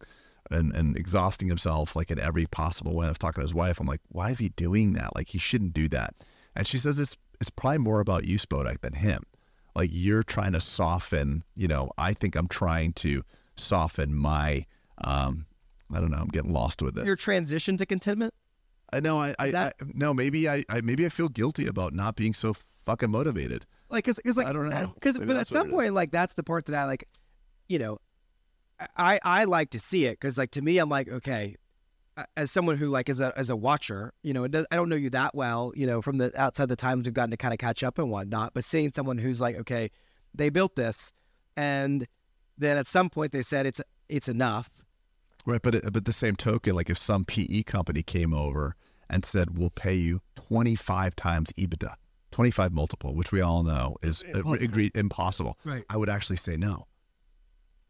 and, 0.52 0.76
and 0.76 0.96
exhausting 0.96 1.48
himself 1.48 1.96
like 1.96 2.12
in 2.12 2.20
every 2.20 2.46
possible 2.46 2.96
way. 2.96 3.08
I 3.08 3.10
was 3.10 3.18
talking 3.18 3.42
to 3.42 3.46
his 3.46 3.54
wife. 3.54 3.80
I'm 3.80 3.88
like, 3.88 4.02
why 4.10 4.30
is 4.30 4.40
he 4.40 4.50
doing 4.50 4.94
that? 4.94 5.16
Like 5.16 5.30
he 5.30 5.38
shouldn't 5.38 5.74
do 5.74 5.88
that. 5.90 6.14
And 6.56 6.68
she 6.68 6.78
says 6.78 7.00
it's 7.00 7.18
it's 7.40 7.50
probably 7.50 7.80
more 7.80 8.00
about 8.00 8.26
you, 8.26 8.38
Spodak, 8.38 8.82
than 8.82 8.94
him. 8.94 9.24
Like 9.76 9.90
you're 9.92 10.24
trying 10.24 10.54
to 10.54 10.62
soften. 10.62 11.44
You 11.56 11.68
know, 11.68 11.90
I 11.98 12.14
think 12.14 12.36
I'm 12.36 12.48
trying 12.48 12.94
to 12.94 13.24
soften 13.56 14.14
my. 14.14 14.66
um 15.04 15.46
I 15.94 16.00
don't 16.00 16.12
know. 16.12 16.18
I'm 16.18 16.30
getting 16.30 16.54
lost 16.54 16.82
with 16.82 16.96
this. 16.96 17.06
Your 17.06 17.18
transition 17.18 17.76
to 17.78 17.86
contentment. 17.86 18.34
I 18.94 19.00
know. 19.00 19.20
I, 19.22 19.36
I, 19.40 19.52
that- 19.52 19.76
I 19.82 19.86
no. 19.94 20.14
Maybe 20.14 20.48
I, 20.50 20.64
I. 20.70 20.82
Maybe 20.82 21.06
I 21.06 21.10
feel 21.10 21.30
guilty 21.30 21.68
about 21.68 21.94
not 21.94 22.16
being 22.16 22.34
so 22.34 22.54
fucking 22.54 23.10
motivated. 23.12 23.66
like 23.90 24.04
because 24.06 24.20
cause 24.26 24.36
like 24.38 24.48
I 24.48 24.54
don't 24.54 24.70
know. 24.70 24.92
because 24.96 25.18
Maybe 25.18 25.28
but 25.28 25.38
at 25.38 25.48
some 25.48 25.68
it 25.68 25.70
is. 25.70 25.74
point 25.74 25.94
like 25.94 26.12
that's 26.12 26.34
the 26.34 26.44
part 26.44 26.66
that 26.66 26.76
i 26.76 26.86
like 26.86 27.08
you 27.70 27.78
know 27.80 28.00
i 28.98 29.20
i 29.24 29.44
like 29.44 29.70
to 29.72 29.80
see 29.80 30.06
it 30.06 30.14
because 30.14 30.38
like 30.38 30.50
to 30.52 30.62
me 30.64 30.80
i'm 30.80 30.90
like 30.90 31.08
okay 31.08 31.56
as 32.36 32.52
someone 32.52 32.78
who 32.78 32.88
like 32.88 33.08
is 33.08 33.20
a 33.20 33.32
as 33.38 33.50
a 33.52 33.56
watcher 33.56 34.14
you 34.24 34.34
know 34.34 34.48
does, 34.48 34.66
i 34.72 34.76
don't 34.76 34.90
know 34.90 34.96
you 34.96 35.10
that 35.12 35.36
well 35.36 35.72
you 35.76 35.86
know 35.86 36.02
from 36.02 36.18
the 36.18 36.32
outside 36.42 36.70
the 36.70 36.76
times 36.76 37.06
we've 37.06 37.14
gotten 37.14 37.30
to 37.32 37.38
kind 37.38 37.54
of 37.54 37.60
catch 37.60 37.84
up 37.84 38.00
and 38.00 38.10
whatnot 38.10 38.54
but 38.56 38.66
seeing 38.66 38.92
someone 38.94 39.18
who's 39.20 39.40
like 39.40 39.56
okay 39.56 39.92
they 40.34 40.50
built 40.50 40.76
this 40.76 41.14
and 41.56 42.08
then 42.58 42.78
at 42.78 42.88
some 42.88 43.10
point 43.10 43.32
they 43.32 43.44
said 43.44 43.66
it's 43.68 43.80
it's 44.10 44.28
enough 44.28 44.70
Right, 45.46 45.62
but 45.62 45.92
but 45.92 46.06
the 46.06 46.14
same 46.14 46.36
token, 46.36 46.76
like 46.76 46.90
if 46.90 46.98
some 46.98 47.26
PE 47.26 47.64
company 47.64 48.04
came 48.04 48.34
over 48.34 48.76
and 49.10 49.26
said 49.26 49.58
we'll 49.58 49.72
pay 49.72 49.96
you 49.96 50.22
25 50.36 51.16
times 51.16 51.52
EBITDA, 51.58 51.96
25 52.32 52.72
multiple, 52.72 53.16
which 53.16 53.32
we 53.32 53.42
all 53.42 53.64
know 53.64 53.96
is 54.04 54.24
uh, 54.24 54.38
Impossible. 54.40 54.64
agreed 54.66 54.92
impossible. 54.96 55.58
Right. 55.66 55.84
I 55.90 55.98
would 55.98 56.10
actually 56.10 56.38
say 56.38 56.58
no. 56.58 56.86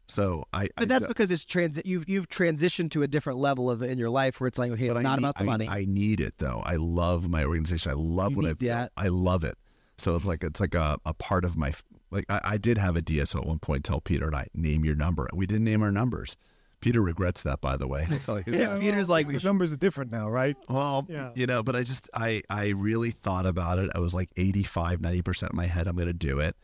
So 0.08 0.44
I, 0.52 0.68
but 0.76 0.82
I 0.82 0.84
that's 0.86 1.04
d- 1.04 1.08
because 1.08 1.30
it's 1.30 1.44
transit 1.44 1.86
you've 1.86 2.08
you've 2.08 2.28
transitioned 2.28 2.90
to 2.92 3.02
a 3.02 3.06
different 3.08 3.38
level 3.38 3.70
of 3.70 3.82
in 3.82 3.98
your 3.98 4.10
life 4.10 4.40
where 4.40 4.48
it's 4.48 4.58
like 4.58 4.72
okay 4.72 4.88
but 4.88 4.96
it's 4.96 5.00
I 5.00 5.02
not 5.02 5.18
need- 5.18 5.24
about 5.24 5.36
the 5.36 5.42
I- 5.44 5.46
money 5.46 5.68
I, 5.68 5.84
need 5.86 6.20
it 6.20 6.34
though. 6.38 6.62
I 6.64 6.76
love 6.76 7.28
my 7.28 7.44
organization. 7.44 7.92
I 7.92 7.94
love 7.94 8.32
You 8.32 8.36
what 8.38 8.46
I've 8.46 8.58
built. 8.58 8.70
that. 8.70 8.92
I 8.96 9.08
love 9.08 9.44
it. 9.44 9.56
So 9.98 10.16
it's 10.16 10.24
like 10.26 10.42
it's 10.42 10.60
like 10.60 10.74
a, 10.74 10.98
a 11.06 11.14
part 11.14 11.44
of 11.44 11.56
my 11.56 11.72
like 12.10 12.24
I, 12.28 12.40
I 12.44 12.58
did 12.58 12.78
have 12.78 12.96
a 12.96 13.02
DSO 13.02 13.36
at 13.42 13.46
one 13.46 13.58
point 13.58 13.84
tell 13.84 14.00
Peter 14.00 14.26
and 14.26 14.36
I 14.36 14.48
name 14.54 14.84
your 14.84 14.96
number. 14.96 15.28
We 15.32 15.46
didn't 15.46 15.64
name 15.64 15.82
our 15.82 15.92
numbers. 15.92 16.36
Peter 16.82 17.00
regrets 17.00 17.42
that 17.44 17.62
by 17.62 17.78
the 17.78 17.88
way. 17.88 18.06
I'll 18.10 18.18
tell. 18.18 18.40
Yeah, 18.46 18.76
Peter's 18.78 19.08
like 19.08 19.26
the 19.26 19.40
numbers 19.42 19.72
are 19.72 19.76
different 19.78 20.10
now, 20.12 20.28
right? 20.28 20.56
Well, 20.68 21.06
Yeah. 21.08 21.30
you 21.34 21.46
know, 21.46 21.62
but 21.62 21.74
I 21.74 21.82
just 21.84 22.10
I 22.12 22.42
I 22.50 22.68
really 22.70 23.10
thought 23.10 23.46
about 23.46 23.78
it. 23.78 23.90
I 23.94 23.98
was 24.00 24.14
like 24.14 24.28
85, 24.36 25.00
90% 25.00 25.50
in 25.50 25.56
my 25.56 25.66
head 25.66 25.86
I'm 25.86 25.96
going 25.96 26.08
to 26.08 26.12
do 26.12 26.38
it. 26.40 26.54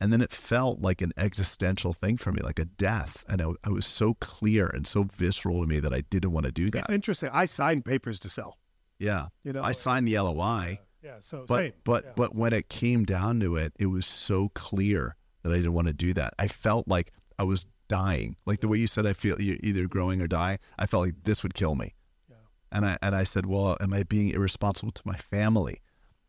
And 0.00 0.12
then 0.12 0.20
it 0.20 0.30
felt 0.30 0.80
like 0.80 1.00
an 1.02 1.12
existential 1.16 1.92
thing 1.92 2.18
for 2.18 2.30
me, 2.30 2.40
like 2.42 2.60
a 2.60 2.64
death. 2.66 3.24
And 3.28 3.42
I, 3.42 3.46
I 3.64 3.70
was 3.70 3.84
so 3.84 4.14
clear 4.20 4.68
and 4.68 4.86
so 4.86 5.02
visceral 5.12 5.60
to 5.62 5.66
me 5.66 5.80
that 5.80 5.92
I 5.92 6.02
didn't 6.02 6.30
want 6.30 6.46
to 6.46 6.52
do 6.52 6.66
It's 6.66 6.74
that. 6.76 6.90
interesting. 6.90 7.30
I 7.32 7.46
signed 7.46 7.84
papers 7.84 8.20
to 8.20 8.28
sell. 8.30 8.58
Yeah. 9.00 9.26
You 9.42 9.52
know, 9.54 9.62
I 9.64 9.72
signed 9.72 10.06
the 10.06 10.16
LOI, 10.20 10.78
Yeah, 11.02 11.16
so 11.20 11.46
but 11.48 11.56
same. 11.58 11.72
but 11.84 12.04
yeah. 12.04 12.12
but 12.14 12.34
when 12.34 12.52
it 12.52 12.68
came 12.68 13.04
down 13.04 13.40
to 13.40 13.56
it, 13.56 13.72
it 13.78 13.86
was 13.86 14.06
so 14.06 14.50
clear 14.54 15.16
that 15.42 15.52
I 15.52 15.56
didn't 15.56 15.72
want 15.72 15.86
to 15.88 15.92
do 15.92 16.12
that. 16.14 16.34
I 16.38 16.46
felt 16.48 16.86
like 16.86 17.12
I 17.38 17.42
was 17.44 17.66
dying. 17.88 18.36
Like 18.46 18.60
the 18.60 18.68
way 18.68 18.78
you 18.78 18.86
said 18.86 19.06
I 19.06 19.12
feel 19.12 19.40
you're 19.40 19.56
either 19.62 19.86
growing 19.86 20.20
or 20.20 20.26
die, 20.28 20.58
I 20.78 20.86
felt 20.86 21.04
like 21.06 21.14
this 21.24 21.42
would 21.42 21.54
kill 21.54 21.74
me. 21.74 21.94
Yeah. 22.28 22.36
And 22.70 22.84
I 22.86 22.98
and 23.02 23.14
I 23.14 23.24
said, 23.24 23.46
"Well, 23.46 23.76
am 23.80 23.92
I 23.92 24.02
being 24.04 24.30
irresponsible 24.30 24.92
to 24.92 25.02
my 25.04 25.16
family?" 25.16 25.80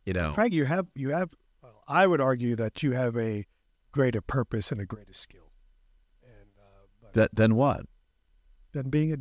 You 0.05 0.13
know. 0.13 0.33
Frank, 0.33 0.53
you 0.53 0.65
have 0.65 0.87
you 0.95 1.09
have. 1.09 1.29
Well, 1.61 1.83
I 1.87 2.07
would 2.07 2.21
argue 2.21 2.55
that 2.55 2.81
you 2.83 2.91
have 2.93 3.17
a 3.17 3.45
greater 3.91 4.21
purpose 4.21 4.71
and 4.71 4.79
a 4.81 4.85
greater 4.85 5.13
skill, 5.13 5.51
and 6.23 6.49
uh, 6.57 6.85
but 7.01 7.13
That 7.13 7.35
then 7.35 7.55
what? 7.55 7.81
than 8.71 8.89
being 8.89 9.11
a 9.13 9.17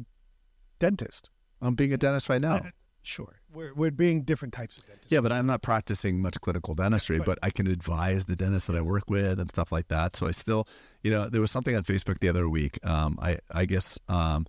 dentist. 0.79 1.31
I'm 1.61 1.75
being 1.75 1.93
a 1.93 1.97
dentist 1.97 2.29
right 2.29 2.41
now. 2.41 2.67
Sure, 3.03 3.41
we're 3.53 3.73
we're 3.75 3.91
being 3.91 4.23
different 4.23 4.53
types 4.53 4.79
of 4.79 4.87
dentists. 4.87 5.11
Yeah, 5.11 5.21
but 5.21 5.33
I'm 5.33 5.47
not 5.47 5.63
practicing 5.63 6.21
much 6.21 6.39
clinical 6.41 6.75
dentistry, 6.75 7.19
Right. 7.19 7.27
but 7.27 7.39
I 7.43 7.51
can 7.51 7.67
advise 7.67 8.27
the 8.27 8.37
dentists 8.37 8.67
that 8.67 8.77
I 8.77 8.81
work 8.83 9.09
with 9.09 9.41
and 9.41 9.49
stuff 9.49 9.73
like 9.73 9.89
that. 9.89 10.15
So 10.17 10.27
I 10.27 10.33
still, 10.33 10.69
you 11.03 11.11
know, 11.11 11.29
there 11.29 11.41
was 11.41 11.51
something 11.51 11.75
on 11.75 11.85
Facebook 11.85 12.19
the 12.21 12.29
other 12.29 12.49
week. 12.49 12.79
Um, 12.85 13.19
I 13.23 13.39
I 13.51 13.65
guess 13.65 13.99
um, 14.09 14.47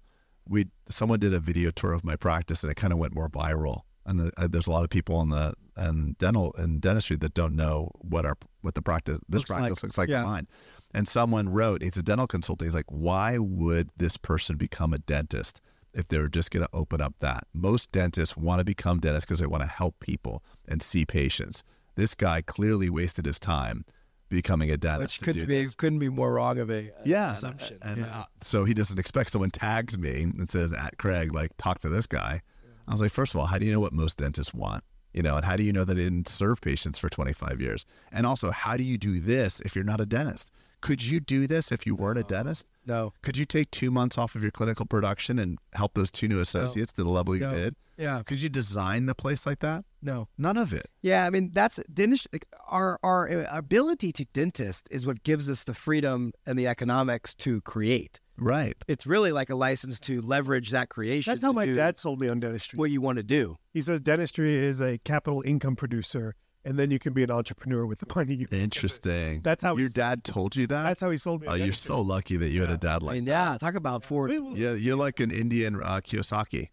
we 0.48 0.68
someone 0.90 1.20
did 1.20 1.34
a 1.34 1.40
video 1.40 1.70
tour 1.72 1.94
of 1.94 2.04
my 2.04 2.16
practice 2.18 2.64
and 2.64 2.72
it 2.72 2.76
kind 2.76 2.92
of 2.92 3.00
went 3.00 3.16
more 3.16 3.30
viral. 3.30 3.82
And 4.06 4.20
the, 4.20 4.32
uh, 4.38 4.48
there's 4.50 4.68
a 4.68 4.72
lot 4.72 4.84
of 4.84 4.90
people 4.90 5.22
in 5.22 5.30
the 5.30 5.54
and 5.78 6.18
dental 6.18 6.54
and 6.58 6.82
dentistry 6.82 7.16
that 7.18 7.34
don't 7.36 7.56
know 7.56 7.92
what 8.00 8.26
our 8.26 8.36
what 8.62 8.74
the 8.76 8.82
practice 8.82 9.20
this 9.30 9.40
Looks 9.42 9.52
practice 9.52 9.78
like. 9.78 9.84
looks 9.84 9.98
like 9.98 10.10
Yeah. 10.10 10.24
mine. 10.24 10.48
And 10.94 11.08
someone 11.08 11.50
wrote, 11.50 11.84
he's 11.84 11.96
a 11.98 12.02
dental 12.04 12.26
consultant. 12.26 12.66
He's 12.68 12.74
like, 12.74 12.88
why 12.90 13.38
would 13.38 13.92
this 13.96 14.18
person 14.18 14.58
become 14.58 14.92
a 14.92 14.98
dentist 14.98 15.62
if 15.94 16.08
they 16.08 16.18
were 16.18 16.30
just 16.30 16.52
going 16.52 16.64
to 16.64 16.70
open 16.74 17.02
up 17.02 17.16
that? 17.20 17.46
Most 17.54 17.92
dentists 17.92 18.38
want 18.38 18.60
to 18.60 18.66
become 18.66 19.00
dentists 19.00 19.26
because 19.26 19.40
they 19.40 19.46
want 19.48 19.64
to 19.64 19.70
help 19.70 20.00
people 20.00 20.44
and 20.68 20.82
see 20.82 21.06
patients. 21.06 21.64
This 21.96 22.16
guy 22.16 22.42
clearly 22.42 22.90
wasted 22.90 23.26
his 23.26 23.40
time 23.40 23.86
becoming 24.30 24.70
a 24.72 24.78
dentist. 24.78 25.20
which 25.22 25.36
could 25.36 25.48
be 25.48 25.66
couldn't 25.78 26.00
be 26.00 26.10
more 26.10 26.34
wrong 26.34 26.60
of 26.60 26.70
a 26.70 26.92
yeah, 27.04 27.32
assumption 27.32 27.80
And 27.82 28.02
Yeah. 28.02 28.20
uh, 28.20 28.24
so 28.42 28.64
he 28.64 28.74
doesn't 28.74 29.00
expect 29.00 29.32
someone 29.32 29.50
tags 29.50 29.98
me 29.98 30.22
and 30.24 30.50
says 30.50 30.72
at 30.72 30.98
Craig, 30.98 31.34
like, 31.34 31.52
talk 31.58 31.80
to 31.80 31.90
this 31.90 32.06
guy. 32.06 32.42
I 32.88 32.92
was 32.92 33.02
like, 33.02 33.12
first 33.12 33.34
of 33.34 33.40
all, 33.40 33.46
how 33.48 33.58
do 33.58 33.66
you 33.66 33.72
know 33.72 33.80
what 33.80 33.94
most 33.94 34.18
dentists 34.18 34.54
want? 34.54 34.84
You 35.14 35.24
know, 35.24 35.36
and 35.36 35.46
how 35.46 35.56
do 35.58 35.64
you 35.64 35.74
know 35.74 35.84
that 35.84 35.96
they 35.96 36.04
didn't 36.04 36.28
serve 36.30 36.62
patients 36.62 37.00
for 37.00 37.10
25 37.10 37.60
years? 37.60 37.86
And 38.12 38.26
also, 38.26 38.52
how 38.52 38.78
do 38.78 38.84
you 38.84 38.98
do 38.98 39.20
this 39.20 39.60
if 39.62 39.76
you're 39.76 39.84
not 39.84 40.00
a 40.00 40.06
dentist? 40.06 40.52
Could 40.82 41.04
you 41.04 41.20
do 41.20 41.48
this 41.48 41.72
if 41.72 41.86
you 41.86 41.96
weren't 41.96 42.20
a 42.20 42.24
dentist? 42.24 42.68
no 42.86 43.14
Could 43.22 43.38
you 43.38 43.46
take 43.46 43.70
two 43.72 43.92
months 43.92 44.18
off 44.18 44.36
of 44.36 44.42
your 44.42 44.52
clinical 44.52 44.86
production 44.86 45.38
and 45.40 45.58
help 45.74 45.94
those 45.94 46.12
two 46.12 46.28
new 46.28 46.40
associates 46.40 46.94
to 46.94 47.04
the 47.04 47.10
level 47.10 47.36
you 47.36 47.42
No. 47.42 47.52
did? 47.52 47.76
yeah 47.98 48.24
Could 48.26 48.42
you 48.42 48.50
design 48.50 49.06
the 49.06 49.16
place 49.16 49.46
like 49.46 49.60
that? 49.60 49.84
no 50.02 50.28
None 50.38 50.58
of 50.58 50.74
it. 50.74 50.88
Yeah, 51.02 51.26
I 51.26 51.30
mean 51.30 51.52
that's 51.54 51.80
dentist. 51.94 52.28
like, 52.32 52.46
Our 52.68 52.98
our 53.04 53.30
uh, 53.30 53.46
ability 53.58 54.12
to 54.14 54.26
dentist 54.34 54.88
is 54.92 55.06
what 55.06 55.24
gives 55.24 55.50
us 55.50 55.64
the 55.64 55.74
freedom 55.74 56.32
and 56.46 56.58
the 56.58 56.68
economics 56.68 57.36
to 57.36 57.62
create. 57.62 58.22
Right. 58.38 58.78
It's 58.88 59.06
really 59.06 59.34
like 59.34 59.50
a 59.50 59.56
license 59.56 60.00
to 60.02 60.22
leverage 60.22 60.70
that 60.72 60.88
creation. 60.88 61.30
That's 61.32 61.44
how 61.44 61.50
to 61.50 61.54
my 61.56 61.66
do 61.66 61.76
dad 61.76 61.98
sold 61.98 62.22
me 62.22 62.30
on 62.30 62.40
dentistry. 62.40 62.78
what 62.78 62.90
you 62.90 63.02
want 63.02 63.18
to 63.18 63.24
do. 63.24 63.58
He 63.74 63.82
says 63.82 64.00
dentistry 64.00 64.56
is 64.56 64.80
a 64.80 64.98
capital 65.00 65.42
income 65.46 65.76
producer, 65.76 66.36
and 66.66 66.78
then 66.78 66.92
you 66.92 67.00
can 67.00 67.14
be 67.14 67.24
an 67.24 67.32
entrepreneur 67.32 67.86
with 67.86 68.00
the 68.00 68.08
money 68.16 68.36
you. 68.36 68.48
Interesting. 68.52 69.42
That's 69.42 69.64
how 69.64 69.76
your 69.78 69.90
dad 69.90 70.24
told 70.24 70.56
you 70.56 70.68
that. 70.68 70.84
That's 70.84 71.02
how 71.02 71.10
he 71.10 71.18
sold 71.18 71.42
me. 71.42 71.48
on 71.48 71.54
oh, 71.54 71.56
you're 71.56 71.74
so 71.74 72.02
lucky 72.02 72.38
that 72.38 72.50
you 72.50 72.62
had 72.62 72.70
a 72.70 72.78
dad 72.78 73.02
I 73.02 73.06
like. 73.06 73.14
mean, 73.16 73.28
yeah, 73.28 73.58
talk 73.60 73.76
about 73.76 74.04
for 74.04 74.28
We 74.28 74.40
will- 74.40 74.58
Yeah, 74.58 74.74
you're 74.74 74.96
like 74.96 75.20
an 75.20 75.32
Indian 75.32 75.76
uh, 75.82 76.02
Kiyosaki. 76.02 76.70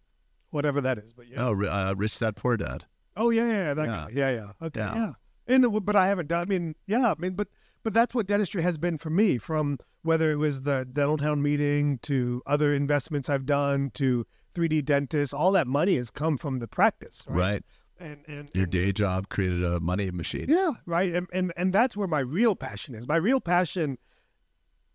whatever 0.51 0.81
that 0.81 0.97
is, 0.97 1.13
but 1.13 1.27
yeah. 1.27 1.45
Oh, 1.45 1.53
uh, 1.65 1.93
rich 1.97 2.17
dad, 2.19 2.35
poor 2.35 2.57
dad. 2.57 2.85
Oh 3.15 3.29
yeah, 3.29 3.47
yeah, 3.47 3.73
that 3.73 3.85
Yeah. 3.87 3.95
guy. 3.95 4.09
Yeah, 4.13 4.29
yeah. 4.31 4.67
Okay, 4.67 4.79
Yeah. 4.79 4.95
yeah. 4.95 5.13
And 5.47 5.85
but 5.85 5.95
I 5.95 6.07
haven't 6.07 6.27
done. 6.27 6.41
I 6.41 6.45
mean, 6.45 6.75
yeah. 6.85 7.11
I 7.11 7.15
mean, 7.17 7.33
but 7.33 7.47
but 7.83 7.93
that's 7.93 8.13
what 8.13 8.27
dentistry 8.27 8.61
has 8.63 8.77
been 8.77 8.97
for 8.97 9.09
me. 9.09 9.37
From 9.37 9.77
whether 10.03 10.31
it 10.31 10.35
was 10.35 10.63
the 10.63 10.85
dental 10.91 11.17
town 11.17 11.41
meeting 11.41 11.99
to 12.03 12.41
other 12.45 12.73
investments 12.73 13.29
I've 13.29 13.45
done 13.45 13.91
to 13.95 14.25
3D 14.53 14.83
dentists, 14.83 15.33
all 15.33 15.51
that 15.53 15.65
money 15.67 15.95
has 15.95 16.09
come 16.11 16.37
from 16.37 16.59
the 16.59 16.67
practice, 16.67 17.23
right? 17.27 17.37
Right. 17.37 17.63
And 17.99 18.19
and 18.27 18.49
Your 18.53 18.63
and- 18.63 18.71
day 18.71 18.91
job 18.91 19.29
created 19.29 19.63
a 19.63 19.79
money 19.79 20.11
machine. 20.11 20.45
Yeah, 20.47 20.71
right. 20.85 21.13
And, 21.13 21.27
and 21.33 21.51
and 21.57 21.73
that's 21.73 21.95
where 21.97 22.07
my 22.07 22.19
real 22.19 22.55
passion 22.55 22.95
is. 22.95 23.07
My 23.07 23.15
real 23.17 23.39
passion. 23.41 23.97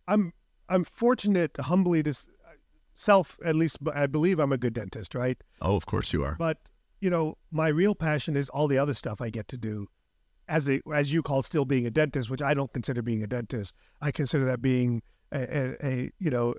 I'm 0.09 0.33
I'm 0.69 0.85
fortunate, 0.85 1.57
humbly 1.59 2.03
to 2.05 2.15
self 2.95 3.39
at 3.45 3.55
least. 3.57 3.79
I 3.95 4.07
believe 4.07 4.39
I'm 4.39 4.53
a 4.53 4.59
good 4.59 4.75
dentist, 4.75 5.15
right? 5.15 5.37
Oh, 5.61 5.77
of 5.77 5.87
course 5.87 6.13
you 6.13 6.25
are. 6.25 6.37
But 6.39 6.71
you 7.01 7.11
know, 7.11 7.37
my 7.51 7.69
real 7.69 7.95
passion 7.95 8.37
is 8.37 8.49
all 8.49 8.69
the 8.69 8.79
other 8.79 8.95
stuff 8.95 9.21
I 9.21 9.31
get 9.31 9.49
to 9.49 9.57
do, 9.57 9.89
as 10.49 10.69
a 10.69 10.81
as 10.95 11.13
you 11.13 11.23
call 11.23 11.43
still 11.43 11.65
being 11.65 11.87
a 11.87 11.91
dentist, 11.91 12.31
which 12.31 12.43
I 12.43 12.55
don't 12.55 12.73
consider 12.73 13.03
being 13.03 13.23
a 13.23 13.27
dentist. 13.27 13.75
I 14.01 14.11
consider 14.13 14.45
that 14.47 14.63
being 14.63 15.03
a, 15.33 15.41
a, 15.43 15.87
a 15.87 16.11
you 16.19 16.31
know 16.31 16.55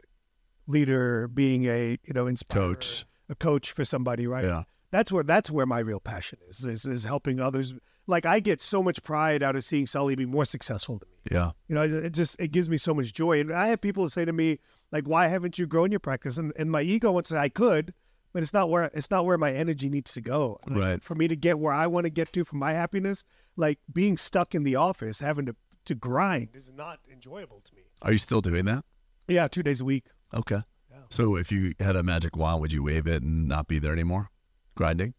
leader, 0.68 1.28
being 1.28 1.66
a 1.66 1.98
you 2.04 2.14
know 2.14 2.28
inspirer, 2.28 2.74
Coach. 2.76 3.06
a 3.30 3.36
coach 3.36 3.72
for 3.72 3.86
somebody, 3.86 4.28
right? 4.28 4.44
Yeah. 4.46 4.64
That's 4.94 5.12
where 5.12 5.24
that's 5.24 5.50
where 5.50 5.66
my 5.66 5.80
real 5.80 6.00
passion 6.00 6.38
is, 6.48 6.64
is 6.64 6.86
is 6.86 7.04
helping 7.04 7.40
others. 7.40 7.74
Like 8.06 8.28
I 8.28 8.40
get 8.40 8.62
so 8.62 8.84
much 8.84 9.02
pride 9.02 9.42
out 9.42 9.56
of 9.56 9.64
seeing 9.64 9.88
Sully 9.88 10.16
be 10.16 10.28
more 10.28 10.46
successful 10.46 11.00
than 11.00 11.10
me. 11.10 11.18
Yeah. 11.32 11.52
You 11.68 11.74
know, 11.74 11.82
it 11.82 12.12
just 12.14 12.40
it 12.40 12.52
gives 12.52 12.70
me 12.70 12.78
so 12.78 12.94
much 12.94 13.12
joy. 13.12 13.40
And 13.40 13.52
I 13.52 13.70
have 13.70 13.82
people 13.82 14.08
say 14.08 14.24
to 14.24 14.32
me, 14.32 14.60
like, 14.92 15.08
"Why 15.08 15.30
haven't 15.30 15.58
you 15.58 15.66
grown 15.66 15.90
your 15.90 16.00
practice?" 16.00 16.38
And 16.38 16.54
and 16.58 16.70
my 16.70 16.84
ego 16.84 17.12
wants 17.12 17.30
to 17.30 17.36
say 17.36 17.40
I 17.40 17.50
could, 17.50 17.96
but 18.34 18.44
it's 18.44 18.54
not 18.54 18.70
where 18.70 18.92
it's 18.94 19.10
not 19.10 19.26
where 19.26 19.40
my 19.40 19.52
energy 19.52 19.90
needs 19.90 20.14
to 20.14 20.22
go. 20.22 20.60
Like, 20.68 20.80
Right. 20.80 21.04
For 21.04 21.16
me 21.16 21.28
to 21.28 21.36
get 21.36 21.58
where 21.58 21.74
I 21.74 21.88
want 21.88 22.04
to 22.04 22.12
get 22.12 22.32
to 22.34 22.44
for 22.44 22.58
my 22.58 22.74
happiness, 22.74 23.26
like 23.58 23.80
being 23.92 24.16
stuck 24.16 24.54
in 24.54 24.62
the 24.62 24.76
office, 24.76 25.22
having 25.22 25.48
to 25.48 25.56
to 25.86 25.96
grind, 25.96 26.50
is 26.54 26.72
not 26.72 27.00
enjoyable 27.12 27.62
to 27.62 27.74
me. 27.74 27.82
Are 28.04 28.12
you 28.12 28.20
still 28.20 28.42
doing 28.42 28.66
that? 28.66 28.86
Yeah, 29.28 29.48
two 29.48 29.64
days 29.64 29.82
a 29.82 29.86
week. 29.86 30.06
Okay. 30.36 30.62
So 31.10 31.36
if 31.36 31.52
you 31.52 31.74
had 31.80 31.96
a 31.96 32.02
magic 32.02 32.36
wand, 32.36 32.60
would 32.62 32.72
you 32.72 32.82
wave 32.82 33.06
it 33.06 33.22
and 33.22 33.48
not 33.48 33.68
be 33.68 33.78
there 33.78 33.94
anymore? 33.94 34.32
Grinding? 34.76 35.14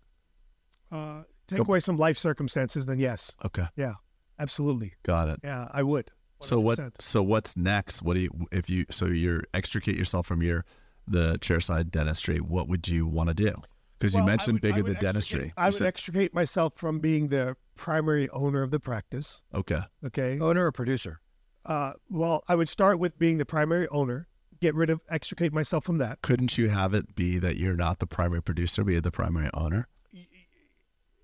Uh, 0.90 1.22
take 1.48 1.58
Go- 1.58 1.64
away 1.64 1.80
some 1.80 1.96
life 1.96 2.16
circumstances, 2.18 2.86
then 2.86 2.98
yes, 2.98 3.36
Okay. 3.44 3.66
yeah, 3.76 3.94
absolutely, 4.38 4.94
Got 5.04 5.28
it. 5.28 5.40
yeah, 5.42 5.68
I 5.72 5.82
would. 5.82 6.10
So 6.40 6.60
what 6.60 6.78
100%. 6.78 7.00
so 7.00 7.22
what's 7.22 7.56
next? 7.56 8.02
What 8.02 8.14
do 8.14 8.20
you 8.20 8.30
if 8.52 8.68
you 8.68 8.84
so 8.90 9.06
you're 9.06 9.44
extricate 9.54 9.96
yourself 9.96 10.26
from 10.26 10.42
your 10.42 10.64
the 11.06 11.38
chairside 11.40 11.90
dentistry, 11.90 12.38
what 12.38 12.68
would 12.68 12.86
you 12.88 13.06
want 13.06 13.28
to 13.28 13.34
do? 13.34 13.54
Because 13.98 14.14
Well, 14.14 14.24
you 14.24 14.26
mentioned 14.26 14.54
would- 14.54 14.62
bigger 14.62 14.82
than 14.82 14.94
dentistry. 15.00 15.52
I 15.56 15.64
You 15.64 15.68
would 15.68 15.74
said- 15.74 15.86
extricate 15.86 16.34
myself 16.34 16.74
from 16.76 16.98
being 17.00 17.28
the 17.28 17.56
primary 17.76 18.28
owner 18.30 18.62
of 18.62 18.70
the 18.70 18.80
practice. 18.80 19.40
okay. 19.54 19.82
Okay. 20.04 20.38
Owner 20.38 20.66
or 20.66 20.72
producer? 20.72 21.20
Uh, 21.64 21.94
well, 22.10 22.44
I 22.48 22.54
would 22.56 22.68
start 22.68 22.98
with 22.98 23.18
being 23.18 23.38
the 23.38 23.46
primary 23.46 23.88
owner, 23.88 24.28
get 24.64 24.74
rid 24.74 24.88
of, 24.90 25.00
extricate 25.10 25.52
myself 25.52 25.84
from 25.84 25.98
that. 25.98 26.22
Couldn't 26.22 26.56
you 26.56 26.68
have 26.70 26.94
it 26.94 27.14
be 27.14 27.38
that 27.38 27.56
you're 27.58 27.76
not 27.76 27.98
the 27.98 28.06
primary 28.06 28.42
producer, 28.42 28.82
but 28.82 28.92
you're 28.92 29.00
the 29.02 29.10
primary 29.10 29.50
owner? 29.52 29.88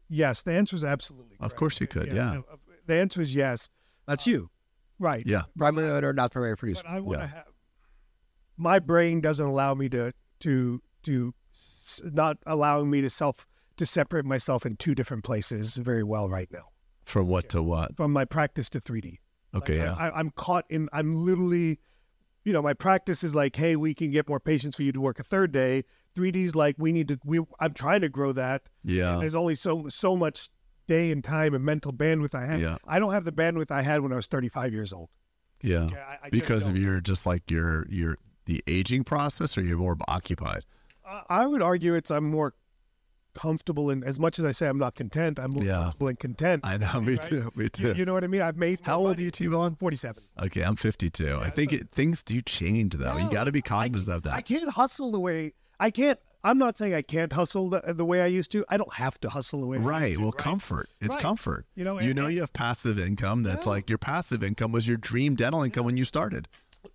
Yes, 0.09 0.43
the 0.43 0.53
answer 0.53 0.75
is 0.77 0.85
absolutely. 0.85 1.37
Of 1.41 1.55
course 1.57 1.81
you 1.81 1.87
could, 1.87 2.09
yeah. 2.09 2.35
no, 2.35 2.45
The 2.87 2.95
answer 3.01 3.21
is 3.21 3.35
yes. 3.35 3.71
That's 4.07 4.27
uh, 4.27 4.31
you. 4.31 4.51
Right. 4.99 5.23
Yeah. 5.25 5.43
Primary 5.57 5.89
owner, 5.89 6.13
not 6.13 6.33
primary 6.33 6.57
producer. 6.57 6.83
But 6.85 6.93
I 6.93 7.01
want 7.01 7.21
to 7.21 7.25
Yeah. 7.27 7.31
have. 7.35 7.45
My 8.57 8.79
brain 8.79 9.21
doesn't 9.21 9.47
allow 9.47 9.73
me 9.75 9.89
to 9.91 10.13
to 10.41 10.83
to 11.05 11.33
not 12.05 12.37
allowing 12.45 12.91
me 12.91 13.01
to 13.01 13.09
self 13.09 13.47
to 13.77 13.87
separate 13.87 14.25
myself 14.27 14.67
in 14.67 14.77
two 14.77 14.95
different 14.95 15.25
places 15.25 15.77
very 15.77 16.03
well 16.03 16.29
right 16.29 16.51
now. 16.53 16.67
From 17.05 17.29
what 17.29 17.49
to 17.51 17.63
what? 17.63 17.97
From 17.97 18.13
my 18.13 18.25
practice 18.27 18.69
to 18.71 18.81
3D. 18.81 19.19
Okay, 19.55 19.79
Like, 19.79 19.87
yeah. 19.87 19.95
I, 19.95 20.19
I'm 20.19 20.31
caught 20.31 20.65
in. 20.69 20.89
I'm 20.93 21.13
literally, 21.15 21.79
you 22.45 22.53
know, 22.53 22.63
my 22.63 22.73
practice 22.75 23.23
is 23.25 23.35
like, 23.35 23.57
hey, 23.57 23.77
we 23.77 23.95
can 23.95 24.11
get 24.11 24.29
more 24.29 24.41
patients 24.41 24.77
for 24.77 24.83
you 24.83 24.93
to 24.93 25.01
work 25.01 25.19
a 25.19 25.23
third 25.23 25.53
day. 25.53 25.85
3D's 26.17 26.55
like, 26.55 26.75
we 26.79 26.93
need 26.93 27.09
to. 27.09 27.19
We 27.25 27.41
I'm 27.61 27.73
trying 27.75 28.01
to 28.01 28.09
grow 28.09 28.33
that. 28.33 28.63
yeah. 28.83 29.13
And 29.15 29.23
there's 29.23 29.35
only 29.35 29.55
so 29.55 29.89
so 29.89 30.17
much 30.17 30.49
day 30.89 31.13
and 31.13 31.23
time 31.23 31.55
and 31.55 31.65
mental 31.65 31.93
bandwidth 31.93 32.35
I 32.35 32.47
have. 32.47 32.61
Yeah. 32.61 32.77
I 32.87 32.99
don't 32.99 33.13
have 33.13 33.25
the 33.25 33.33
bandwidth 33.33 33.71
I 33.71 33.83
had 33.83 34.01
when 34.01 34.13
I 34.13 34.17
was 34.17 34.27
35 34.27 34.73
years 34.73 34.93
old. 34.93 35.09
Yeah. 35.63 35.85
Okay, 35.85 35.97
I- 36.01 36.19
I 36.25 36.31
because 36.31 36.67
of 36.67 36.77
your 36.77 37.01
just 37.01 37.27
like 37.27 37.51
your 37.51 37.87
your 37.89 38.17
the 38.47 38.63
aging 38.67 39.05
process 39.05 39.57
or 39.57 39.63
you're 39.63 39.77
more 39.79 39.97
occupied? 40.09 40.63
I 41.29 41.45
would 41.47 41.61
argue 41.63 41.95
it's 41.95 42.11
I'm 42.11 42.31
more 42.31 42.55
comfortable 43.35 43.91
and 43.91 44.05
as 44.05 44.19
much 44.19 44.39
as 44.39 44.45
I 44.45 44.53
say 44.53 44.69
I'm 44.69 44.79
not 44.79 44.95
content, 44.95 45.39
I'm 45.39 45.53
Yeah. 45.53 45.75
comfortable 45.75 46.09
and 46.09 46.19
content. 46.19 46.61
I 46.65 46.77
know, 46.77 47.01
me 47.01 47.13
Right? 47.15 47.23
too. 47.23 47.51
Me 47.55 47.69
too. 47.69 47.95
you 47.95 48.05
know 48.05 48.13
what 48.13 48.25
I 48.25 48.27
mean? 48.27 48.43
I've 48.43 48.57
made 48.57 48.81
How 48.83 48.99
old 48.99 49.19
are 49.19 49.23
you, 49.23 49.31
T-Bone? 49.31 49.77
47. 49.77 50.23
Okay, 50.43 50.63
I'm 50.63 50.77
52. 50.77 51.39
I 51.39 51.51
think 51.51 51.71
so- 51.71 51.77
it, 51.79 51.91
things 51.91 52.23
do 52.23 52.41
change 52.43 52.95
though. 52.95 53.17
you 53.17 53.31
got 53.31 53.45
to 53.45 53.53
be 53.53 53.63
cognizant 53.63 54.17
of 54.19 54.23
that. 54.25 54.35
I 54.35 54.41
can't 54.41 54.71
hustle 54.71 55.11
the 55.13 55.21
way 55.21 55.53
I 55.79 55.91
can't. 55.91 56.19
I'm 56.43 56.57
not 56.57 56.79
saying 56.79 56.95
I 56.95 57.03
can't 57.03 57.33
hustle 57.35 57.69
the, 57.71 57.83
the 57.95 58.05
way 58.05 58.23
I 58.23 58.27
used 58.27 58.51
to. 58.53 58.65
I 58.71 58.77
don't 58.79 58.93
have 58.95 59.21
to 59.21 59.29
hustle 59.29 59.61
the 59.61 59.67
way 59.67 59.77
I 59.77 59.81
Right. 59.81 60.03
used 60.09 60.15
to, 60.17 60.21
Well, 60.23 60.31
right? 60.33 60.39
comfort. 60.39 60.89
It's 61.01 61.15
Right. 61.15 61.23
comfort. 61.23 61.67
You 61.75 61.85
know, 61.85 61.99
you 62.01 62.09
and- 62.09 62.17
know, 62.17 62.25
and- 62.27 62.35
you 62.35 62.41
have 62.41 62.53
passive 62.55 62.99
income. 62.99 63.43
That's 63.43 63.67
Yeah. 63.67 63.73
like 63.73 63.89
your 63.91 63.99
passive 63.99 64.43
income 64.43 64.73
was 64.73 64.89
your 64.89 64.97
dream 64.97 65.35
dental 65.37 65.63
income 65.63 65.85
when 65.85 65.97
you 65.99 66.05
started. 66.05 66.49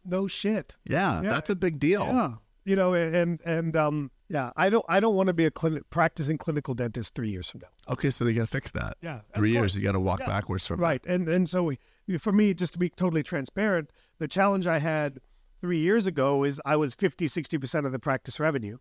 No 0.04 0.28
shit. 0.28 0.78
Yeah, 0.84 1.22
Yeah. 1.22 1.30
that's 1.30 1.50
a 1.52 1.56
big 1.56 1.80
deal. 1.80 2.06
Yeah. 2.06 2.34
You 2.64 2.76
know, 2.76 2.94
and 2.96 3.40
and 3.46 3.76
um, 3.76 4.10
yeah. 4.30 4.52
I 4.56 4.70
don't 4.70 4.86
I 4.90 5.00
don't 5.00 5.16
want 5.16 5.28
to 5.28 5.34
be 5.34 5.46
a 5.46 5.52
clinic 5.52 5.84
practicing 5.90 6.38
clinical 6.38 6.74
dentist 6.74 7.14
three 7.16 7.30
years 7.30 7.50
from 7.50 7.62
now. 7.62 7.68
Okay, 7.94 8.10
so 8.10 8.24
they 8.26 8.34
got 8.34 8.42
to 8.42 8.48
fix 8.48 8.72
that. 8.72 8.98
Yeah, 9.02 9.22
Three 9.36 9.52
years, 9.52 9.76
you 9.76 9.84
got 9.84 9.92
to 9.94 10.00
walk 10.00 10.20
Yeah. 10.20 10.28
backwards 10.28 10.66
from 10.68 10.80
right 10.80 11.04
and 11.06 11.28
and 11.30 11.48
so 11.50 11.64
we, 11.64 11.78
for 12.18 12.32
me 12.32 12.54
just 12.54 12.74
to 12.74 12.80
be 12.80 12.90
totally 12.90 13.24
transparent 13.24 13.92
the 14.20 14.28
challenge 14.28 14.66
i 14.68 14.80
had 14.80 15.20
three 15.62 15.80
years 15.80 16.06
ago 16.06 16.44
is 16.44 16.62
i 16.66 16.76
was 16.76 16.94
50 16.94 17.28
60% 17.28 17.86
of 17.86 17.92
the 17.92 18.00
practice 18.00 18.40
revenue 18.40 18.78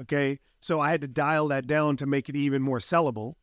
okay 0.00 0.38
so 0.60 0.80
i 0.80 0.90
had 0.90 1.00
to 1.00 1.08
dial 1.08 1.48
that 1.48 1.66
down 1.66 1.96
to 1.96 2.06
make 2.06 2.28
it 2.28 2.36
even 2.36 2.62
more 2.62 2.78
sellable 2.78 3.34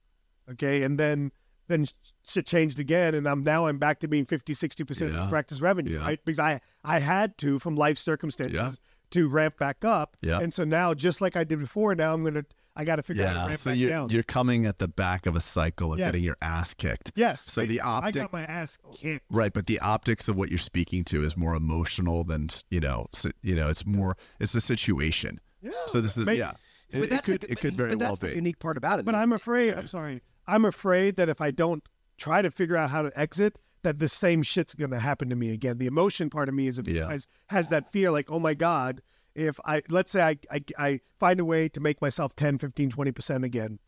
okay 0.49 0.83
and 0.83 0.99
then 0.99 1.31
then 1.67 1.85
shit 2.27 2.45
changed 2.47 2.79
again 2.79 3.13
and 3.13 3.27
i'm 3.27 3.41
now 3.41 3.67
i'm 3.67 3.77
back 3.77 3.99
to 3.99 4.07
being 4.07 4.25
50 4.25 4.53
60% 4.53 5.01
of 5.07 5.13
the 5.13 5.27
practice 5.29 5.61
revenue 5.61 5.93
Yeah. 5.95 6.05
right 6.05 6.19
because 6.25 6.39
i 6.39 6.59
i 6.83 6.99
had 6.99 7.37
to 7.39 7.59
from 7.59 7.75
life 7.75 7.97
circumstances 7.97 8.55
Yeah. 8.55 8.71
To 9.11 9.27
ramp 9.29 9.57
back 9.57 9.83
up 9.83 10.17
Yeah. 10.21 10.39
and 10.39 10.53
so 10.53 10.63
now 10.63 10.93
just 10.93 11.21
like 11.21 11.35
i 11.35 11.43
did 11.43 11.59
before 11.59 11.95
now 11.95 12.13
i'm 12.13 12.23
gonna 12.23 12.45
i 12.75 12.83
gotta 12.83 13.03
figure 13.03 13.23
out 13.25 13.29
how 13.29 13.33
to 13.33 13.39
Yeah, 13.39 13.47
ramp 13.47 13.59
so 13.59 13.71
back 13.71 13.77
you're 13.79 13.89
down 13.89 14.09
you're 14.09 14.23
coming 14.23 14.65
at 14.65 14.79
the 14.79 14.87
back 14.87 15.25
of 15.25 15.35
a 15.35 15.41
cycle 15.41 15.93
of 15.93 15.99
Yes. 15.99 16.07
getting 16.09 16.23
your 16.23 16.37
ass 16.41 16.73
kicked. 16.73 17.11
yes 17.15 17.41
So 17.41 17.61
the 17.61 17.67
basically, 17.67 17.81
i 17.81 18.11
got 18.11 18.33
my 18.33 18.43
ass 18.43 18.77
kicked 18.95 19.25
right? 19.31 19.51
But 19.53 19.67
the 19.67 19.79
optics 19.79 20.27
of 20.27 20.35
what 20.35 20.49
you're 20.49 20.57
speaking 20.59 21.03
to 21.05 21.23
is 21.23 21.35
more 21.35 21.55
emotional 21.55 22.23
than 22.23 22.49
you 22.69 22.79
know. 22.79 23.07
si- 23.13 23.31
You 23.41 23.55
know, 23.55 23.67
it's 23.69 23.85
more 23.85 24.15
it's 24.39 24.53
the 24.53 24.61
situation. 24.61 25.39
yeah 25.61 25.71
So 25.87 26.01
this 26.01 26.17
is 26.17 26.25
Maybe- 26.25 26.39
yeah. 26.39 26.51
It, 26.91 26.93
But 26.93 27.01
it 27.03 27.09
that's 27.11 27.25
the 27.27 27.31
could 27.33 27.41
good- 27.41 27.51
it 27.51 27.59
could 27.59 27.73
very 27.75 27.89
but 27.91 27.99
well 27.99 28.09
that's 28.09 28.19
the 28.21 28.27
be. 28.29 28.35
unique 28.35 28.59
part 28.59 28.75
about 28.77 28.97
it. 28.99 29.05
But 29.05 29.13
I'm 29.15 29.31
afraid. 29.33 29.75
I'm 29.75 29.85
sorry. 29.99 30.21
I'm 30.47 30.65
afraid 30.65 31.17
that 31.17 31.29
if 31.29 31.39
I 31.41 31.51
don't 31.51 31.83
try 32.17 32.41
to 32.41 32.49
figure 32.49 32.75
out 32.75 32.89
how 32.89 33.03
to 33.03 33.11
exit, 33.19 33.59
that 33.83 33.99
the 33.99 34.09
same 34.09 34.43
shit's 34.43 34.75
going 34.75 34.91
to 34.91 34.99
happen 34.99 35.29
to 35.29 35.35
me 35.35 35.51
again. 35.53 35.77
The 35.77 35.87
emotion 35.87 36.29
part 36.29 36.49
of 36.49 36.55
me 36.55 36.67
is 36.67 36.81
Yeah. 36.85 37.09
has, 37.09 37.27
has 37.47 37.67
that 37.69 37.91
fear, 37.91 38.11
like, 38.11 38.29
oh 38.29 38.39
my 38.39 38.53
god, 38.53 39.01
if 39.35 39.59
I 39.65 39.81
let's 39.89 40.11
say 40.11 40.21
I, 40.23 40.37
I 40.51 40.63
I 40.77 40.99
find 41.19 41.39
a 41.39 41.45
way 41.45 41.69
to 41.69 41.79
make 41.79 42.01
myself 42.01 42.35
10, 42.35 42.57
15, 42.57 42.89
20 42.89 43.11
percent 43.11 43.43
again, 43.43 43.79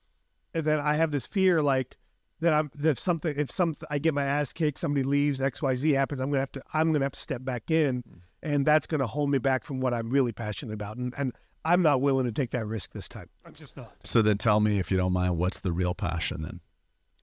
and 0.53 0.63
then 0.65 0.79
I 0.79 0.93
have 0.93 1.11
this 1.11 1.27
fear, 1.27 1.61
like 1.61 1.97
that 2.39 2.53
I'm 2.53 2.71
that 2.75 2.91
if 2.91 2.99
something 2.99 3.33
if 3.37 3.51
some 3.51 3.75
I 3.89 3.99
get 3.99 4.13
my 4.13 4.23
ass 4.23 4.53
kicked, 4.53 4.77
somebody 4.77 5.03
leaves, 5.03 5.41
X 5.41 5.61
Y 5.61 5.75
Z 5.75 5.91
happens, 5.91 6.21
I'm 6.21 6.29
gonna 6.29 6.41
have 6.41 6.51
to 6.53 6.63
I'm 6.73 6.91
gonna 6.93 7.05
have 7.05 7.13
to 7.13 7.19
step 7.19 7.43
back 7.43 7.69
in, 7.71 8.03
mm. 8.03 8.19
and 8.41 8.65
that's 8.65 8.87
gonna 8.87 9.07
hold 9.07 9.29
me 9.29 9.39
back 9.39 9.63
from 9.63 9.81
what 9.81 9.93
I'm 9.93 10.09
really 10.09 10.31
passionate 10.31 10.73
about, 10.73 10.97
and 10.97 11.13
and 11.17 11.33
I'm 11.63 11.81
not 11.81 12.01
willing 12.01 12.25
to 12.25 12.31
take 12.31 12.51
that 12.51 12.65
risk 12.65 12.93
this 12.93 13.07
time. 13.07 13.29
I'm 13.45 13.53
just 13.53 13.77
not. 13.77 13.93
So 14.03 14.21
then 14.21 14.37
tell 14.37 14.59
me 14.59 14.79
if 14.79 14.89
you 14.89 14.97
don't 14.97 15.13
mind, 15.13 15.37
what's 15.37 15.59
the 15.59 15.71
real 15.71 15.93
passion 15.93 16.41
then? 16.41 16.59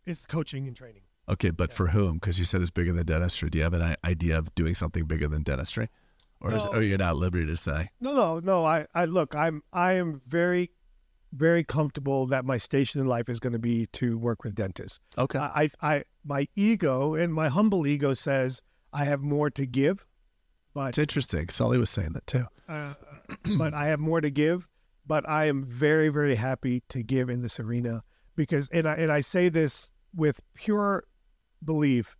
It's 0.07 0.27
coaching 0.27 0.67
and 0.67 0.77
training. 0.77 1.03
Okay, 1.29 1.51
but 1.51 1.73
for 1.73 1.89
whom? 1.89 2.15
Because 2.15 2.39
you 2.39 2.45
said 2.45 2.63
it's 2.63 2.71
bigger 2.71 2.93
than 2.93 3.05
dentistry. 3.07 3.51
Do 3.51 3.59
you 3.59 3.65
have 3.65 3.75
an 3.75 3.97
idea 4.05 4.39
of 4.39 4.55
doing 4.55 4.75
something 4.75 5.05
bigger 5.05 5.29
than 5.29 5.43
dentistry, 5.43 5.89
or 6.41 6.55
is, 6.55 6.67
or 6.69 6.83
you're 6.83 6.99
not 6.99 7.11
at 7.11 7.17
liberty 7.17 7.47
to 7.47 7.57
say? 7.57 7.91
No, 8.01 8.15
no, 8.15 8.41
no. 8.41 8.65
I, 8.65 8.87
I 8.95 9.05
look. 9.05 9.35
I'm, 9.35 9.63
I 9.73 9.93
am 9.95 10.23
very, 10.27 10.71
very 11.33 11.65
comfortable 11.65 12.27
that 12.29 12.45
my 12.45 12.57
station 12.57 13.01
in 13.01 13.07
life 13.07 13.29
is 13.29 13.41
going 13.41 13.53
to 13.53 13.59
be 13.59 13.87
to 13.93 14.17
work 14.17 14.43
with 14.43 14.55
dentists. 14.55 15.01
Okay. 15.19 15.39
I, 15.39 15.69
I, 15.83 15.95
I, 15.97 16.05
my 16.25 16.49
ego 16.57 17.15
and 17.15 17.35
my 17.35 17.49
humble 17.49 17.87
ego 17.87 18.15
says 18.15 18.63
I 18.93 19.05
have 19.05 19.21
more 19.21 19.51
to 19.51 19.67
give, 19.67 20.07
but 20.73 20.89
It's 20.91 20.99
interesting. 20.99 21.49
Sully 21.51 21.77
was 21.79 21.91
saying 21.91 22.13
that 22.15 22.27
too. 22.27 22.45
uh, 22.69 22.95
but 23.59 23.75
I 23.75 23.87
have 23.89 24.01
more 24.01 24.21
to 24.23 24.31
give. 24.31 24.67
But 25.07 25.29
I 25.29 25.47
am 25.47 25.65
very, 25.65 26.09
very 26.11 26.35
happy 26.35 26.83
to 26.91 27.03
give 27.03 27.31
in 27.31 27.41
this 27.43 27.59
arena 27.59 28.03
because, 28.37 28.69
and 28.71 28.87
I, 28.87 28.95
and 28.95 29.11
I 29.13 29.21
say 29.23 29.49
this 29.49 29.91
with 30.15 30.41
pure 30.55 31.05
belief. 31.65 32.17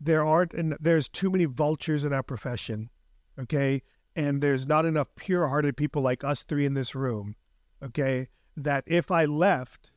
There 0.00 0.24
aren't, 0.24 0.54
and 0.54 0.76
there's 0.80 1.08
too 1.08 1.30
many 1.30 1.44
vultures 1.44 2.04
in 2.04 2.12
our 2.12 2.22
profession, 2.22 2.90
okay, 3.38 3.82
and 4.14 4.40
there's 4.40 4.66
not 4.66 4.84
enough 4.84 5.08
pure-hearted 5.16 5.76
people 5.76 6.02
like 6.02 6.22
us 6.22 6.44
three 6.44 6.64
in 6.66 6.74
this 6.74 6.94
room, 6.94 7.34
okay. 7.82 8.28
That 8.56 8.84
if 8.86 9.10
I 9.12 9.24
left, 9.24 9.92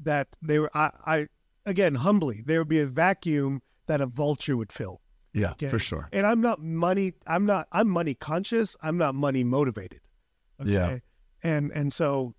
that 0.00 0.36
they 0.42 0.58
were, 0.58 0.70
I, 0.74 0.90
I 1.06 1.26
again 1.64 1.96
humbly, 1.96 2.42
there 2.44 2.60
would 2.60 2.68
be 2.68 2.80
a 2.80 2.86
vacuum 2.86 3.62
that 3.86 4.00
a 4.00 4.06
vulture 4.06 4.56
would 4.56 4.72
fill. 4.72 5.00
Yeah, 5.32 5.52
Okay. 5.52 5.68
for 5.68 5.78
sure. 5.78 6.08
And 6.12 6.26
I'm 6.26 6.40
not 6.40 6.60
money. 6.60 7.12
I'm 7.26 7.46
not. 7.46 7.68
I'm 7.70 7.88
money 7.88 8.14
conscious. 8.14 8.74
I'm 8.82 8.96
not 8.98 9.14
money 9.14 9.44
motivated. 9.44 10.00
Okay? 10.60 10.70
Yeah. 10.70 10.98
And 11.44 11.70
and 11.70 11.92
so, 11.92 12.34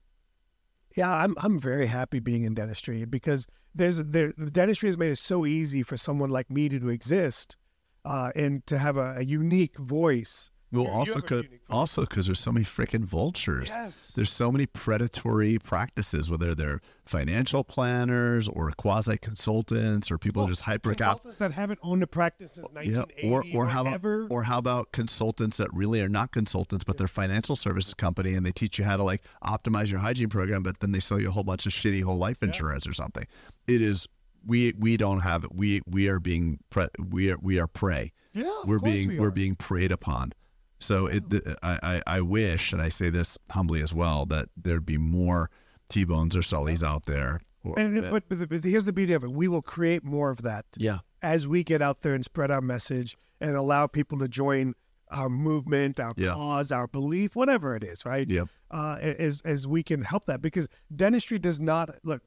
yeah, 0.96 1.14
I'm 1.14 1.36
I'm 1.38 1.60
very 1.60 1.88
happy 1.88 2.20
being 2.20 2.44
in 2.44 2.54
dentistry 2.54 3.06
because 3.06 3.48
there's 3.76 3.98
there 3.98 4.34
the 4.38 4.52
dentistry 4.52 4.90
has 4.90 4.98
made 4.98 5.12
it 5.12 5.20
so 5.20 5.46
easy 5.46 5.84
for 5.84 5.98
someone 5.98 6.30
like 6.30 6.50
me 6.50 6.70
to, 6.70 6.80
to 6.80 6.90
exist, 6.90 7.58
uh, 8.06 8.32
and 8.36 8.66
to 8.68 8.78
have 8.78 8.98
a, 8.98 9.16
a 9.18 9.24
unique 9.24 9.78
voice. 9.78 10.52
Well, 10.72 10.84
You- 10.84 10.90
also 10.92 11.16
because 11.16 11.46
also 11.70 12.02
because 12.02 12.26
there's 12.28 12.40
so 12.40 12.52
many 12.52 12.66
freaking 12.66 13.04
vultures. 13.04 13.70
Yes. 13.70 14.12
There's 14.16 14.32
so 14.32 14.52
many 14.52 14.66
predatory 14.68 15.58
practices, 15.58 16.30
whether 16.30 16.54
they're 16.54 16.80
financial 17.06 17.64
planners 17.64 18.48
or 18.48 18.70
quasi 18.72 19.18
consultants 19.18 20.12
or 20.12 20.18
people 20.20 20.42
Well, 20.44 20.50
just 20.50 20.62
hyper 20.62 20.94
consultants 20.94 21.38
that 21.40 21.54
haven't 21.54 21.80
owned 21.82 22.04
a 22.04 22.08
practice 22.08 22.52
since 22.52 22.68
Yeah, 22.84 23.00
1980 23.06 23.56
or 23.56 23.64
or 23.66 23.68
how 23.70 23.82
about 23.82 23.94
ever. 23.96 24.28
or 24.30 24.44
how 24.44 24.60
about 24.60 24.92
consultants 24.92 25.58
that 25.58 25.74
really 25.74 26.02
are 26.02 26.10
not 26.10 26.32
consultants, 26.32 26.84
but 26.84 26.98
they're 26.98 27.08
financial 27.08 27.56
services 27.56 27.94
company, 27.96 28.36
and 28.36 28.46
they 28.46 28.52
teach 28.52 28.78
you 28.78 28.86
how 28.86 28.98
to 28.98 29.04
like 29.04 29.24
optimize 29.44 29.90
your 29.90 30.00
hygiene 30.00 30.30
program, 30.30 30.62
but 30.62 30.80
then 30.82 30.92
they 30.92 31.00
sell 31.00 31.20
you 31.20 31.30
a 31.30 31.32
whole 31.32 31.44
bunch 31.44 31.66
of 31.66 31.72
shitty 31.72 32.04
whole 32.04 32.18
life 32.18 32.44
insurance 32.44 32.86
or 32.88 32.94
something. 32.94 33.26
It 33.68 33.82
is 33.82 34.08
we 34.46 34.74
we 34.78 34.98
don't 34.98 35.22
have 35.22 35.44
it. 35.44 35.54
We 35.56 35.82
we 35.88 36.08
are 36.10 36.20
being 36.20 36.60
pre, 36.70 36.88
we 37.10 37.32
are 37.32 37.38
we 37.42 37.60
are 37.60 37.68
prey. 37.68 38.12
yeah, 38.34 38.50
we're 38.66 38.80
being 38.80 39.10
we 39.10 39.20
are 39.20 39.28
are. 39.28 39.32
being 39.32 39.56
preyed 39.56 39.92
upon. 39.92 40.32
So 40.80 41.08
it, 41.08 41.30
th- 41.30 41.44
I, 41.62 41.80
I 42.08 42.18
I 42.18 42.22
wish, 42.22 42.72
and 42.74 42.82
I 42.82 42.90
say 42.90 43.10
this 43.10 43.38
humbly 43.52 43.82
as 43.82 43.94
well, 43.94 44.26
that 44.28 44.48
there'd 44.56 44.86
be 44.86 44.98
more 44.98 45.50
T-bones 45.90 46.36
or 46.36 46.40
Sullys 46.42 46.84
out 46.84 47.06
there. 47.06 47.42
Or, 47.64 47.78
And, 47.78 48.02
but, 48.10 48.24
but, 48.30 48.48
but 48.50 48.64
here's 48.64 48.86
the 48.86 48.94
beauty 48.94 49.14
of 49.14 49.24
it: 49.24 49.32
we 49.32 49.48
will 49.50 49.62
create 49.62 50.04
more 50.04 50.30
of 50.32 50.42
that. 50.44 50.66
yeah, 50.78 51.00
as 51.22 51.46
we 51.48 51.64
get 51.64 51.82
out 51.82 52.02
there 52.02 52.14
and 52.14 52.24
spread 52.24 52.50
our 52.52 52.62
message 52.62 53.18
and 53.42 53.56
allow 53.56 53.88
people 53.88 54.18
to 54.20 54.28
join 54.30 54.74
our 55.12 55.28
movement, 55.30 56.00
our 56.00 56.14
Yeah. 56.16 56.34
cause, 56.34 56.72
our 56.72 56.88
belief, 56.88 57.36
whatever 57.36 57.76
it 57.76 57.84
is, 57.84 58.06
right? 58.06 58.30
Yep. 58.30 58.48
Uh, 58.72 58.98
as 59.02 59.42
as 59.44 59.68
we 59.68 59.84
can 59.84 60.04
help 60.04 60.28
that 60.28 60.42
because 60.42 60.70
dentistry 60.96 61.40
does 61.40 61.60
not 61.60 61.90
look. 62.04 62.22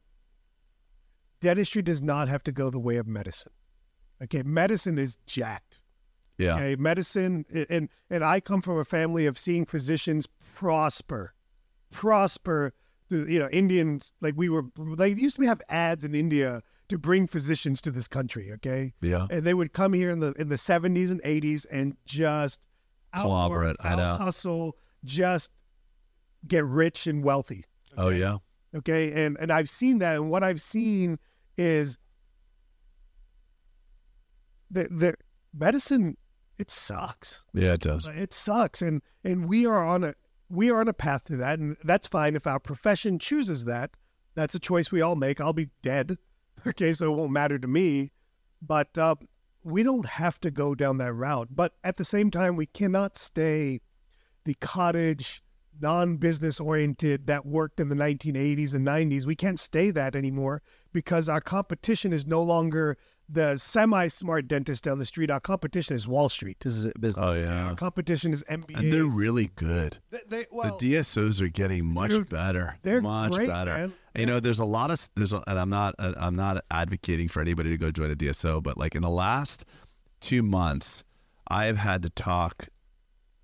Dentistry 1.40 1.82
does 1.82 2.03
not 2.03 2.28
have 2.28 2.42
to 2.44 2.53
go 2.53 2.70
the 2.70 2.78
way 2.78 2.96
of 2.96 3.07
medicine. 3.07 3.53
Okay, 4.22 4.42
medicine 4.44 4.98
is 4.98 5.16
jacked. 5.26 5.80
Yeah, 6.43 6.55
Okay, 6.57 6.76
medicine 6.76 7.45
and 7.70 7.88
and 8.11 8.24
I 8.24 8.40
come 8.40 8.61
from 8.62 8.78
a 8.78 8.84
family 8.84 9.26
of 9.26 9.38
seeing 9.38 9.64
physicians 9.66 10.26
prosper. 10.55 11.34
prosper. 11.90 12.72
The, 13.09 13.30
you 13.30 13.38
know, 13.38 13.49
Indians 13.51 14.12
like 14.20 14.34
we 14.36 14.49
were 14.49 14.64
like 14.76 15.16
used 15.18 15.36
to 15.36 15.43
have 15.43 15.61
ads 15.68 16.03
in 16.05 16.14
India 16.14 16.62
to 16.88 16.99
bring 16.99 17.26
physicians 17.26 17.80
to 17.82 17.90
this 17.90 18.09
country. 18.09 18.51
Okay, 18.53 18.95
Yeah. 19.03 19.26
and 19.30 19.45
they 19.47 19.55
would 19.55 19.72
come 19.72 19.93
here 19.93 20.11
in 20.11 20.20
the 20.20 20.32
in 20.32 20.49
the 20.49 20.57
seventies 20.59 21.11
and 21.11 21.20
eighties 21.24 21.64
and 21.66 21.97
just 22.07 22.66
Clobber 23.14 23.64
it, 23.68 23.76
know. 23.84 24.16
hustle, 24.16 24.76
just 25.05 25.51
get 26.49 26.64
rich 26.64 27.07
and 27.07 27.22
wealthy. 27.22 27.64
Oh 27.99 28.09
yeah. 28.09 28.38
Okay, 28.74 29.12
and 29.26 29.36
and 29.38 29.53
I've 29.53 29.68
seen 29.68 29.99
that, 29.99 30.16
and 30.16 30.30
what 30.30 30.43
I've 30.43 30.62
seen 30.62 31.18
is 31.59 31.99
that, 34.70 34.88
the 34.90 35.14
medicine 35.55 36.16
it 36.62 36.70
sucks. 36.70 37.42
Yeah, 37.52 37.72
it 37.72 37.80
does. 37.80 38.06
It 38.06 38.32
sucks, 38.32 38.82
and 38.82 39.02
and 39.24 39.48
we 39.48 39.66
are 39.66 39.84
on 39.84 40.04
a 40.04 40.14
we 40.48 40.70
are 40.70 40.80
on 40.80 40.86
a 40.86 40.92
path 40.92 41.24
to 41.24 41.36
that, 41.38 41.58
and 41.58 41.76
that's 41.82 42.06
fine 42.06 42.36
if 42.36 42.46
our 42.46 42.60
profession 42.60 43.18
chooses 43.18 43.64
that. 43.64 43.90
That's 44.36 44.54
a 44.54 44.60
choice 44.60 44.92
we 44.92 45.00
all 45.00 45.16
make. 45.16 45.40
I'll 45.40 45.52
be 45.52 45.70
dead, 45.82 46.18
okay, 46.66 46.92
so 46.92 47.12
it 47.12 47.16
won't 47.16 47.32
matter 47.32 47.58
to 47.58 47.66
me. 47.66 48.12
But 48.62 48.96
uh, 48.96 49.16
we 49.64 49.82
don't 49.82 50.06
have 50.06 50.40
to 50.42 50.52
go 50.52 50.76
down 50.76 50.98
that 50.98 51.14
route. 51.14 51.48
But 51.50 51.74
at 51.82 51.96
the 51.96 52.04
same 52.04 52.30
time, 52.30 52.54
we 52.54 52.66
cannot 52.66 53.16
stay 53.16 53.80
the 54.44 54.54
cottage, 54.54 55.42
non-business 55.80 56.60
oriented 56.60 57.26
that 57.26 57.44
worked 57.44 57.80
in 57.80 57.88
the 57.88 57.96
1980s 57.96 58.72
and 58.72 58.86
90s. 58.86 59.26
We 59.26 59.34
can't 59.34 59.58
stay 59.58 59.90
that 59.90 60.14
anymore 60.14 60.62
because 60.92 61.28
our 61.28 61.40
competition 61.40 62.12
is 62.12 62.24
no 62.24 62.40
longer 62.40 62.96
the 63.33 63.57
semi-smart 63.57 64.47
dentist 64.47 64.85
down 64.85 64.99
the 64.99 65.07
street. 65.07 65.30
Our 65.30 65.41
competition 65.41 65.97
is 65.97 66.07
Wall 66.07 66.28
Street. 66.28 66.59
This 66.61 66.74
is 66.76 66.93
business. 67.01 67.24
Oh 67.26 67.35
yeah. 67.35 67.68
Our 67.68 67.74
competition 67.74 68.33
is 68.33 68.45
MBAs. 68.45 68.78
And 68.78 68.93
they're 68.93 69.05
really 69.05 69.51
good. 69.57 69.99
They, 70.11 70.20
they- 70.28 70.47
well, 70.51 70.76
the 70.76 70.95
DSOs 70.95 71.41
are 71.41 71.49
getting 71.49 71.87
much 71.87 72.11
dude, 72.11 72.28
better. 72.28 72.78
they're 72.83 73.01
much 73.01 73.33
great, 73.33 73.49
better. 73.49 73.72
man. 73.72 73.93
You 74.14 74.26
know, 74.26 74.41
there's 74.41 74.59
a 74.59 74.64
lot 74.64 74.91
of 74.91 75.09
there's 75.16 75.33
a, 75.33 75.43
and 75.47 75.59
I'm 75.59 75.70
not 75.70 75.95
uh, 75.99 76.12
I'm 76.16 76.37
not 76.37 76.62
advocating 76.70 77.28
for 77.28 77.41
anybody 77.41 77.70
to 77.70 77.78
go 77.78 77.91
join 77.91 78.11
a 78.11 78.16
DSO, 78.16 78.62
but 78.62 78.76
like 78.76 78.95
in 78.95 79.03
the 79.03 79.11
last 79.11 79.64
two 80.20 80.43
months, 80.43 81.03
I 81.49 81.64
have 81.64 81.78
had 81.78 82.03
to 82.03 82.11
talk 82.11 82.68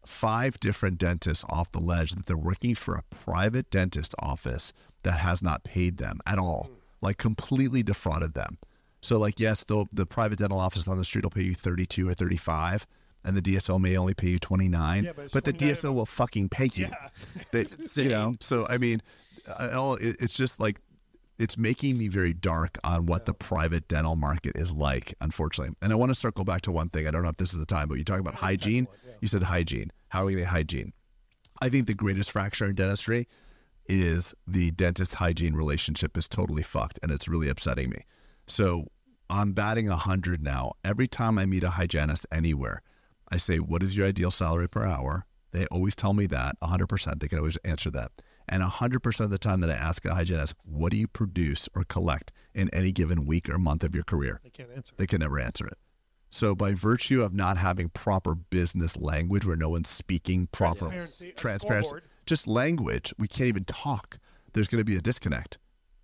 five 0.06 0.58
different 0.60 0.98
dentists 0.98 1.44
off 1.48 1.70
the 1.72 1.80
ledge 1.80 2.12
that 2.12 2.26
they're 2.26 2.36
working 2.36 2.74
for 2.74 2.94
a 2.94 3.02
private 3.10 3.70
dentist 3.70 4.14
office 4.18 4.72
that 5.02 5.20
has 5.20 5.42
not 5.42 5.64
paid 5.64 5.98
them 5.98 6.18
at 6.26 6.38
all, 6.38 6.70
like 7.00 7.18
completely 7.18 7.82
defrauded 7.82 8.34
them. 8.34 8.58
So 9.00 9.18
like 9.18 9.38
yes, 9.40 9.64
the 9.64 9.86
the 9.92 10.06
private 10.06 10.38
dental 10.38 10.58
office 10.60 10.88
on 10.88 10.98
the 10.98 11.04
street 11.04 11.24
will 11.24 11.30
pay 11.30 11.42
you 11.42 11.54
32 11.54 12.08
or 12.08 12.14
35 12.14 12.86
and 13.24 13.36
the 13.36 13.42
DSO 13.42 13.80
may 13.80 13.96
only 13.96 14.14
pay 14.14 14.28
you 14.28 14.38
29, 14.38 15.04
Yeah, 15.04 15.12
but 15.14 15.32
but 15.32 15.44
the 15.44 15.52
DSO 15.52 15.92
will 15.94 16.06
fucking 16.06 16.48
pay 16.48 16.70
you. 16.74 16.86
They- 17.52 17.66
you 18.02 18.08
know, 18.08 18.34
so 18.40 18.66
I 18.68 18.78
mean, 18.78 19.02
uh, 19.46 19.70
all 19.74 19.94
it's 20.00 20.34
just 20.34 20.60
like 20.60 20.80
it's 21.38 21.56
making 21.56 21.96
me 21.98 22.08
very 22.08 22.32
dark 22.32 22.78
on 22.82 23.06
what 23.06 23.26
the 23.26 23.34
private 23.34 23.86
dental 23.86 24.16
market 24.16 24.56
is 24.56 24.74
like, 24.74 25.14
unfortunately. 25.20 25.76
And 25.80 25.92
I 25.92 25.96
want 25.96 26.10
to 26.10 26.14
circle 26.16 26.44
back 26.44 26.62
to 26.62 26.72
one 26.72 26.88
thing. 26.88 27.06
I 27.06 27.12
don't 27.12 27.22
know 27.22 27.28
if 27.28 27.36
this 27.36 27.52
is 27.52 27.60
the 27.60 27.66
time, 27.66 27.86
but 27.88 27.94
you're 27.94 28.04
talking 28.04 28.20
about 28.20 28.34
hygiene. 28.34 28.88
You 29.20 29.28
said 29.28 29.44
hygiene. 29.44 29.92
How 30.08 30.22
are 30.22 30.26
we 30.26 30.32
going 30.32 30.44
to 30.44 30.50
hygiene? 30.50 30.92
I 31.62 31.68
think 31.68 31.86
the 31.86 31.94
greatest 31.94 32.32
fracture 32.32 32.64
in 32.64 32.74
dentistry 32.74 33.28
is 33.86 34.34
the 34.48 34.72
dentist 34.72 35.14
hygiene 35.14 35.54
relationship 35.54 36.16
is 36.16 36.28
totally 36.28 36.62
fucked 36.64 36.98
and 37.04 37.12
it's 37.12 37.28
really 37.28 37.48
upsetting 37.48 37.90
me. 37.90 37.98
So 38.48 38.86
I'm 39.30 39.52
batting 39.52 39.88
100 39.88 40.42
now. 40.42 40.72
Every 40.84 41.06
time 41.06 41.38
I 41.38 41.46
meet 41.46 41.64
a 41.64 41.70
hygienist 41.70 42.26
anywhere, 42.32 42.82
I 43.30 43.36
say, 43.36 43.58
What 43.58 43.82
is 43.82 43.96
your 43.96 44.06
ideal 44.06 44.30
salary 44.30 44.68
per 44.68 44.84
hour? 44.84 45.26
They 45.52 45.66
always 45.66 45.96
tell 45.96 46.12
me 46.12 46.26
that 46.26 46.56
100%. 46.62 47.20
They 47.20 47.28
can 47.28 47.38
always 47.38 47.56
answer 47.58 47.90
that. 47.92 48.12
And 48.48 48.62
100% 48.62 49.20
of 49.20 49.30
the 49.30 49.38
time 49.38 49.60
that 49.60 49.70
I 49.70 49.74
ask 49.74 50.04
a 50.04 50.14
hygienist, 50.14 50.54
What 50.64 50.92
do 50.92 50.98
you 50.98 51.06
produce 51.08 51.68
or 51.74 51.84
collect 51.84 52.32
in 52.54 52.70
any 52.72 52.92
given 52.92 53.26
week 53.26 53.48
or 53.48 53.58
month 53.58 53.84
of 53.84 53.94
your 53.94 54.04
career? 54.04 54.40
they 54.42 54.50
can't 54.50 54.70
answer. 54.74 54.94
They 54.96 55.06
can 55.06 55.20
never 55.20 55.38
answer 55.38 55.66
it. 55.66 55.76
So, 56.30 56.54
by 56.54 56.74
virtue 56.74 57.22
of 57.22 57.32
not 57.32 57.56
having 57.56 57.88
proper 57.88 58.34
business 58.34 58.98
language 58.98 59.46
where 59.46 59.56
no 59.56 59.70
one's 59.70 59.88
speaking 59.88 60.46
proper 60.52 60.90
Transparency, 60.90 61.32
transparency, 61.32 61.96
just 62.26 62.46
language, 62.46 63.14
we 63.18 63.28
can't 63.28 63.48
even 63.48 63.64
talk. 63.64 64.18
There's 64.52 64.68
going 64.68 64.80
to 64.80 64.84
be 64.84 64.96
a 64.96 65.00
disconnect. 65.00 65.58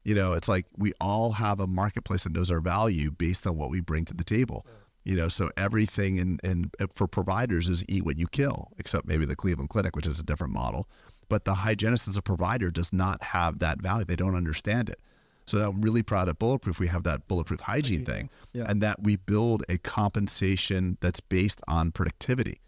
You 0.04 0.14
know, 0.14 0.34
it's 0.34 0.48
like 0.48 0.66
we 0.76 0.92
all 1.00 1.32
have 1.32 1.60
a 1.60 1.66
marketplace 1.66 2.24
that 2.24 2.32
knows 2.32 2.50
our 2.50 2.60
value 2.60 3.10
based 3.10 3.46
on 3.46 3.56
what 3.56 3.70
we 3.70 3.80
bring 3.80 4.04
to 4.06 4.14
the 4.14 4.24
table. 4.24 4.66
You 5.04 5.16
know, 5.16 5.28
so 5.28 5.50
everything 5.56 6.16
in, 6.18 6.38
in 6.44 6.70
uh, 6.80 6.86
for 6.94 7.06
providers 7.06 7.68
is 7.68 7.84
eat 7.88 8.04
what 8.04 8.18
you 8.18 8.26
kill, 8.26 8.68
except 8.78 9.06
maybe 9.06 9.26
the 9.26 9.36
Cleveland 9.36 9.68
Clinic, 9.70 9.96
which 9.96 10.06
is 10.06 10.18
a 10.20 10.22
different 10.22 10.52
model. 10.52 10.88
But 11.28 11.44
the 11.44 11.54
hygienist 11.54 12.06
as 12.08 12.16
a 12.16 12.22
provider 12.22 12.70
does 12.70 12.92
not 12.92 13.22
have 13.22 13.58
that 13.58 13.80
value. 13.82 14.04
They 14.04 14.16
don't 14.16 14.34
understand 14.34 14.88
it. 14.88 15.00
So 15.46 15.58
I'm 15.58 15.82
really 15.82 16.02
proud 16.02 16.28
at 16.30 16.38
Bulletproof 16.38 16.78
we 16.80 16.86
have 16.88 17.02
that 17.02 17.28
bulletproof 17.28 17.60
hygiene 17.60 18.04
thing, 18.06 18.30
Yeah. 18.54 18.64
and 18.66 18.80
that 18.82 19.02
we 19.02 19.16
build 19.16 19.62
a 19.68 19.76
compensation 19.78 20.96
that's 21.00 21.20
based 21.20 21.60
on 21.68 21.90
productivity. 21.92 22.60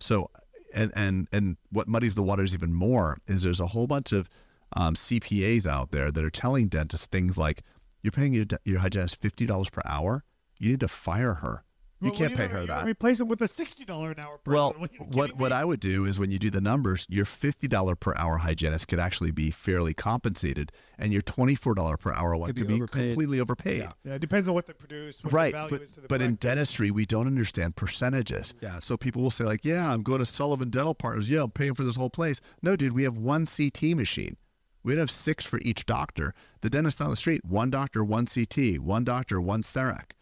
So, 0.00 0.30
and 0.74 0.90
and 0.96 1.28
and 1.32 1.56
what 1.70 1.86
muddies 1.86 2.16
the 2.16 2.22
waters 2.24 2.54
even 2.54 2.72
more 2.74 3.18
is 3.28 3.42
there's 3.42 3.60
a 3.60 3.68
whole 3.68 3.86
bunch 3.86 4.10
of 4.12 4.28
um, 4.74 4.94
CPAs 4.94 5.66
out 5.66 5.90
there 5.90 6.10
that 6.10 6.24
are 6.24 6.30
telling 6.30 6.68
dentists 6.68 7.06
things 7.06 7.38
like, 7.38 7.62
"You're 8.02 8.12
paying 8.12 8.32
your 8.32 8.46
your 8.64 8.80
hygienist 8.80 9.20
fifty 9.20 9.46
dollars 9.46 9.70
per 9.70 9.82
hour. 9.84 10.24
You 10.58 10.70
need 10.70 10.80
to 10.80 10.88
fire 10.88 11.34
her. 11.34 11.64
You 12.00 12.10
Well, 12.10 12.18
can't 12.18 12.30
you 12.32 12.36
pay 12.36 12.48
her 12.48 12.60
you 12.62 12.66
that." 12.66 12.84
Replace 12.84 13.18
them 13.18 13.28
with 13.28 13.40
a 13.40 13.48
sixty 13.48 13.84
dollar 13.84 14.10
an 14.10 14.18
hour. 14.18 14.36
Person. 14.38 14.52
Well, 14.52 14.74
What, 15.12 15.30
are 15.30 15.34
what 15.36 15.50
me? 15.52 15.56
I 15.56 15.64
would 15.64 15.80
do 15.80 16.04
is 16.04 16.18
when 16.18 16.30
you 16.30 16.38
do 16.38 16.50
the 16.50 16.60
numbers, 16.60 17.06
your 17.08 17.24
fifty 17.24 17.66
dollar 17.68 17.94
per 17.96 18.14
hour 18.16 18.36
hygienist 18.38 18.88
could 18.88 18.98
actually 18.98 19.30
be 19.30 19.50
fairly 19.50 19.94
compensated, 19.94 20.70
and 20.98 21.12
your 21.12 21.22
twenty 21.22 21.54
four 21.54 21.74
dollar 21.74 21.96
per 21.96 22.12
hour 22.12 22.36
one 22.36 22.48
Could 22.48 22.56
could 22.56 22.66
be 22.66 22.72
be, 22.74 22.78
overpaid. 22.82 23.08
completely 23.10 23.40
overpaid. 23.40 23.88
yeah, 24.04 24.14
it 24.14 24.20
depends 24.20 24.48
on 24.48 24.54
what 24.54 24.66
they 24.66 24.72
produce. 24.74 25.22
What 25.22 25.30
the 25.30 25.36
Right, 25.36 25.52
value 25.54 25.70
but, 25.70 25.82
is 25.82 25.92
to 25.92 26.00
the 26.02 26.08
but 26.08 26.20
in 26.20 26.34
dentistry, 26.34 26.90
we 26.90 27.06
don't 27.06 27.26
understand 27.28 27.76
percentages. 27.76 28.52
Yeah. 28.60 28.80
So 28.80 28.96
people 28.98 29.22
will 29.22 29.30
say 29.30 29.44
like, 29.44 29.64
"Yeah, 29.64 29.90
I'm 29.90 30.02
going 30.02 30.18
to 30.18 30.26
Sullivan 30.26 30.68
Dental 30.70 30.94
Partners. 30.94 31.28
Yeah, 31.28 31.44
I'm 31.44 31.52
paying 31.52 31.74
for 31.74 31.84
this 31.84 31.96
whole 31.96 32.10
place." 32.10 32.40
No, 32.60 32.76
dude, 32.76 32.92
we 32.92 33.04
have 33.04 33.16
one 33.16 33.46
CT 33.46 33.94
machine. 33.96 34.36
We 34.84 34.92
don't 34.92 35.00
have 35.00 35.10
six 35.10 35.44
for 35.44 35.58
each 35.62 35.86
doctor. 35.86 36.34
The 36.60 36.70
dentist 36.70 37.00
on 37.00 37.10
the 37.10 37.16
street, 37.16 37.44
one 37.44 37.70
doctor, 37.70 38.04
one 38.04 38.26
CT, 38.26 38.78
one 38.80 39.02
doctor, 39.02 39.40
one 39.40 39.62
CEREC. 39.62 40.12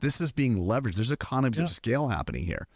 This 0.00 0.20
is 0.20 0.30
being 0.30 0.56
leveraged. 0.58 0.96
There's 0.96 1.10
economies 1.10 1.58
of 1.58 1.70
scale 1.70 2.08
happening 2.08 2.44
here. 2.44 2.68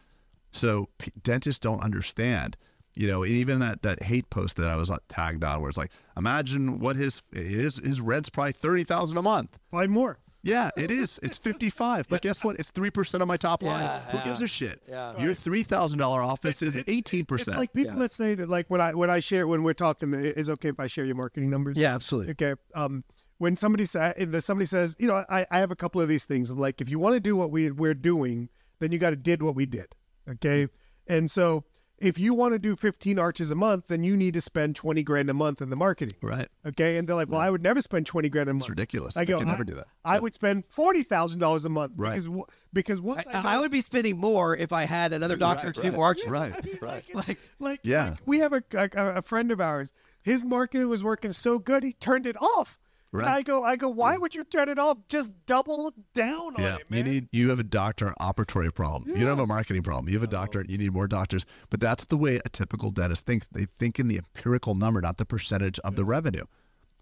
So 0.51 0.89
p- 0.99 1.13
dentists 1.23 1.59
don't 1.59 1.81
understand. 1.83 2.57
You 2.97 3.09
know, 3.09 3.25
even 3.25 3.59
that 3.59 3.83
that 3.83 4.03
hate 4.05 4.31
post 4.31 4.57
that 4.57 4.71
I 4.71 4.77
was 4.77 4.91
uh, 4.91 4.99
tagged 5.09 5.43
on, 5.43 5.61
where 5.61 5.69
it's 5.69 5.79
like, 5.79 5.91
imagine 6.17 6.79
what 6.79 6.97
his 6.97 7.23
his 7.33 7.79
his 7.79 8.01
rent's 8.01 8.31
probably 8.31 8.53
thirty 8.53 8.85
thousand 8.85 9.17
a 9.19 9.23
month. 9.23 9.59
buy 9.71 9.87
more. 9.87 10.19
Yeah, 10.45 10.71
it 10.77 10.91
is. 10.91 11.19
It's 11.23 11.39
fifty 11.39 11.71
five, 11.71 12.07
but 12.09 12.21
guess 12.23 12.45
what? 12.45 12.59
It's 12.61 12.71
three 12.71 12.91
percent 12.91 13.23
of 13.23 13.29
my 13.29 13.37
top 13.39 13.63
line. 13.63 13.83
Yeah, 13.83 14.01
Who 14.11 14.19
yeah. 14.19 14.25
gives 14.25 14.43
a 14.43 14.47
shit? 14.47 14.83
Yeah. 14.89 15.19
Your 15.21 15.33
three 15.35 15.63
thousand 15.63 15.99
dollar 15.99 16.23
office 16.23 16.61
is 16.63 16.77
eighteen 16.87 17.21
It's 17.21 17.29
percent. 17.29 17.57
like 17.57 17.73
people 17.73 17.97
that 17.99 18.11
say 18.11 18.35
that, 18.35 18.49
like 18.49 18.69
when 18.69 18.81
I 18.81 18.93
when 18.95 19.09
I 19.11 19.21
share 19.21 19.49
when 19.49 19.63
we're 19.63 19.73
talking, 19.73 20.15
i- 20.15 20.19
is 20.19 20.51
okay 20.51 20.69
if 20.69 20.79
I 20.79 20.87
share 20.87 21.05
your 21.07 21.17
marketing 21.17 21.51
numbers? 21.51 21.77
Yeah, 21.79 21.95
absolutely. 21.95 22.33
Okay. 22.33 22.55
Um, 22.75 23.05
when 23.39 23.57
somebody 23.57 23.87
says 23.87 24.15
somebody 24.45 24.67
says, 24.67 24.95
you 24.99 25.09
know, 25.09 25.25
I, 25.29 25.47
I 25.51 25.59
have 25.59 25.71
a 25.71 25.77
couple 25.77 26.01
of 26.01 26.09
these 26.09 26.25
things. 26.25 26.51
I'm 26.51 26.59
like, 26.59 26.81
if 26.81 26.89
you 26.89 26.99
want 26.99 27.15
to 27.15 27.21
do 27.21 27.35
what 27.37 27.51
we 27.51 27.71
we're 27.71 27.95
doing, 27.95 28.51
then 28.81 28.93
you 28.93 28.99
got 28.99 29.11
to 29.11 29.17
did 29.17 29.43
what 29.43 29.55
we 29.55 29.67
did. 29.67 29.87
Okay. 30.29 30.69
And 31.09 31.31
so 31.31 31.65
if 32.05 32.19
you 32.19 32.35
want 32.35 32.53
to 32.55 32.59
do 32.59 32.77
15 32.77 33.19
arches 33.19 33.51
a 33.51 33.55
month, 33.55 33.87
then 33.89 34.05
you 34.05 34.17
need 34.17 34.35
to 34.35 34.41
spend 34.41 34.77
20 34.77 35.03
grand 35.03 35.31
a 35.31 35.35
month 35.35 35.61
in 35.63 35.71
the 35.71 35.77
marketing. 35.77 36.15
right. 36.23 36.49
Okay. 36.67 36.97
And 36.99 37.09
they're 37.09 37.17
like, 37.17 37.29
well, 37.29 37.41
I 37.41 37.51
would 37.51 37.63
never 37.63 37.81
spend 37.83 38.07
20 38.07 38.29
grand 38.29 38.49
a 38.49 38.53
month. 38.53 38.65
It's 38.65 38.71
ridiculous. 38.71 39.17
I 39.17 39.23
I 39.23 39.25
go, 39.25 39.39
could 39.39 39.47
never 39.49 39.63
I, 39.63 39.67
do 39.67 39.75
that. 39.75 39.87
I 40.05 40.19
would 40.21 40.35
spend 40.35 40.65
forty 40.69 41.03
thousand 41.03 41.41
dollars 41.41 41.65
a 41.65 41.69
month 41.69 41.93
Right. 41.97 42.11
because 42.23 42.29
because 42.73 43.01
once 43.01 43.27
I, 43.27 43.41
I, 43.41 43.55
I 43.57 43.59
would 43.61 43.71
be 43.71 43.81
spending 43.81 44.19
more 44.19 44.57
if 44.57 44.73
I 44.73 44.85
had 44.85 45.13
another 45.13 45.37
doctor 45.37 45.73
to 45.73 45.83
do 45.83 45.93
more 45.93 46.05
arches. 46.05 46.29
Right. 46.29 46.53
I 46.57 46.61
mean, 46.67 46.79
right. 46.81 47.05
Like, 47.15 47.29
it's- 47.31 47.39
like, 47.59 47.81
Yeah. 47.83 48.11
like, 48.11 48.19
we 48.27 48.39
have 48.41 48.53
a, 48.53 48.63
a 48.75 48.89
a 49.19 49.23
friend 49.23 49.51
of 49.51 49.61
ours. 49.61 49.93
His 50.23 50.45
marketing 50.45 50.89
was 50.89 51.03
working 51.05 51.33
so 51.33 51.59
good, 51.59 51.83
he 51.83 51.93
turned 51.93 52.27
it 52.27 52.37
off. 52.41 52.79
Right. 53.15 53.29
I 53.29 53.43
go, 53.43 53.63
I 53.63 53.77
go. 53.77 53.89
Why 53.89 54.17
would 54.17 54.35
you 54.35 54.43
turn 54.43 54.69
it 54.69 54.77
off? 54.79 54.99
Just 55.09 55.35
double 55.47 55.93
down 56.15 56.57
on 56.57 56.61
Yeah, 56.63 56.77
it, 56.79 56.83
you 56.91 57.03
need 57.05 57.29
you 57.31 57.49
have 57.51 57.61
a 57.61 57.65
doctor 57.65 58.13
operatory 58.21 58.75
problem. 58.75 59.09
You 59.09 59.21
don't 59.25 59.37
have 59.37 59.39
a 59.39 59.47
marketing 59.47 59.83
problem. 59.85 60.09
You 60.09 60.15
have 60.19 60.29
a 60.29 60.33
doctor. 60.33 60.65
You 60.69 60.79
need 60.79 60.93
more 60.93 61.07
doctors. 61.07 61.47
But 61.71 61.79
that's 61.79 62.07
the 62.07 62.17
way 62.17 62.41
a 62.45 62.49
typical 62.49 62.91
dentist 62.91 63.25
thinks. 63.25 63.47
They 63.53 63.67
think 63.79 64.01
in 64.01 64.09
the 64.09 64.17
empirical 64.19 64.75
number, 64.75 65.01
not 65.01 65.19
the 65.19 65.25
percentage 65.25 65.79
of 65.81 65.95
the 65.95 66.05
revenue. 66.05 66.45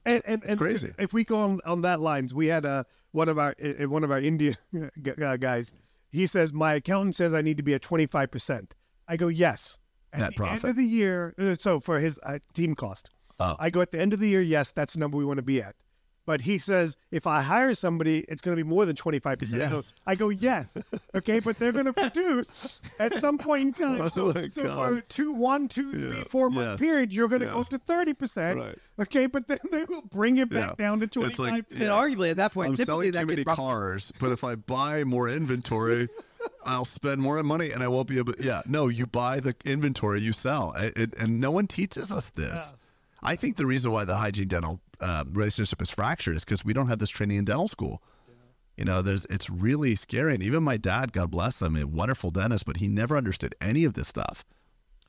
and 0.05 0.23
and, 0.27 0.43
and 0.45 0.59
crazy. 0.59 0.93
If 0.99 1.15
we 1.15 1.25
go 1.25 1.39
on, 1.39 1.61
on 1.65 1.81
that 1.81 1.99
lines, 2.01 2.35
we 2.35 2.49
had 2.49 2.67
a 2.67 2.85
one 3.13 3.31
of 3.31 3.39
our 3.39 3.55
uh, 3.65 3.89
one 3.89 4.05
of 4.05 4.11
our 4.11 4.21
India 4.21 4.55
uh, 5.23 5.37
guys. 5.39 5.73
He 6.11 6.27
says 6.27 6.53
my 6.53 6.75
accountant 6.75 7.17
says 7.17 7.33
I 7.33 7.41
need 7.41 7.57
to 7.57 7.63
be 7.63 7.73
at 7.73 7.81
twenty 7.81 8.05
five 8.07 8.31
percent. 8.31 8.75
I 9.09 9.17
go 9.17 9.29
yes. 9.29 9.79
At 10.13 10.21
Net 10.21 10.29
the 10.37 10.43
end 10.43 10.61
profit. 10.61 10.71
of 10.71 10.77
the 10.77 10.85
year, 10.85 11.35
uh, 11.39 11.55
so 11.59 11.81
for 11.81 11.99
his 11.99 12.21
uh, 12.23 12.39
team 12.53 12.75
cost, 12.75 13.09
Oh. 13.41 13.57
I 13.59 13.71
go 13.71 13.81
at 13.81 13.93
the 13.93 13.99
end 13.99 14.13
of 14.13 14.21
the 14.21 14.29
year. 14.29 14.43
Yes, 14.43 14.73
that's 14.73 14.93
the 14.93 14.99
number 15.01 15.17
we 15.17 15.25
want 15.25 15.39
to 15.39 15.43
be 15.43 15.63
at. 15.63 15.75
But 16.25 16.43
he 16.43 16.59
says 16.59 16.97
if 17.11 17.27
I 17.27 17.43
hire 17.43 17.75
somebody, 17.75 18.25
it's 18.29 18.41
going 18.41 18.57
to 18.57 18.63
be 18.63 18.69
more 18.69 18.87
than 18.87 18.95
25%. 18.95 19.71
So 19.71 19.81
I 20.07 20.15
go, 20.15 20.29
yes. 20.29 20.79
Okay, 21.17 21.41
but 21.41 21.59
they're 21.59 21.73
going 21.73 21.87
to 21.87 21.93
produce 21.93 22.81
at 23.01 23.15
some 23.15 23.39
point 23.39 23.63
in 23.63 23.73
time. 23.73 24.01
Oh 24.03 24.09
So, 24.09 24.33
so 24.49 24.63
God. 24.65 24.77
for 24.97 25.01
two, 25.09 25.33
one, 25.33 25.67
two, 25.67 25.91
three, 25.91 26.19
Yeah. 26.19 26.25
four 26.29 26.49
month 26.49 26.81
Yes. 26.81 26.81
period, 26.81 27.13
you're 27.13 27.27
going 27.29 27.41
to 27.41 27.47
go 27.49 27.57
Yes. 27.59 27.73
up 27.73 27.87
to 27.87 27.93
30%. 27.93 28.57
Right. 28.57 28.79
Okay, 29.01 29.27
but 29.27 29.49
then 29.49 29.59
they 29.73 29.85
will 29.85 30.03
bring 30.03 30.37
it 30.39 30.49
back 30.49 30.75
Yeah. 30.79 30.87
down 30.87 30.99
to 31.01 31.05
It's 31.07 31.15
25 31.15 31.39
like- 31.39 31.65
And 31.73 31.81
arguably 31.91 32.31
at 32.31 32.37
that 32.37 32.53
point, 32.53 32.69
I'm 32.69 32.73
typically 32.77 32.85
selling 32.87 33.13
that 33.13 33.19
too 33.21 33.27
could 33.27 33.33
many 33.39 33.43
rough- 33.45 33.57
cars, 33.57 34.13
but 34.21 34.31
if 34.31 34.45
I 34.45 34.55
buy 34.55 35.03
more 35.03 35.29
inventory, 35.29 36.09
I'll 36.65 36.85
spend 36.85 37.21
more 37.21 37.43
money 37.43 37.71
and 37.73 37.83
I 37.83 37.89
won't 37.89 38.07
be 38.07 38.19
able. 38.19 38.35
Yeah, 38.39 38.63
no, 38.69 38.87
you 38.89 39.07
buy 39.07 39.41
the 39.41 39.57
inventory, 39.65 40.21
you 40.21 40.33
sell, 40.33 40.73
I- 40.77 40.93
it, 40.95 41.15
and 41.19 41.41
no 41.41 41.51
one 41.51 41.67
teaches 41.67 42.13
us 42.13 42.31
this. 42.31 42.75
I 43.25 43.37
think 43.37 43.57
the 43.57 43.67
reason 43.67 43.91
why 43.93 44.05
the 44.05 44.17
hygiene 44.17 44.49
dental 44.49 44.81
uh, 45.03 45.25
relationship 45.31 45.83
is 45.83 45.91
fractured 45.91 46.37
is 46.37 46.45
because 46.45 46.65
we 46.65 46.73
don't 46.73 46.89
have 46.89 46.99
this 46.99 47.11
training 47.11 47.37
in 47.39 47.45
dental 47.45 47.69
school. 47.69 48.03
You 48.77 48.87
know, 48.87 49.03
there's 49.03 49.27
it's 49.27 49.51
really 49.51 49.95
scary. 49.95 50.35
And 50.35 50.43
even 50.43 50.63
my 50.63 50.77
dad, 50.77 51.13
God 51.13 51.31
bless 51.31 51.61
him, 51.61 51.77
a 51.77 51.87
wonderful 51.87 52.31
dentist, 52.31 52.65
but 52.65 52.79
he 52.79 52.89
never 52.89 53.17
understood 53.17 53.55
any 53.61 53.85
of 53.85 53.95
this 53.95 54.09
stuff. 54.09 54.45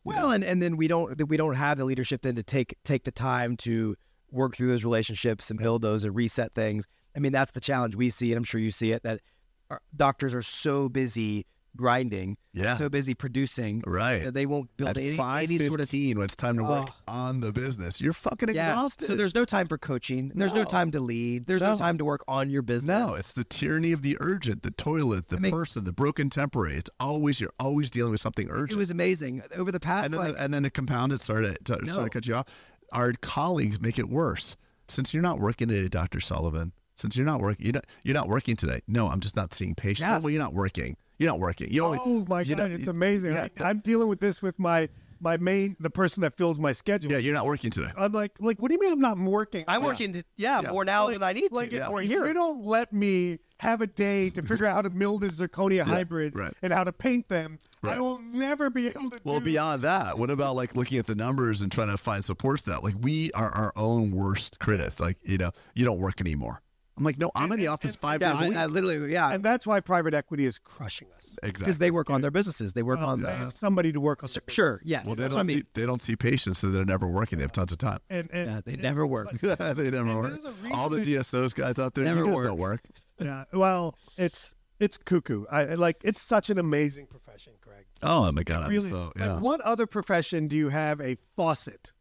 Well, 0.03 0.31
and, 0.31 0.43
and 0.43 0.61
then 0.61 0.75
we 0.75 0.89
don't 0.89 1.29
we 1.29 1.37
don't 1.37 1.55
have 1.55 1.77
the 1.77 1.85
leadership 1.85 2.23
then 2.23 2.35
to 2.35 2.43
take 2.43 2.75
take 2.83 3.05
the 3.05 3.11
time 3.11 3.55
to 3.57 3.95
work 4.31 4.57
through 4.57 4.67
those 4.67 4.83
relationships 4.83 5.49
and 5.49 5.57
build 5.57 5.81
those 5.81 6.03
and 6.03 6.13
reset 6.13 6.53
things. 6.53 6.87
I 7.15 7.19
mean, 7.19 7.31
that's 7.31 7.51
the 7.51 7.61
challenge 7.61 7.95
we 7.95 8.09
see, 8.09 8.31
and 8.31 8.37
I'm 8.37 8.43
sure 8.43 8.59
you 8.59 8.71
see 8.71 8.91
it 8.91 9.03
that 9.03 9.21
our 9.69 9.81
doctors 9.95 10.33
are 10.33 10.41
so 10.41 10.89
busy 10.89 11.45
grinding, 11.75 12.37
Yeah. 12.53 12.77
so 12.77 12.87
busy 12.89 13.13
producing, 13.13 13.81
Right. 13.85 14.23
that 14.23 14.33
they 14.33 14.45
won't 14.45 14.69
build 14.77 14.89
At 14.91 14.97
any, 14.97 15.15
five 15.17 15.49
any 15.49 15.57
sort 15.59 15.79
of 15.79 15.87
fifteen, 15.89 16.17
when 16.17 16.25
it's 16.25 16.35
time 16.35 16.57
to 16.57 16.63
work 16.63 16.89
Oh. 16.89 16.93
on 17.07 17.39
the 17.39 17.51
business, 17.51 17.99
you're 17.99 18.13
fucking 18.13 18.53
Yes. 18.53 18.73
exhausted. 18.73 19.05
So 19.07 19.15
there's 19.15 19.33
no 19.35 19.43
time 19.45 19.67
for 19.67 19.77
coaching. 19.77 20.31
There's 20.35 20.53
no, 20.53 20.61
No. 20.63 20.65
time 20.69 20.91
to 20.91 20.99
lead. 20.99 21.45
There's 21.47 21.61
no. 21.61 21.71
No. 21.71 21.75
time 21.77 21.97
to 21.97 22.05
work 22.05 22.23
on 22.27 22.49
your 22.49 22.61
business. 22.61 23.07
No, 23.09 23.15
it's 23.15 23.33
the 23.33 23.43
tyranny 23.43 23.91
of 23.91 24.01
the 24.03 24.17
urgent, 24.19 24.61
the 24.63 24.71
toilet, 24.71 25.29
the 25.29 25.37
I 25.37 25.39
mean- 25.39 25.51
person, 25.51 25.83
the 25.85 25.93
broken 25.93 26.29
temporary. 26.29 26.75
It's 26.75 26.89
always 26.99 27.39
you're 27.39 27.53
always 27.59 27.89
dealing 27.89 28.11
with 28.11 28.21
something 28.21 28.47
urgent. 28.49 28.71
it 28.71 28.77
was 28.77 28.91
amazing 28.91 29.41
over 29.55 29.71
the 29.71 29.79
past 29.79 30.05
and 30.05 30.13
then, 30.13 30.19
like 30.21 30.35
the, 30.35 30.43
and 30.43 30.53
then 30.53 30.65
it, 30.65 31.21
sorry 31.21 31.45
to, 31.45 31.53
to, 31.63 31.89
sorry 31.89 32.05
to 32.05 32.09
cut 32.09 32.27
you 32.27 32.35
off. 32.35 32.45
Our 32.91 33.13
colleagues 33.21 33.81
make 33.81 33.97
it 33.97 34.07
worse. 34.09 34.55
Since 34.87 35.13
you're 35.13 35.23
not 35.23 35.39
working 35.39 35.69
today, 35.69 35.87
Dr. 35.87 36.19
Sullivan. 36.19 36.73
Since 36.95 37.15
you're 37.17 37.25
not 37.25 37.41
working, 37.41 37.65
you're 37.65 37.73
not, 37.73 37.85
you're 38.03 38.13
not 38.13 38.27
working 38.29 38.55
today. 38.55 38.81
No, 38.87 39.07
I'm 39.09 39.19
just 39.19 39.35
not 39.35 39.53
seeing 39.53 39.73
patients. 39.73 40.01
Yes. 40.01 40.21
Well, 40.23 40.29
you're 40.29 40.41
not 40.43 40.53
working. 40.53 40.95
You're 41.23 41.31
not 41.31 41.39
working. 41.39 41.71
You 41.71 41.85
only, 41.85 41.99
Oh 42.03 42.25
my 42.27 42.41
you 42.41 42.55
god, 42.55 42.69
know- 42.69 42.75
it's 42.75 42.87
amazing. 42.87 43.31
Yeah, 43.33 43.47
I, 43.59 43.63
I'm 43.69 43.79
dealing 43.79 44.07
with 44.07 44.19
this 44.19 44.41
with 44.41 44.59
my 44.59 44.89
my 45.19 45.37
main 45.37 45.77
the 45.79 45.89
person 45.89 46.19
that 46.21 46.35
fills 46.35 46.59
my 46.59 46.73
schedule. 46.73 47.09
yeah, 47.09 47.17
you're 47.17 47.33
not 47.33 47.45
working 47.45 47.71
today. 47.71 47.87
I'm 47.97 48.11
like, 48.11 48.33
like, 48.41 48.59
what 48.61 48.67
do 48.67 48.73
you 48.73 48.79
mean 48.81 48.91
I'm 48.91 48.99
not 48.99 49.17
working? 49.17 49.63
I'm 49.69 49.81
working 49.81 50.11
to, 50.13 50.23
yeah, 50.35 50.59
Yeah. 50.61 50.71
more 50.71 50.83
now 50.83 51.05
Like- 51.05 51.13
than 51.13 51.23
I 51.23 51.31
need 51.31 51.51
like 51.53 51.69
to. 51.69 51.77
if 51.77 51.89
Or 51.89 52.01
you 52.01 52.09
here. 52.25 52.33
don't 52.33 52.65
let 52.65 52.91
me 52.91 53.39
have 53.59 53.79
a 53.79 53.87
day 53.87 54.29
to 54.31 54.41
figure 54.49 54.65
out 54.65 54.75
how 54.75 54.81
to 54.81 54.89
mill 54.89 55.17
the 55.19 55.27
zirconia 55.27 55.83
hybrids 55.83 56.37
right. 56.37 56.53
and 56.61 56.73
how 56.73 56.83
to 56.83 56.91
paint 56.91 57.29
them, 57.29 57.57
I 57.83 58.01
will 58.01 58.19
never 58.21 58.69
be 58.69 58.87
able 58.89 59.11
to 59.11 59.19
Well, 59.23 59.39
do. 59.39 59.45
beyond 59.45 59.83
that, 59.83 60.17
what 60.19 60.29
about 60.29 60.57
like 60.57 60.75
looking 60.75 60.97
at 60.97 61.07
the 61.07 61.15
numbers 61.15 61.61
and 61.61 61.71
trying 61.71 61.87
to 61.89 61.97
find 61.97 62.25
support 62.25 62.61
that 62.63 62.83
Like 62.83 62.95
we 62.99 63.31
are 63.31 63.49
our 63.55 63.71
own 63.77 64.11
worst 64.11 64.59
critics. 64.59 64.99
Like 64.99 65.19
you 65.23 65.37
know, 65.37 65.51
you 65.73 65.85
don't 65.85 65.99
work 65.99 66.19
anymore. 66.19 66.61
I'm 66.95 67.03
like, 67.03 67.17
no, 67.17 67.31
I'm 67.33 67.51
in 67.51 67.59
the 67.59 67.67
office 67.67 67.95
five 67.95 68.21
yeah, 68.21 68.33
days 68.33 68.41
a 68.41 68.49
week. 68.49 68.57
I 68.57 68.65
literally, 68.67 69.11
yeah, 69.11 69.31
and 69.31 69.43
that's 69.43 69.65
why 69.65 69.79
private 69.79 70.13
equity 70.13 70.45
is 70.45 70.59
crushing 70.59 71.07
us. 71.17 71.35
Exactly. 71.41 71.51
Because 71.63 71.77
they 71.79 71.89
work 71.89 72.11
on 72.11 72.21
their 72.21 72.29
businesses. 72.29 72.73
They 72.73 72.83
work 72.83 72.99
oh, 73.01 73.05
on 73.05 73.21
They 73.21 73.29
the 73.29 73.49
somebody 73.49 73.91
to 73.91 73.99
work 73.99 74.23
on. 74.23 74.29
their 74.31 74.43
sure, 74.47 74.71
business. 74.73 74.89
yes. 74.89 75.05
Well, 75.07 75.15
they 75.15 75.27
don't 75.27 75.39
I 75.39 75.43
mean. 75.43 75.57
see 75.59 75.65
they 75.73 75.85
don't 75.87 76.01
see 76.01 76.15
patients, 76.15 76.59
so 76.59 76.69
they're 76.69 76.85
never 76.85 77.07
working. 77.07 77.39
They 77.39 77.43
have 77.43 77.51
tons 77.51 77.71
of 77.71 77.79
time. 77.79 77.99
And, 78.11 78.29
and 78.31 78.51
Yeah, 78.51 78.61
they 78.63 78.75
never 78.75 79.07
work. 79.07 79.31
they 79.41 79.89
never 79.89 80.15
work. 80.17 80.31
there's 80.31 80.45
a 80.45 80.51
reason 80.51 80.71
All 80.73 80.89
the 80.89 80.99
DSOs 80.99 81.55
guys 81.55 81.79
out 81.79 81.95
there, 81.95 82.05
Never 82.05 82.19
you 82.19 82.25
guys 82.27 82.35
work. 82.35 82.45
don't 82.45 82.59
work. 82.59 82.81
yeah, 83.19 83.45
well, 83.53 83.97
it's 84.17 84.53
it's 84.79 84.97
cuckoo. 84.97 85.45
I 85.49 85.61
I 85.61 85.73
like 85.75 86.01
it's 86.03 86.21
such 86.21 86.51
an 86.51 86.59
amazing 86.59 87.07
profession, 87.07 87.53
Craig. 87.59 87.85
Oh 88.03 88.31
my 88.31 88.43
god, 88.43 88.63
I'm 88.63 88.69
really. 88.69 88.89
so 88.89 89.05
like, 89.05 89.13
yeah. 89.17 89.39
what 89.39 89.61
other 89.61 89.87
profession 89.87 90.47
do 90.47 90.55
you 90.55 90.69
have 90.69 91.01
a 91.01 91.17
faucet 91.35 91.91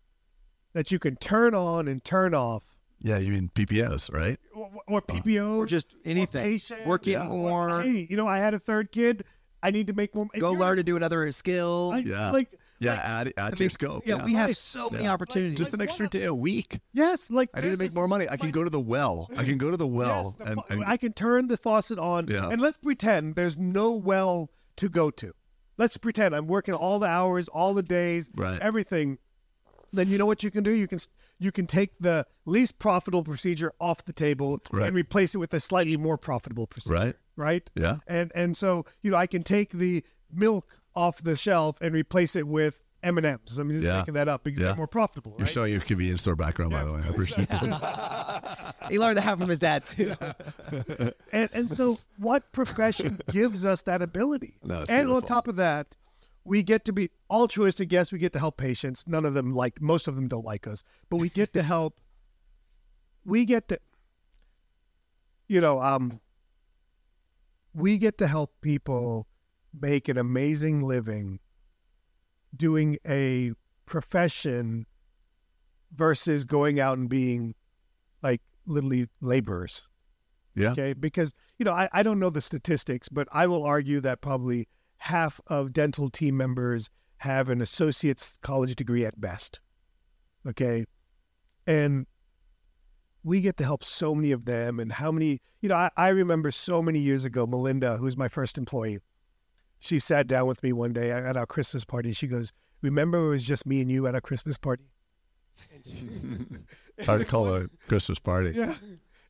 that 0.74 0.90
you 0.90 0.98
can 0.98 1.16
turn 1.16 1.54
on 1.54 1.86
and 1.88 2.02
turn 2.04 2.34
off, 2.34 2.71
Yeah, 3.02 3.18
you 3.18 3.32
mean 3.32 3.50
PPOs, 3.54 4.12
right? 4.12 4.38
or, 4.54 4.70
or 4.86 5.02
PPO, 5.02 5.56
Or 5.58 5.66
just 5.66 5.94
anything. 6.04 6.42
patient, 6.42 6.86
Working 6.86 7.16
or, 7.16 7.24
more. 7.24 7.82
Hey, 7.82 8.06
you 8.08 8.16
know, 8.16 8.26
I 8.28 8.38
had 8.38 8.54
a 8.54 8.58
third 8.58 8.92
kid. 8.92 9.24
I 9.62 9.70
need 9.70 9.88
to 9.88 9.92
make 9.92 10.14
more. 10.14 10.28
if 10.34 10.40
Go 10.40 10.50
you're- 10.52 10.60
learn 10.60 10.76
to 10.76 10.82
do 10.84 10.96
another 10.96 11.30
skill. 11.32 11.90
I- 11.94 11.98
Yeah. 11.98 12.30
Like 12.30 12.54
Yeah, 12.78 12.92
like, 12.94 13.00
add 13.04 13.32
add 13.36 13.44
I 13.44 13.50
to 13.50 13.54
mean, 13.54 13.60
your 13.62 13.70
scope. 13.70 14.02
Yeah, 14.06 14.24
we 14.24 14.34
have 14.34 14.56
so 14.56 14.88
many 14.90 15.04
Yeah. 15.04 15.12
opportunities. 15.12 15.56
just 15.58 15.72
an 15.72 15.78
like, 15.80 15.88
extra 15.88 16.04
what 16.06 16.12
day 16.12 16.24
a 16.24 16.34
week. 16.34 16.80
yes, 16.92 17.30
like 17.30 17.48
I 17.54 17.60
need 17.60 17.64
to 17.66 17.70
this 17.70 17.78
make 17.78 17.88
is- 17.90 17.94
more 17.94 18.08
money. 18.08 18.26
I 18.28 18.36
can 18.36 18.46
like- 18.48 18.54
go 18.54 18.64
to 18.64 18.70
the 18.70 18.80
well. 18.80 19.28
I 19.36 19.44
can 19.44 19.56
go 19.58 19.70
to 19.70 19.76
the 19.76 19.86
well 19.86 20.24
Yes, 20.24 20.34
the 20.34 20.44
and, 20.52 20.54
fa- 20.66 20.72
and 20.72 20.84
I 20.84 20.96
can 20.96 21.12
turn 21.12 21.46
the 21.48 21.56
faucet 21.56 21.98
on, 22.00 22.26
Yeah. 22.28 22.48
and 22.48 22.60
let's 22.60 22.78
pretend 22.78 23.34
there's 23.36 23.56
no 23.56 23.92
well 23.92 24.50
to 24.76 24.88
go 24.88 25.10
to. 25.10 25.32
Let's 25.78 25.96
pretend 25.96 26.34
I'm 26.34 26.46
working 26.48 26.74
all 26.74 26.98
the 26.98 27.06
hours, 27.06 27.46
all 27.48 27.72
the 27.74 27.82
days, 27.84 28.30
Right. 28.36 28.60
everything. 28.60 29.18
Then 29.92 30.08
you 30.08 30.18
know 30.18 30.26
what 30.26 30.42
you 30.42 30.50
can 30.50 30.64
do? 30.64 30.70
You 30.72 30.88
can 30.88 30.98
you 31.42 31.52
can 31.52 31.66
take 31.66 31.90
the 32.00 32.26
least 32.46 32.78
profitable 32.78 33.24
procedure 33.24 33.72
off 33.80 34.04
the 34.04 34.12
table 34.12 34.60
Right. 34.70 34.86
and 34.86 34.96
replace 34.96 35.34
it 35.34 35.38
with 35.38 35.52
a 35.54 35.60
slightly 35.60 35.96
more 35.96 36.16
profitable 36.18 36.66
procedure. 36.66 36.94
Right. 36.94 37.14
Right. 37.36 37.70
Yeah. 37.74 37.96
And 38.06 38.30
and 38.34 38.56
so 38.56 38.84
you 39.02 39.10
know 39.10 39.16
I 39.16 39.26
can 39.26 39.42
take 39.42 39.70
the 39.72 40.04
milk 40.32 40.80
off 40.94 41.22
the 41.22 41.36
shelf 41.36 41.78
and 41.80 41.94
replace 41.94 42.36
it 42.36 42.46
with 42.46 42.78
M 43.02 43.16
and 43.18 43.26
M's. 43.26 43.58
I'm 43.58 43.68
just 43.70 43.82
Yeah. 43.84 43.98
making 43.98 44.14
that 44.14 44.28
up 44.28 44.44
because 44.44 44.60
Yeah. 44.60 44.66
they're 44.66 44.76
more 44.76 44.86
profitable. 44.86 45.34
you're 45.38 45.46
showing 45.48 45.72
your 45.72 45.80
convenience 45.80 46.20
store 46.20 46.36
background, 46.36 46.70
by 46.72 46.84
the 46.84 46.92
way. 46.92 47.00
I 47.04 47.08
appreciate 47.08 47.48
that. 47.48 48.74
he 48.90 48.98
learned 48.98 49.18
that 49.18 49.38
from 49.38 49.48
his 49.48 49.58
dad 49.58 49.84
too. 49.84 50.12
And 51.32 51.48
and 51.54 51.74
so 51.76 51.98
what 52.18 52.52
profession 52.52 53.18
gives 53.32 53.64
us 53.64 53.82
that 53.82 54.02
ability? 54.02 54.54
No, 54.62 54.82
it's 54.82 54.90
and 54.90 55.08
on 55.10 55.22
top 55.22 55.48
of 55.48 55.56
that, 55.56 55.96
we 56.44 56.62
get 56.62 56.84
to 56.86 56.92
be 56.92 57.10
altruistic. 57.30 57.92
Yes, 57.92 58.12
we 58.12 58.18
get 58.18 58.32
to 58.32 58.38
help 58.38 58.56
patients. 58.56 59.04
None 59.06 59.24
of 59.24 59.34
them 59.34 59.54
like 59.54 59.80
most 59.80 60.08
of 60.08 60.16
them 60.16 60.28
don't 60.28 60.44
like 60.44 60.66
us, 60.66 60.82
but 61.08 61.16
we 61.18 61.28
get 61.28 61.52
to 61.54 61.62
help. 61.74 62.00
We 63.24 63.44
get 63.44 63.68
to, 63.68 63.78
you 65.46 65.60
know, 65.60 65.80
um, 65.80 66.20
we 67.74 67.98
get 67.98 68.18
to 68.18 68.26
help 68.26 68.52
people 68.60 69.28
make 69.80 70.08
an 70.08 70.18
amazing 70.18 70.82
living 70.82 71.38
doing 72.54 72.98
a 73.08 73.52
profession 73.86 74.86
versus 75.94 76.44
going 76.44 76.80
out 76.80 76.98
and 76.98 77.08
being 77.08 77.54
like 78.22 78.40
literally 78.66 79.08
laborers. 79.20 79.88
Yeah. 80.54 80.72
Okay. 80.72 80.92
Because, 80.92 81.34
you 81.58 81.64
know, 81.64 81.72
I, 81.72 81.88
I 81.92 82.02
don't 82.02 82.18
know 82.18 82.30
the 82.30 82.42
statistics, 82.42 83.08
but 83.08 83.28
I 83.32 83.46
will 83.46 83.64
argue 83.64 84.00
that 84.00 84.20
probably 84.20 84.68
half 85.02 85.40
of 85.48 85.72
dental 85.72 86.08
team 86.08 86.36
members 86.36 86.88
have 87.18 87.48
an 87.48 87.60
associate's 87.60 88.38
college 88.40 88.76
degree 88.76 89.04
at 89.04 89.20
best. 89.20 89.58
Okay. 90.46 90.84
And 91.66 92.06
we 93.24 93.40
get 93.40 93.56
to 93.56 93.64
help 93.64 93.82
so 93.82 94.14
many 94.14 94.30
of 94.30 94.44
them. 94.44 94.78
And 94.78 94.92
how 94.92 95.10
many, 95.10 95.40
you 95.60 95.68
know, 95.68 95.74
I, 95.74 95.90
I 95.96 96.08
remember 96.10 96.52
so 96.52 96.80
many 96.82 97.00
years 97.00 97.24
ago, 97.24 97.46
Melinda, 97.46 97.96
who's 97.96 98.16
my 98.16 98.28
first 98.28 98.56
employee, 98.56 98.98
she 99.80 99.98
sat 99.98 100.28
down 100.28 100.46
with 100.46 100.62
me 100.62 100.72
one 100.72 100.92
day 100.92 101.10
at 101.10 101.36
our 101.36 101.46
Christmas 101.46 101.84
party. 101.84 102.12
She 102.12 102.28
goes, 102.28 102.52
Remember, 102.80 103.26
it 103.26 103.30
was 103.30 103.44
just 103.44 103.66
me 103.66 103.80
and 103.80 103.90
you 103.90 104.06
at 104.06 104.14
our 104.14 104.20
Christmas 104.20 104.56
party? 104.58 104.84
It's 105.74 107.06
hard 107.06 107.20
to 107.20 107.26
call 107.26 107.52
a 107.52 107.68
Christmas 107.88 108.18
party. 108.20 108.52
yeah. 108.54 108.74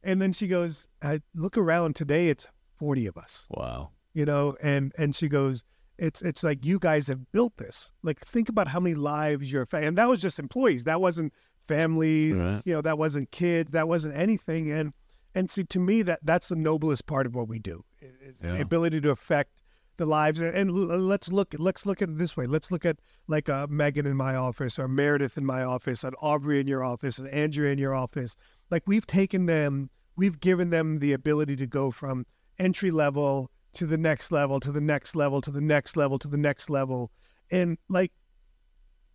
And 0.03 0.21
then 0.21 0.33
she 0.33 0.49
goes, 0.49 0.89
I 1.03 1.21
look 1.35 1.57
around 1.57 1.97
today, 1.97 2.29
it's 2.29 2.47
40 2.79 3.07
of 3.07 3.17
us, 3.17 3.47
Wow. 3.51 3.91
You 4.15 4.25
know, 4.25 4.57
and, 4.63 4.93
and 4.99 5.15
she 5.17 5.29
goes, 5.29 5.65
it's, 5.99 6.23
it's 6.23 6.43
like 6.43 6.65
you 6.65 6.79
guys 6.79 7.07
have 7.07 7.31
built 7.33 7.57
this. 7.59 7.93
Like, 8.03 8.25
think 8.27 8.49
about 8.49 8.69
how 8.69 8.81
many 8.81 8.95
lives 8.95 9.53
you're, 9.53 9.67
and 9.73 9.97
that 9.99 10.09
was 10.09 10.21
just 10.21 10.39
employees. 10.39 10.85
That 10.85 11.01
wasn't 11.01 11.33
families, 11.69 12.39
Right. 12.39 12.63
you 12.65 12.75
know, 12.75 12.81
that 12.81 12.99
wasn't 12.99 13.31
kids, 13.31 13.73
that 13.73 13.89
wasn't 13.89 14.17
anything. 14.17 14.71
And, 14.71 14.93
and 15.35 15.51
see, 15.51 15.65
to 15.65 15.79
me, 15.79 16.03
that 16.03 16.21
that's 16.23 16.49
the 16.49 16.57
noblest 16.57 17.07
part 17.07 17.27
of 17.27 17.35
what 17.35 17.49
we 17.49 17.59
do 17.59 17.85
is 18.01 18.41
Yeah. 18.43 18.55
the 18.57 18.63
ability 18.63 19.01
to 19.03 19.11
affect 19.11 19.63
the 19.97 20.07
lives. 20.07 20.41
And, 20.41 20.55
and 20.57 20.73
let's 21.07 21.31
look, 21.31 21.55
let's 21.59 21.87
look 21.87 22.03
at 22.03 22.09
it 22.09 22.19
this 22.19 22.37
way. 22.37 22.47
Let's 22.47 22.71
look 22.73 22.85
at 22.85 22.97
like 23.29 23.49
uh, 23.49 23.67
Megan 23.71 24.07
in 24.07 24.17
my 24.17 24.35
office 24.35 24.79
or 24.79 24.89
Meredith 24.89 25.39
in 25.39 25.45
my 25.47 25.63
office 25.63 26.03
and 26.03 26.17
Aubrey 26.21 26.59
in 26.59 26.67
your 26.67 26.83
office 26.83 27.19
and 27.19 27.29
Andrea 27.29 27.71
in 27.73 27.79
your 27.79 27.95
office. 27.95 28.35
Like 28.71 28.83
we've 28.87 29.07
taken 29.07 29.47
them, 29.47 29.91
we've 30.17 30.41
given 30.41 30.71
them 30.71 30.97
the 30.97 31.13
ability 31.13 31.55
to 31.57 31.67
go 31.67 31.91
from 31.93 32.27
entry 32.59 32.91
level 32.91 33.51
to 33.75 33.87
the 33.87 33.99
next 33.99 34.31
level, 34.33 34.61
to 34.61 34.73
the 34.73 34.81
next 34.81 35.17
level, 35.17 35.41
to 35.41 35.51
the 35.51 35.61
next 35.61 35.97
level, 35.97 36.19
to 36.19 36.29
the 36.29 36.37
next 36.37 36.69
level. 36.71 37.11
And 37.51 37.79
like, 37.89 38.13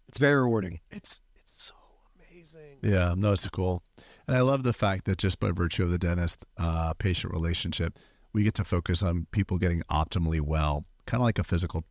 It's 0.07 0.17
very 0.17 0.41
rewarding. 0.41 0.79
it's, 0.91 1.21
it's 1.35 1.51
so 1.51 1.75
amazing. 2.15 2.77
Yeah, 2.81 3.13
no, 3.17 3.33
it's 3.33 3.47
cool. 3.49 3.83
And 4.27 4.35
I 4.35 4.41
love 4.41 4.63
the 4.63 4.73
fact 4.73 5.05
that 5.05 5.17
just 5.17 5.39
by 5.39 5.51
virtue 5.51 5.83
of 5.83 5.91
the 5.91 5.97
dentist 5.97 6.45
uh, 6.57 6.93
patient 6.95 7.33
relationship, 7.33 7.97
we 8.33 8.43
get 8.43 8.53
to 8.55 8.63
focus 8.63 9.01
on 9.01 9.27
people 9.31 9.57
getting 9.57 9.81
optimally 9.91 10.41
well, 10.41 10.85
kind 11.05 11.21
of 11.21 11.25
like 11.25 11.39
a 11.39 11.43
physical, 11.43 11.85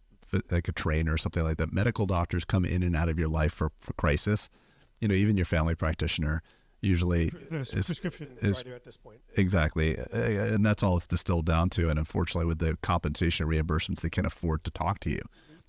like 0.51 0.69
a 0.69 0.73
trainer 0.73 1.15
or 1.15 1.19
something 1.19 1.43
like 1.43 1.57
that. 1.57 1.73
Medical 1.73 2.07
doctors 2.07 2.45
come 2.45 2.65
in 2.65 2.83
and 2.83 2.95
out 2.95 3.09
of 3.09 3.19
your 3.19 3.29
life 3.29 3.53
for, 3.53 3.71
for 3.81 3.93
crisis. 3.95 4.49
You 5.01 5.09
know, 5.09 5.15
even 5.15 5.37
your 5.37 5.47
family 5.47 5.75
practitioner, 5.75 6.43
usually 6.81 7.33
is 7.51 7.71
prescription 7.71 8.37
is- 8.41 8.59
writer 8.59 8.75
at 8.75 8.85
this 8.85 8.97
point. 8.97 9.21
Exactly. 9.37 9.97
And 10.13 10.65
that's 10.65 10.83
all 10.83 10.97
it's 10.97 11.07
distilled 11.07 11.47
down 11.47 11.71
to. 11.71 11.91
And 11.91 11.99
unfortunately, 11.99 12.47
with 12.47 12.59
the 12.59 12.77
compensation 12.83 13.47
reimbursements, 13.47 14.01
they 14.01 14.11
can't 14.11 14.27
afford 14.27 14.65
to 14.65 14.71
talk 14.71 15.01
to 15.01 15.11
you. 15.11 15.21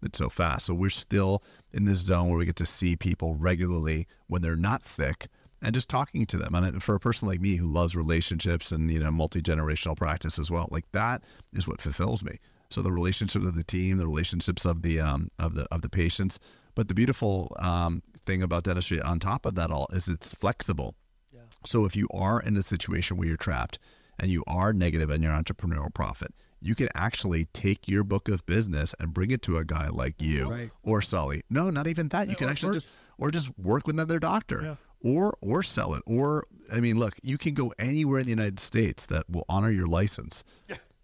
It's 0.04 0.20
so 0.20 0.30
fast. 0.30 0.68
So 0.68 0.74
we're 0.74 0.90
still 0.92 1.44
in 1.74 1.86
this 1.86 2.00
zone 2.00 2.30
where 2.30 2.38
we 2.38 2.46
get 2.46 2.56
to 2.58 2.66
see 2.66 2.96
people 2.96 3.36
regularly 3.36 4.08
when 4.28 4.42
they're 4.42 4.56
not 4.56 4.84
sick 4.84 5.28
and 5.62 5.74
just 5.74 5.90
talking 5.90 6.26
to 6.28 6.38
them. 6.38 6.54
And 6.54 6.84
for 6.84 6.94
a 6.94 7.00
person 7.00 7.28
like 7.28 7.42
me 7.42 7.56
who 7.56 7.66
loves 7.66 7.96
relationships 7.96 8.72
and, 8.72 8.92
you 8.92 9.00
know, 9.00 9.10
multi 9.10 9.42
generational 9.42 9.98
practice 9.98 10.38
as 10.38 10.52
well, 10.52 10.68
like 10.70 10.86
that 10.92 11.24
is 11.54 11.68
what 11.68 11.82
fulfills 11.82 12.24
me. 12.24 12.38
So 12.70 12.82
the 12.82 12.92
relationships 12.92 13.46
of 13.46 13.56
the 13.56 13.64
team, 13.64 13.98
the 13.98 14.06
relationships 14.06 14.66
of 14.66 14.82
the 14.82 15.00
um, 15.00 15.32
of 15.40 15.56
the 15.56 15.66
of 15.72 15.82
the 15.82 15.90
patients. 15.90 16.38
But 16.76 16.90
the 16.90 16.94
beautiful 16.94 17.56
um, 17.60 18.04
thing 18.28 18.44
about 18.44 18.64
dentistry 18.66 19.02
on 19.02 19.20
top 19.20 19.46
of 19.46 19.56
that 19.56 19.72
all 19.72 19.88
is 19.92 20.08
it's 20.08 20.34
flexible. 20.36 20.94
So 21.66 21.86
if 21.86 21.96
you 21.96 22.08
are 22.12 22.40
in 22.42 22.56
a 22.56 22.62
situation 22.62 23.18
where 23.18 23.28
you're 23.28 23.38
trapped 23.38 23.80
and 24.20 24.30
you 24.30 24.44
are 24.46 24.74
negative 24.74 25.10
in 25.10 25.24
your 25.24 25.32
entrepreneurial 25.32 25.92
profit, 25.94 26.34
you 26.62 26.76
can 26.76 26.88
actually 26.94 27.46
take 27.46 27.88
your 27.88 28.04
book 28.04 28.30
of 28.30 28.46
business 28.46 28.94
and 29.00 29.14
bring 29.14 29.32
it 29.32 29.42
to 29.44 29.58
a 29.58 29.66
guy 29.66 29.88
like 29.90 30.22
you 30.22 30.50
Right. 30.52 30.72
or 30.84 31.02
Sully. 31.02 31.42
No, 31.50 31.70
not 31.72 31.88
even 31.88 32.10
that. 32.10 32.28
You 32.30 32.36
can 32.36 32.48
actually 32.50 32.72
or- 32.72 32.74
just 32.80 32.90
or 33.18 33.32
just 33.32 33.58
work 33.58 33.88
with 33.88 33.96
another 33.96 34.20
doctor. 34.20 34.78
Or 35.02 35.38
or 35.42 35.62
sell 35.64 35.94
it. 35.94 36.04
Or 36.08 36.46
I 36.74 36.80
mean, 36.80 36.98
look, 37.00 37.16
you 37.22 37.38
can 37.38 37.54
go 37.54 37.72
anywhere 37.80 38.20
in 38.20 38.26
the 38.26 38.32
United 38.32 38.60
States 38.60 39.06
that 39.08 39.30
will 39.30 39.46
honor 39.48 39.72
your 39.72 39.88
license. 39.88 40.44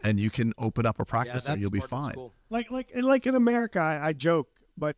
And 0.04 0.20
you 0.20 0.30
can 0.30 0.52
open 0.58 0.86
up 0.86 1.00
a 1.00 1.06
practice 1.06 1.48
and 1.48 1.62
you'll 1.62 1.70
be 1.72 1.80
fine. 1.80 2.16
Like 2.50 2.70
like 2.72 2.90
like 2.96 3.26
in 3.28 3.36
America, 3.36 3.80
I, 3.80 4.08
I 4.08 4.14
joke, 4.14 4.50
but 4.78 4.98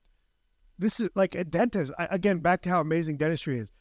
this 0.77 0.99
is 0.99 1.09
like 1.15 1.35
a 1.35 1.43
dentist. 1.43 1.91
I, 1.97 2.07
again, 2.11 2.39
back 2.39 2.61
to 2.63 2.69
how 2.69 2.81
amazing 2.81 3.17
dentistry 3.17 3.59
is. 3.59 3.71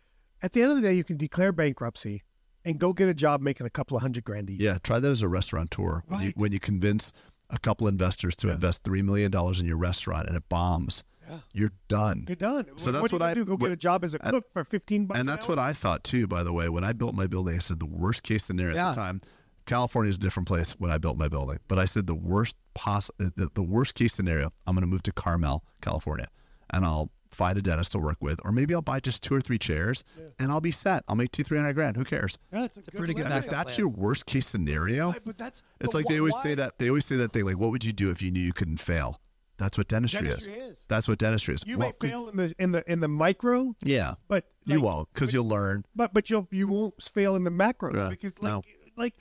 At 0.42 0.52
the 0.52 0.62
end 0.62 0.70
of 0.70 0.76
the 0.76 0.82
day, 0.82 0.94
you 0.94 1.04
can 1.04 1.16
declare 1.16 1.52
bankruptcy 1.52 2.22
and 2.64 2.78
go 2.78 2.92
get 2.92 3.08
a 3.08 3.14
job 3.14 3.40
making 3.40 3.66
a 3.66 3.70
couple 3.70 3.96
of 3.96 4.02
hundred 4.02 4.24
grand 4.24 4.50
each. 4.50 4.60
Yeah, 4.60 4.78
try 4.82 5.00
that 5.00 5.10
as 5.10 5.22
a 5.22 5.28
restaurateur. 5.28 6.02
When, 6.06 6.20
you, 6.20 6.26
Right. 6.26 6.36
when 6.36 6.52
you 6.52 6.60
convince 6.60 7.12
a 7.50 7.58
couple 7.58 7.86
investors 7.88 8.34
to 8.36 8.50
invest 8.50 8.82
three 8.84 9.02
million 9.02 9.30
dollars 9.30 9.60
in 9.60 9.66
your 9.66 9.76
restaurant 9.78 10.26
and 10.28 10.36
it 10.36 10.48
bombs, 10.48 11.04
yeah. 11.28 11.38
you're 11.52 11.72
done. 11.88 12.24
You're 12.28 12.36
done. 12.36 12.66
So 12.76 12.86
what, 12.86 12.92
that's 12.92 13.02
what, 13.02 13.12
what 13.12 13.22
are 13.22 13.26
you 13.26 13.30
I- 13.30 13.34
do. 13.34 13.44
Go 13.44 13.52
what- 13.52 13.60
get 13.60 13.72
a 13.72 13.76
job 13.76 14.04
as 14.04 14.14
a 14.14 14.18
cook 14.18 14.44
for 14.52 14.64
fifteen 14.64 15.06
bucks. 15.06 15.20
And 15.20 15.28
an 15.28 15.34
that's 15.34 15.46
what 15.48 15.58
I 15.58 15.72
thought 15.72 16.04
too, 16.04 16.26
by 16.26 16.42
the 16.42 16.52
way. 16.52 16.68
When 16.68 16.84
I 16.84 16.92
built 16.92 17.14
my 17.14 17.26
building, 17.26 17.54
I 17.54 17.58
said 17.58 17.80
the 17.80 17.86
worst 17.86 18.22
case 18.22 18.44
scenario 18.44 18.74
Yeah. 18.76 18.88
at 18.90 18.94
the 18.94 19.00
time. 19.00 19.20
California 19.66 20.10
is 20.10 20.16
a 20.16 20.18
different 20.18 20.46
place 20.46 20.72
when 20.72 20.90
I 20.90 20.98
built 20.98 21.16
my 21.16 21.28
building, 21.28 21.58
but 21.68 21.78
I 21.78 21.86
said 21.86 22.06
the 22.06 22.14
worst 22.14 22.54
poss- 22.74 23.10
the, 23.18 23.48
the 23.54 23.62
worst 23.62 23.94
case 23.94 24.12
scenario. 24.14 24.52
I'm 24.66 24.74
going 24.74 24.82
to 24.82 24.86
move 24.86 25.02
to 25.04 25.12
Carmel, 25.12 25.64
California, 25.80 26.28
and 26.74 26.84
I'll 26.84 27.10
find 27.30 27.58
a 27.58 27.62
dentist 27.62 27.92
to 27.92 27.98
work 27.98 28.18
with, 28.20 28.38
or 28.44 28.52
maybe 28.52 28.74
I'll 28.74 28.82
buy 28.82 29.00
just 29.00 29.22
two 29.22 29.34
or 29.34 29.40
three 29.40 29.58
chairs, 29.58 30.04
and 30.38 30.52
I'll 30.52 30.60
be 30.60 30.70
set. 30.70 31.02
I'll 31.08 31.16
make 31.16 31.32
two, 31.32 31.42
three 31.42 31.58
hundred 31.58 31.74
grand. 31.74 31.96
Who 31.96 32.04
cares? 32.04 32.38
Yeah, 32.52 32.64
it's 32.64 32.76
a, 32.76 32.80
a 32.80 32.84
pretty 32.98 33.14
good 33.14 33.24
living. 33.24 33.32
And 33.36 33.44
if 33.44 33.50
that's 33.50 33.74
plan. 33.74 33.78
your 33.78 33.88
worst 33.88 34.26
case 34.26 34.46
scenario, 34.46 35.10
Right, 35.12 35.20
but 35.24 35.38
that's 35.38 35.62
it's 35.80 35.88
but 35.88 35.94
like 35.94 36.06
they 36.06 36.18
always 36.18 36.34
why- 36.34 36.42
say 36.42 36.54
that. 36.56 36.78
They 36.78 36.88
always 36.88 37.04
say 37.06 37.16
that 37.16 37.32
thing 37.32 37.44
like, 37.44 37.58
"What 37.58 37.70
would 37.70 37.84
you 37.84 37.92
do 37.92 38.10
if 38.10 38.22
you 38.22 38.30
knew 38.30 38.40
you 38.40 38.52
couldn't 38.52 38.78
fail?" 38.78 39.20
That's 39.56 39.78
what 39.78 39.86
dentistry, 39.86 40.26
Dentistry 40.26 40.52
is. 40.54 40.78
is. 40.78 40.84
That's 40.88 41.06
what 41.06 41.18
dentistry 41.18 41.54
is. 41.54 41.62
You 41.64 41.78
Well, 41.78 41.92
may 42.00 42.08
fail 42.08 42.28
in 42.28 42.36
the 42.36 42.54
in 42.58 42.72
the 42.72 42.92
in 42.92 42.98
the 43.00 43.08
micro, 43.08 43.74
Yeah, 43.84 44.14
but 44.26 44.46
you 44.64 44.80
won't 44.80 45.08
because 45.14 45.32
you'll 45.32 45.46
learn. 45.48 45.84
But 45.94 46.12
but 46.12 46.28
you'll 46.28 46.48
you 46.50 46.66
won't 46.66 47.00
fail 47.02 47.36
in 47.36 47.44
the 47.44 47.52
macro 47.52 47.94
Yeah, 47.94 48.08
because 48.10 48.40
like 48.42 48.52
no. 48.52 48.62
like 48.96 49.14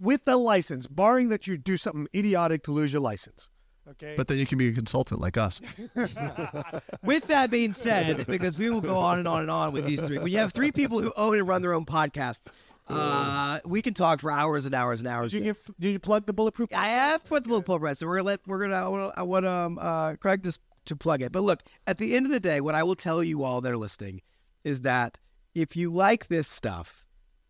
with 0.00 0.22
a 0.28 0.36
license, 0.36 0.86
barring 0.86 1.28
that 1.30 1.46
you 1.48 1.56
do 1.56 1.76
something 1.76 2.06
idiotic 2.14 2.62
to 2.64 2.72
lose 2.72 2.92
your 2.92 3.02
license. 3.02 3.48
Okay. 3.90 4.14
But 4.16 4.28
then 4.28 4.38
you 4.38 4.46
can 4.46 4.56
be 4.58 4.68
a 4.68 4.72
consultant 4.72 5.20
like 5.20 5.36
us. 5.36 5.60
With 7.02 7.26
that 7.26 7.48
being 7.50 7.72
said, 7.72 8.26
because 8.26 8.56
we 8.56 8.70
will 8.70 8.80
go 8.80 8.96
on 8.98 9.18
and 9.18 9.28
on 9.28 9.42
and 9.42 9.50
on 9.50 9.72
with 9.72 9.84
these 9.86 10.00
three, 10.00 10.18
when 10.18 10.28
you 10.32 10.38
have 10.38 10.52
three 10.52 10.72
people 10.72 11.00
who 11.00 11.12
own 11.16 11.36
and 11.38 11.46
run 11.46 11.62
their 11.62 11.74
own 11.74 11.84
podcasts, 11.84 12.50
uh, 12.88 13.60
we 13.64 13.82
can 13.82 13.94
talk 13.94 14.20
for 14.20 14.30
hours 14.30 14.66
and 14.66 14.74
hours 14.74 15.00
and 15.00 15.08
hours. 15.08 15.32
did 15.32 15.40
you 15.40 15.44
Yes. 15.46 15.66
give, 15.66 15.76
did 15.78 15.90
you 15.92 15.98
plug 15.98 16.26
the 16.26 16.32
bulletproof? 16.32 16.70
I 16.74 16.88
have 16.88 17.24
put 17.24 17.44
the 17.44 17.50
little 17.50 17.62
pull 17.62 17.78
press, 17.78 17.98
so 17.98 18.06
we're 18.06 18.16
gonna 18.16 18.26
let 18.26 18.40
we're 18.46 18.60
gonna 18.60 18.74
I 18.74 18.88
want, 18.88 19.14
I 19.16 19.22
want 19.22 19.46
um 19.46 19.78
uh 19.80 20.16
Craig 20.16 20.42
just 20.42 20.60
to 20.86 20.96
plug 20.96 21.22
it. 21.22 21.32
But 21.32 21.42
look, 21.42 21.62
at 21.86 21.96
the 21.98 22.14
end 22.14 22.26
of 22.26 22.32
the 22.32 22.40
day, 22.40 22.60
what 22.60 22.74
I 22.74 22.82
will 22.82 22.94
tell 22.96 23.22
you 23.24 23.42
all 23.42 23.60
that 23.62 23.72
are 23.72 23.76
listening 23.76 24.20
is 24.64 24.82
that 24.82 25.18
if 25.54 25.76
you 25.76 25.90
like 25.90 26.28
this 26.28 26.46
stuff, 26.48 27.04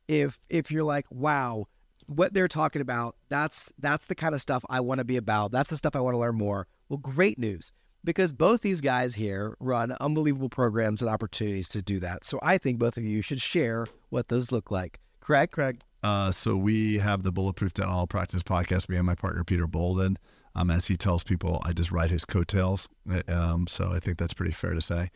if 0.08 0.38
if 0.48 0.70
you're 0.70 0.84
like, 0.84 1.06
wow, 1.10 1.66
what 2.06 2.34
they're 2.34 2.48
talking 2.48 2.82
about, 2.82 3.16
that's 3.28 3.72
that's 3.78 4.06
the 4.06 4.14
kind 4.14 4.34
of 4.34 4.40
stuff 4.40 4.64
I 4.68 4.80
want 4.80 4.98
to 4.98 5.04
be 5.04 5.16
about. 5.16 5.52
That's 5.52 5.70
the 5.70 5.76
stuff 5.76 5.96
I 5.96 6.00
want 6.00 6.14
to 6.14 6.18
learn 6.18 6.36
more. 6.36 6.66
Well, 6.88 6.98
great 6.98 7.38
news. 7.38 7.72
Because 8.04 8.34
both 8.34 8.60
these 8.60 8.82
guys 8.82 9.14
here 9.14 9.56
run 9.60 9.96
unbelievable 9.98 10.50
programs 10.50 11.00
and 11.00 11.10
opportunities 11.10 11.70
to 11.70 11.80
do 11.80 12.00
that. 12.00 12.24
So 12.24 12.38
I 12.42 12.58
think 12.58 12.78
both 12.78 12.98
of 12.98 13.04
you 13.04 13.22
should 13.22 13.40
share 13.40 13.86
what 14.10 14.28
those 14.28 14.52
look 14.52 14.70
like. 14.70 15.00
Craig? 15.20 15.50
Craig. 15.50 15.80
Uh, 16.02 16.30
so 16.30 16.54
we 16.54 16.98
have 16.98 17.22
the 17.22 17.32
Bulletproof 17.32 17.72
Dental 17.72 18.06
Practice 18.06 18.42
podcast. 18.42 18.90
Me 18.90 18.98
and 18.98 19.06
my 19.06 19.14
partner 19.14 19.42
Peter 19.42 19.66
Boulden. 19.66 20.18
Um, 20.54 20.70
as 20.70 20.86
he 20.86 20.96
tells 20.98 21.24
people, 21.24 21.62
I 21.64 21.72
just 21.72 21.90
ride 21.90 22.10
his 22.10 22.26
coattails. 22.26 22.88
Uh, 23.10 23.22
Um, 23.26 23.66
so 23.66 23.90
I 23.90 24.00
think 24.00 24.18
that's 24.18 24.34
pretty 24.34 24.52
fair 24.52 24.74
to 24.74 24.82
say. 24.82 25.10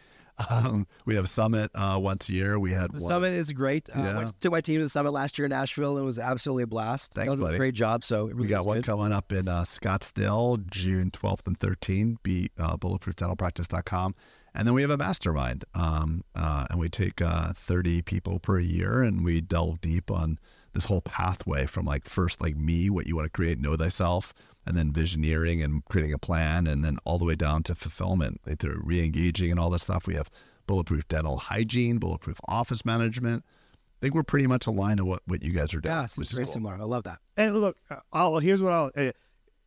Um, 0.50 0.86
we 1.04 1.16
have 1.16 1.28
summit 1.28 1.70
uh, 1.74 1.98
once 2.00 2.28
a 2.28 2.32
year. 2.32 2.58
We 2.58 2.72
had 2.72 2.92
The 2.92 3.00
one- 3.00 3.08
summit 3.08 3.32
is 3.34 3.50
great. 3.52 3.88
Uh, 3.90 3.98
Yeah. 4.02 4.16
went 4.16 4.40
to 4.40 4.50
my 4.50 4.60
team 4.60 4.76
to 4.78 4.84
the 4.84 4.88
summit 4.88 5.10
last 5.10 5.36
year 5.38 5.46
in 5.46 5.50
Nashville 5.50 5.96
and 5.96 6.02
it 6.04 6.06
was 6.06 6.18
absolutely 6.18 6.62
a 6.62 6.66
blast. 6.68 7.14
Thanks, 7.14 7.34
buddy. 7.34 7.56
Great 7.58 7.74
job. 7.74 8.04
So 8.04 8.28
it 8.28 8.34
really 8.36 8.42
We 8.42 8.46
got 8.48 8.64
one 8.66 8.78
good. 8.78 8.84
coming 8.86 9.12
up 9.12 9.32
in 9.32 9.48
uh, 9.48 9.62
Scottsdale, 9.62 10.64
June 10.70 11.10
12th 11.10 11.46
and 11.46 11.58
13th. 11.58 12.16
Be 12.22 12.50
uh, 12.58 12.76
bulletproofdentalpractice.com. 12.76 14.14
And 14.54 14.66
then 14.66 14.74
we 14.74 14.82
have 14.82 14.90
a 14.90 14.96
mastermind. 14.96 15.64
Um, 15.74 16.22
uh, 16.34 16.66
and 16.70 16.78
we 16.80 16.88
take 16.88 17.20
uh, 17.20 17.52
30 17.54 18.02
people 18.02 18.38
per 18.38 18.58
year 18.60 19.02
and 19.02 19.24
we 19.24 19.40
delve 19.40 19.80
deep 19.80 20.10
on 20.10 20.38
this 20.78 20.84
whole 20.84 21.00
pathway 21.00 21.66
from 21.66 21.84
like 21.84 22.04
first, 22.08 22.40
like 22.40 22.56
me, 22.56 22.88
what 22.88 23.08
you 23.08 23.16
want 23.16 23.26
to 23.26 23.30
create, 23.30 23.58
know 23.58 23.74
thyself, 23.74 24.32
and 24.64 24.76
then 24.78 24.92
visioneering 24.92 25.64
and 25.64 25.84
creating 25.86 26.12
a 26.12 26.18
plan, 26.18 26.68
and 26.68 26.84
then 26.84 26.98
all 27.04 27.18
the 27.18 27.24
way 27.24 27.34
down 27.34 27.64
to 27.64 27.74
fulfillment, 27.74 28.40
like 28.46 28.60
through 28.60 28.80
re 28.84 29.04
engaging 29.04 29.50
and 29.50 29.58
all 29.58 29.70
that 29.70 29.80
stuff. 29.80 30.06
We 30.06 30.14
have 30.14 30.30
bulletproof 30.68 31.08
dental 31.08 31.36
hygiene, 31.38 31.98
bulletproof 31.98 32.38
office 32.46 32.84
management. 32.84 33.44
I 33.44 33.98
think 34.02 34.14
we're 34.14 34.22
pretty 34.22 34.46
much 34.46 34.68
aligned 34.68 34.98
to 34.98 35.04
what, 35.04 35.22
what 35.26 35.42
you 35.42 35.50
guys 35.52 35.74
are 35.74 35.80
doing. 35.80 35.92
Yeah, 35.92 36.04
it's 36.04 36.16
very 36.30 36.44
cool. 36.44 36.52
similar. 36.52 36.74
I 36.74 36.84
love 36.84 37.02
that. 37.04 37.18
And 37.36 37.60
look, 37.60 37.76
I'll 38.12 38.38
here's 38.38 38.62
what 38.62 38.72
I'll. 38.72 38.90
Uh, 38.96 39.10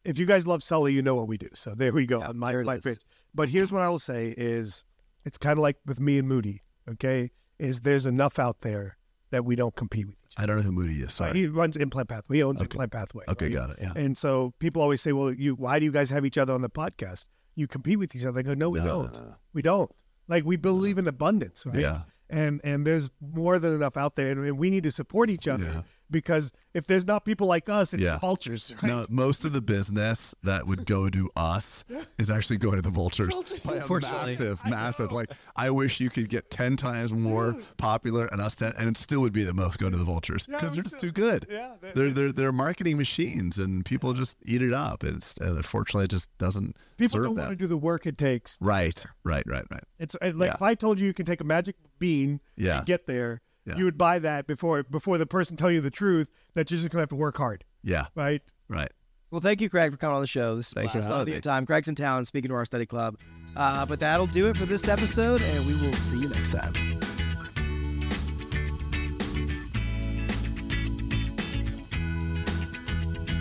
if 0.06 0.18
you 0.18 0.26
guys 0.26 0.48
love 0.48 0.64
Sully, 0.64 0.94
you 0.94 1.02
know 1.02 1.16
what 1.16 1.28
we 1.28 1.38
do. 1.38 1.50
So 1.56 1.76
there 1.76 1.92
we 1.92 2.06
go 2.06 2.20
Yeah, 2.22 2.32
my 2.34 2.54
there 2.54 2.64
my 2.64 2.76
is. 2.76 2.84
pitch. 2.84 3.00
But 3.36 3.50
here's 3.50 3.70
what 3.72 3.82
I 3.82 3.90
will 3.90 4.00
say: 4.00 4.34
is 4.38 4.86
it's 5.26 5.38
kind 5.38 5.58
of 5.58 5.62
like 5.62 5.76
with 5.86 6.00
me 6.00 6.18
and 6.20 6.28
Moody. 6.30 6.62
Okay, 6.90 7.32
is 7.60 7.82
there's 7.82 8.06
enough 8.06 8.40
out 8.40 8.62
there 8.62 8.98
that 9.32 9.44
we 9.46 9.56
don't 9.56 9.76
compete 9.76 10.06
with 10.08 10.16
each 10.16 10.36
other. 10.38 10.44
I 10.44 10.46
don't 10.46 10.56
know 10.58 10.62
who 10.64 10.72
Moody 10.72 10.96
is. 11.02 11.14
Sorry. 11.14 11.38
He 11.38 11.48
runs 11.48 11.76
Implant 11.78 12.08
Pathway. 12.10 12.38
He 12.38 12.44
owns 12.44 12.62
Okay. 12.62 12.66
Implant 12.66 12.92
Pathway. 12.92 13.26
Okay, 13.28 13.46
right? 13.48 13.54
got 13.54 13.70
it. 13.72 13.78
Yeah. 13.82 13.94
And 13.96 14.18
so 14.18 14.54
people 14.60 14.82
always 14.82 15.02
say, 15.02 15.12
"Well, 15.14 15.32
you 15.34 15.56
why 15.56 15.80
do 15.80 15.86
you 15.86 15.92
guys 15.92 16.10
have 16.10 16.26
each 16.26 16.38
other 16.38 16.54
on 16.54 16.62
the 16.62 16.70
podcast? 16.70 17.26
You 17.56 17.68
compete 17.68 18.00
with 18.00 18.16
each 18.16 18.24
other." 18.26 18.40
I 18.40 18.44
go, 18.44 18.54
"No, 18.54 18.70
we 18.70 18.80
No, 18.80 18.86
don't. 18.86 19.14
no, 19.14 19.20
no. 19.20 19.36
We 19.54 19.62
don't. 19.62 19.92
Like 20.28 20.46
we 20.46 20.56
believe 20.56 20.98
in 20.98 21.08
abundance, 21.08 21.66
right? 21.66 21.80
Yeah. 21.80 22.02
And 22.30 22.62
and 22.64 22.88
there's 22.88 23.10
more 23.20 23.60
than 23.60 23.74
enough 23.74 23.98
out 23.98 24.16
there, 24.16 24.32
and, 24.32 24.46
and 24.46 24.58
we 24.58 24.70
need 24.70 24.84
to 24.84 24.92
support 24.92 25.30
each 25.30 25.48
other 25.48 25.66
Yeah. 25.66 25.82
Because 26.12 26.52
if 26.74 26.86
there's 26.88 27.06
not 27.08 27.26
people 27.26 27.48
like 27.48 27.70
us, 27.70 27.94
it's 27.94 28.04
Yeah. 28.04 28.20
vultures. 28.20 28.74
Right? 28.82 28.90
No, 28.90 29.06
most 29.10 29.46
of 29.46 29.54
the 29.54 29.62
business 29.62 30.36
that 30.44 30.68
would 30.68 30.86
go 30.86 31.10
to 31.10 31.30
us 31.36 31.84
is 32.20 32.30
actually 32.30 32.58
going 32.58 32.76
to 32.76 32.82
the 32.82 32.90
vultures. 32.92 33.36
By 33.66 33.74
a 33.76 33.78
Unfortunately. 33.82 34.32
massive, 34.34 34.60
massive. 34.66 35.12
Like 35.12 35.32
I 35.56 35.70
wish 35.70 36.00
you 36.00 36.10
could 36.10 36.30
get 36.30 36.50
ten 36.52 36.76
times 36.78 37.12
more 37.14 37.56
popular 37.78 38.28
and 38.32 38.40
us 38.42 38.56
ten, 38.56 38.74
and 38.78 38.88
it 38.90 38.98
still 38.98 39.22
would 39.22 39.34
be 39.34 39.44
the 39.44 39.54
most 39.54 39.78
going 39.80 39.92
to 39.94 39.98
the 39.98 40.06
vultures 40.06 40.46
Yeah, 40.50 40.58
because 40.60 40.74
they're 40.74 40.84
just 40.84 40.98
still- 40.98 41.10
too 41.10 41.14
good. 41.14 41.48
yeah, 41.50 41.76
they- 41.82 41.92
they're 41.94 42.12
they're 42.12 42.32
they're 42.32 42.52
marketing 42.52 42.98
machines, 42.98 43.58
and 43.58 43.84
people 43.86 44.14
just 44.14 44.38
eat 44.46 44.62
it 44.62 44.74
up. 44.74 45.04
It's 45.04 45.36
and 45.38 45.58
unfortunately, 45.58 46.06
it 46.06 46.12
just 46.12 46.36
doesn't 46.38 46.78
People 46.98 47.10
serve 47.14 47.24
don't 47.26 47.36
them. 47.36 47.46
want 47.48 47.58
to 47.60 47.64
do 47.64 47.68
the 47.68 47.78
work 47.78 48.06
it 48.06 48.18
takes. 48.18 48.58
Right, 48.62 49.06
right, 49.24 49.44
right, 49.48 49.66
right. 49.72 49.84
It's 50.00 50.16
like 50.22 50.36
Yeah. 50.36 50.54
if 50.56 50.62
I 50.62 50.76
told 50.76 51.00
you 51.00 51.08
you 51.08 51.14
can 51.14 51.26
take 51.26 51.42
a 51.42 51.44
magic 51.44 51.76
bean 52.00 52.40
Yeah. 52.56 52.78
and 52.80 52.86
get 52.86 53.08
there, 53.08 53.42
Yeah. 53.66 53.76
you 53.78 53.86
would 53.86 53.98
buy 53.98 54.18
that 54.20 54.48
before 54.48 54.82
before 54.84 55.18
the 55.20 55.26
person 55.28 55.56
tell 55.56 55.70
you 55.72 55.82
the 55.82 55.92
truth 55.92 56.30
that 56.56 56.72
you're 56.72 56.80
just 56.80 56.90
gonna 56.90 57.02
have 57.04 57.10
to 57.10 57.16
work 57.16 57.38
hard, 57.38 57.64
Yeah, 57.84 58.06
right? 58.16 58.42
right. 58.68 58.92
Well, 59.30 59.40
thank 59.42 59.62
you, 59.62 59.70
Craig, 59.70 59.92
for 59.92 59.98
coming 59.98 60.16
on 60.16 60.22
the 60.22 60.28
show. 60.28 60.56
This 60.56 60.68
is 60.68 60.74
Thanks 60.74 60.92
for 60.94 61.00
blast. 61.00 61.18
having 61.20 61.34
me. 61.36 61.40
time. 61.42 61.66
Craig's 61.66 61.88
in 61.88 61.96
town 61.96 62.26
speaking 62.26 62.50
to 62.50 62.56
our 62.56 62.66
study 62.66 62.86
club. 62.86 63.18
Uh, 63.56 63.86
but 63.86 64.00
that'll 64.00 64.28
do 64.28 64.48
it 64.50 64.58
for 64.58 64.66
this 64.66 64.88
episode, 64.88 65.42
and 65.42 65.66
we 65.68 65.74
will 65.76 65.94
see 65.94 66.20
you 66.20 66.28
next 66.30 66.50
time. 66.52 66.74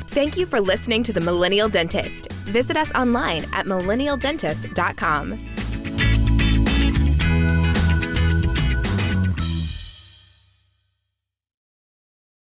Thank 0.08 0.36
you 0.36 0.44
for 0.44 0.60
listening 0.60 1.02
to 1.04 1.12
The 1.12 1.20
Millennial 1.20 1.68
Dentist. 1.68 2.30
Visit 2.46 2.76
us 2.76 2.92
online 2.94 3.44
at 3.52 3.66
millennialdentist.com. 3.66 5.49